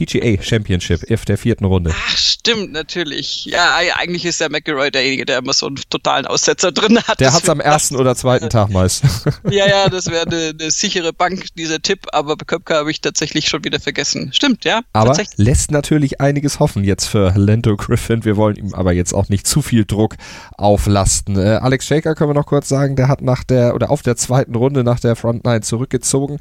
PGA 0.06 0.42
Championship 0.42 1.12
auf 1.12 1.26
der 1.26 1.38
vierten 1.38 1.66
Runde. 1.66 1.92
Ach, 1.94 2.18
stimmt, 2.18 2.72
natürlich. 2.72 3.46
Ja, 3.46 3.76
eigentlich 3.98 4.26
ist 4.26 4.42
der 4.42 4.50
McElroy 4.50 4.90
derjenige, 4.90 5.26
der 5.26 5.40
immer 5.40 5.54
so 5.54 5.68
einen 5.68 5.80
totalen 5.90 6.26
Aussetzer 6.26 6.72
drin 6.72 7.00
hat. 7.04 7.20
Der 7.20 7.34
hat's 7.34 7.50
am 7.50 7.60
ersten 7.60 7.96
oder 7.96 8.16
zweiten 8.16 8.50
Tag 8.50 8.70
meist. 8.70 9.04
ja, 9.50 9.68
ja, 9.68 9.90
das 9.90 10.08
wäre 10.10 10.26
eine, 10.26 10.54
eine, 10.60 10.72
sichere 10.72 11.14
Bank, 11.14 11.46
dieser 11.56 11.82
Tipp, 11.82 12.08
aber 12.14 12.36
Köpker 12.36 12.78
habe 12.78 12.90
ich 12.90 13.02
tatsächlich 13.02 13.48
schon 13.48 13.64
wieder 13.64 13.80
vergessen. 13.80 14.32
Stimmt, 14.34 14.66
ja. 14.66 14.82
Aber 14.94 15.16
lässt 15.36 15.70
natürlich 15.70 16.20
einiges 16.20 16.60
hoffen 16.60 16.84
jetzt 16.84 17.06
für 17.06 17.34
Lento 17.36 17.78
Griffin. 17.78 18.26
Wir 18.26 18.38
wollen 18.38 18.56
ihm 18.56 18.74
aber 18.74 18.94
jetzt 18.94 19.14
auch 19.14 19.30
nicht 19.30 19.46
zu 19.46 19.62
viel 19.62 19.86
Druck 19.86 20.16
auflasten. 20.58 21.38
Äh, 21.38 21.60
Alex 21.62 21.86
Shaker 21.86 22.16
können 22.16 22.32
wir 22.32 22.36
noch 22.36 22.48
kurz 22.48 22.68
sagen, 22.68 22.96
der 22.96 23.08
hat 23.08 23.22
nach 23.22 23.44
der 23.44 23.76
oder 23.76 23.92
auf 23.92 24.02
der 24.02 24.16
zweiten 24.16 24.56
Runde 24.56 24.84
nach 24.84 25.00
der 25.00 25.16
Frontline 25.16 25.62
zurückgezogen. 25.62 26.40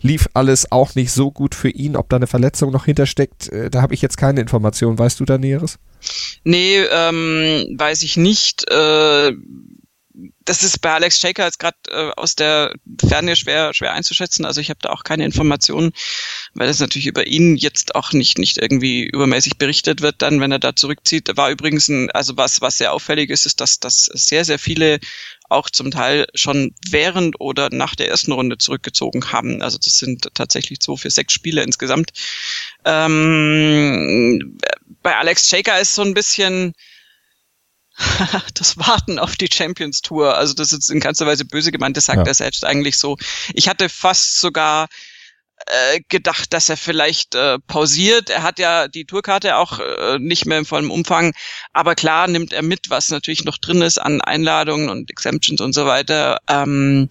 Lief 0.00 0.28
alles 0.32 0.72
auch 0.72 0.94
nicht 0.94 1.12
so 1.12 1.30
gut 1.30 1.54
für 1.54 1.70
ihn, 1.70 1.96
ob 1.96 2.08
da 2.08 2.16
eine 2.16 2.26
Verletzung 2.26 2.72
noch 2.72 2.86
hinter 2.86 3.01
steckt, 3.06 3.48
äh, 3.48 3.70
da 3.70 3.82
habe 3.82 3.94
ich 3.94 4.02
jetzt 4.02 4.16
keine 4.16 4.40
Information. 4.40 4.98
Weißt 4.98 5.20
du 5.20 5.24
da 5.24 5.38
Näheres? 5.38 5.78
Nee, 6.44 6.78
ähm, 6.90 7.76
weiß 7.78 8.02
ich 8.02 8.16
nicht. 8.16 8.68
Äh, 8.70 9.32
das 10.44 10.62
ist 10.62 10.80
bei 10.80 10.92
Alex 10.92 11.18
Shaker 11.18 11.44
jetzt 11.44 11.58
gerade 11.58 11.76
äh, 11.88 12.10
aus 12.16 12.34
der 12.34 12.74
Ferne 13.00 13.36
schwer 13.36 13.72
schwer 13.74 13.92
einzuschätzen. 13.92 14.44
Also 14.44 14.60
ich 14.60 14.70
habe 14.70 14.78
da 14.82 14.90
auch 14.90 15.04
keine 15.04 15.24
Informationen, 15.24 15.92
weil 16.54 16.68
es 16.68 16.80
natürlich 16.80 17.06
über 17.06 17.26
ihn 17.26 17.56
jetzt 17.56 17.94
auch 17.94 18.12
nicht 18.12 18.38
nicht 18.38 18.58
irgendwie 18.58 19.04
übermäßig 19.04 19.58
berichtet 19.58 20.02
wird. 20.02 20.20
Dann, 20.20 20.40
wenn 20.40 20.52
er 20.52 20.58
da 20.58 20.76
zurückzieht, 20.76 21.36
war 21.36 21.50
übrigens 21.50 21.88
ein, 21.88 22.10
also 22.10 22.36
was 22.36 22.60
was 22.60 22.78
sehr 22.78 22.92
auffällig 22.92 23.30
ist, 23.30 23.46
ist, 23.46 23.60
dass 23.60 23.78
dass 23.78 24.04
sehr 24.04 24.44
sehr 24.44 24.58
viele 24.58 24.98
auch 25.52 25.70
zum 25.70 25.90
Teil 25.90 26.26
schon 26.34 26.74
während 26.88 27.40
oder 27.40 27.70
nach 27.70 27.94
der 27.94 28.08
ersten 28.08 28.32
Runde 28.32 28.58
zurückgezogen 28.58 29.32
haben. 29.32 29.62
Also 29.62 29.78
das 29.78 29.98
sind 29.98 30.28
tatsächlich 30.34 30.80
zwei 30.80 30.96
für 30.96 31.10
sechs 31.10 31.32
Spiele 31.32 31.62
insgesamt. 31.62 32.12
Ähm, 32.84 34.58
bei 35.02 35.16
Alex 35.16 35.48
Shaker 35.48 35.80
ist 35.80 35.94
so 35.94 36.02
ein 36.02 36.14
bisschen 36.14 36.74
das 38.54 38.78
Warten 38.78 39.18
auf 39.18 39.36
die 39.36 39.48
Champions 39.52 40.02
Tour. 40.02 40.36
Also 40.36 40.54
das 40.54 40.72
ist 40.72 40.90
in 40.90 41.00
keinster 41.00 41.26
Weise 41.26 41.44
böse 41.44 41.72
gemeint, 41.72 41.96
das 41.96 42.06
sagt 42.06 42.18
ja. 42.18 42.24
er 42.26 42.34
selbst 42.34 42.64
eigentlich 42.64 42.96
so. 42.96 43.16
Ich 43.54 43.68
hatte 43.68 43.88
fast 43.88 44.38
sogar 44.38 44.88
äh, 45.66 46.00
gedacht, 46.08 46.52
dass 46.52 46.68
er 46.68 46.76
vielleicht 46.76 47.34
äh, 47.34 47.58
pausiert. 47.66 48.30
Er 48.30 48.42
hat 48.42 48.58
ja 48.58 48.88
die 48.88 49.04
Tourkarte 49.04 49.56
auch 49.56 49.78
äh, 49.78 50.18
nicht 50.18 50.46
mehr 50.46 50.58
im 50.58 50.66
vollen 50.66 50.90
Umfang, 50.90 51.32
aber 51.72 51.94
klar 51.94 52.28
nimmt 52.28 52.52
er 52.52 52.62
mit, 52.62 52.90
was 52.90 53.10
natürlich 53.10 53.44
noch 53.44 53.58
drin 53.58 53.82
ist 53.82 53.98
an 53.98 54.20
Einladungen 54.20 54.88
und 54.88 55.10
Exemptions 55.10 55.60
und 55.60 55.72
so 55.72 55.86
weiter. 55.86 56.38
Ähm, 56.48 57.08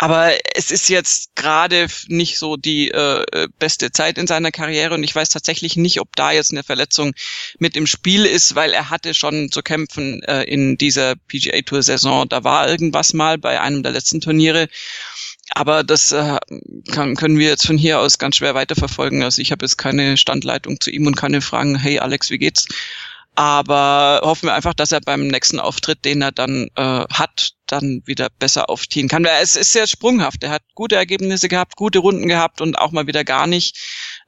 aber 0.00 0.30
es 0.54 0.70
ist 0.70 0.88
jetzt 0.88 1.34
gerade 1.34 1.88
nicht 2.06 2.38
so 2.38 2.56
die 2.56 2.88
äh, 2.92 3.24
äh, 3.32 3.48
beste 3.58 3.90
Zeit 3.90 4.16
in 4.16 4.28
seiner 4.28 4.52
Karriere 4.52 4.94
und 4.94 5.02
ich 5.02 5.12
weiß 5.12 5.28
tatsächlich 5.30 5.76
nicht, 5.76 6.00
ob 6.00 6.14
da 6.14 6.30
jetzt 6.30 6.52
eine 6.52 6.62
Verletzung 6.62 7.14
mit 7.58 7.76
im 7.76 7.88
Spiel 7.88 8.24
ist, 8.24 8.54
weil 8.54 8.72
er 8.72 8.90
hatte 8.90 9.12
schon 9.12 9.50
zu 9.50 9.60
kämpfen 9.60 10.22
äh, 10.22 10.44
in 10.44 10.78
dieser 10.78 11.16
PGA 11.16 11.62
Tour 11.62 11.82
Saison. 11.82 12.28
Da 12.28 12.44
war 12.44 12.68
irgendwas 12.68 13.12
mal 13.12 13.38
bei 13.38 13.60
einem 13.60 13.82
der 13.82 13.90
letzten 13.90 14.20
Turniere 14.20 14.68
aber 15.54 15.84
das 15.84 16.12
äh, 16.12 16.38
kann, 16.90 17.16
können 17.16 17.38
wir 17.38 17.48
jetzt 17.48 17.66
von 17.66 17.78
hier 17.78 18.00
aus 18.00 18.18
ganz 18.18 18.36
schwer 18.36 18.54
weiterverfolgen. 18.54 19.22
Also 19.22 19.40
ich 19.40 19.52
habe 19.52 19.64
jetzt 19.64 19.78
keine 19.78 20.16
Standleitung 20.16 20.80
zu 20.80 20.90
ihm 20.90 21.06
und 21.06 21.16
keine 21.16 21.40
Fragen, 21.40 21.76
hey 21.76 21.98
Alex, 21.98 22.30
wie 22.30 22.38
geht's? 22.38 22.66
Aber 23.34 24.20
hoffen 24.24 24.46
wir 24.46 24.54
einfach, 24.54 24.74
dass 24.74 24.90
er 24.90 25.00
beim 25.00 25.28
nächsten 25.28 25.60
Auftritt, 25.60 26.04
den 26.04 26.22
er 26.22 26.32
dann 26.32 26.66
äh, 26.74 27.04
hat, 27.12 27.52
dann 27.68 28.02
wieder 28.04 28.28
besser 28.36 28.68
aufziehen 28.68 29.06
kann. 29.06 29.24
Es 29.40 29.54
ist 29.54 29.72
sehr 29.72 29.86
sprunghaft. 29.86 30.42
Er 30.42 30.50
hat 30.50 30.62
gute 30.74 30.96
Ergebnisse 30.96 31.48
gehabt, 31.48 31.76
gute 31.76 32.00
Runden 32.00 32.26
gehabt 32.26 32.60
und 32.60 32.76
auch 32.76 32.90
mal 32.90 33.06
wieder 33.06 33.22
gar 33.22 33.46
nicht. 33.46 33.78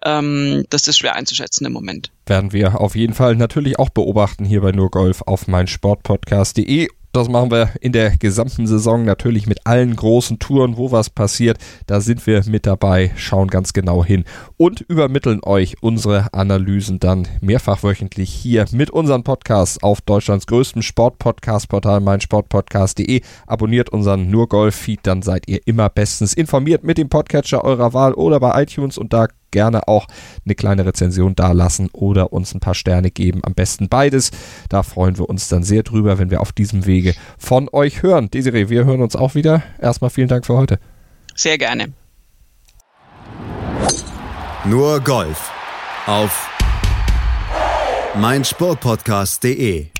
Ähm, 0.05 0.65
das 0.71 0.87
ist 0.87 0.99
schwer 0.99 1.17
einzuschätzen 1.17 1.67
im 1.67 1.73
Moment. 1.73 2.13
Werden 2.27 2.53
wir 2.53 2.81
auf 2.81 2.95
jeden 2.95 3.15
Fall 3.15 3.35
natürlich 3.35 3.81
auch 3.81 3.89
beobachten 3.89 4.45
hier 4.45 4.61
bei 4.61 4.71
Nur 4.71 4.91
Golf 4.91 5.23
auf 5.23 5.49
meinsportpodcast.de 5.49 6.89
das 7.13 7.29
machen 7.29 7.51
wir 7.51 7.71
in 7.81 7.93
der 7.93 8.17
gesamten 8.17 8.67
Saison 8.67 9.05
natürlich 9.05 9.47
mit 9.47 9.67
allen 9.67 9.97
großen 9.97 10.39
Touren, 10.39 10.77
wo 10.77 10.93
was 10.93 11.11
passiert. 11.11 11.59
Da 11.87 12.01
sind 12.01 12.27
wir 12.27 12.43
mit 12.47 12.67
dabei, 12.67 13.11
schauen 13.17 13.49
ganz 13.49 13.73
genau 13.73 14.05
hin 14.05 14.25
und 14.57 14.81
übermitteln 14.83 15.41
euch 15.43 15.77
unsere 15.81 16.33
Analysen 16.33 17.01
dann 17.01 17.27
mehrfach 17.41 17.83
wöchentlich 17.83 18.31
hier 18.33 18.67
mit 18.73 18.91
unseren 18.91 19.25
Podcasts 19.25 19.83
auf 19.83 20.01
Deutschlands 20.01 20.47
größtem 20.47 20.83
Sportpodcast-Portal 20.83 22.01
meinsportpodcast.de. 22.01 23.23
Abonniert 23.47 23.91
unseren 23.91 24.31
Nur 24.31 24.49
Golf 24.49 24.77
Feed, 24.77 25.01
dann 25.03 25.23
seid 25.23 25.49
ihr 25.49 25.61
immer 25.67 25.89
bestens 25.89 26.33
informiert 26.33 26.85
mit 26.85 26.99
dem 26.99 27.09
Podcatcher 27.09 27.65
eurer 27.65 27.93
Wahl 27.93 28.15
oder 28.15 28.39
bei 28.39 28.63
iTunes 28.63 28.99
und 28.99 29.13
da 29.13 29.27
gerne 29.51 29.89
auch 29.89 30.07
eine 30.45 30.55
kleine 30.55 30.87
Rezension 30.87 31.35
dalassen 31.35 31.89
oder 31.93 32.33
uns 32.33 32.55
ein 32.55 32.61
paar 32.61 32.75
Sterne 32.75 33.11
geben. 33.11 33.41
Am 33.45 33.55
besten 33.55 33.89
beides. 33.89 34.31
Da 34.69 34.83
freuen 34.83 35.19
wir 35.19 35.29
uns 35.29 35.49
dann 35.49 35.63
sehr 35.63 35.83
drüber, 35.83 36.19
wenn 36.19 36.31
wir 36.31 36.41
auf 36.41 36.53
diesem 36.53 36.87
Wege 36.87 37.15
von 37.39 37.69
euch 37.73 38.03
hören. 38.03 38.31
Desiree, 38.31 38.69
wir 38.69 38.85
hören 38.85 39.03
uns 39.03 39.17
auch 39.17 39.35
wieder. 39.35 39.63
Erstmal 39.81 40.11
vielen 40.11 40.29
Dank 40.29 40.47
für 40.47 40.57
heute. 40.57 40.79
Sehr 41.35 41.59
gerne. 41.59 41.93
Nur 44.65 45.01
Golf 45.01 45.51
auf 46.07 46.49
meinsportpodcast.de. 48.17 50.00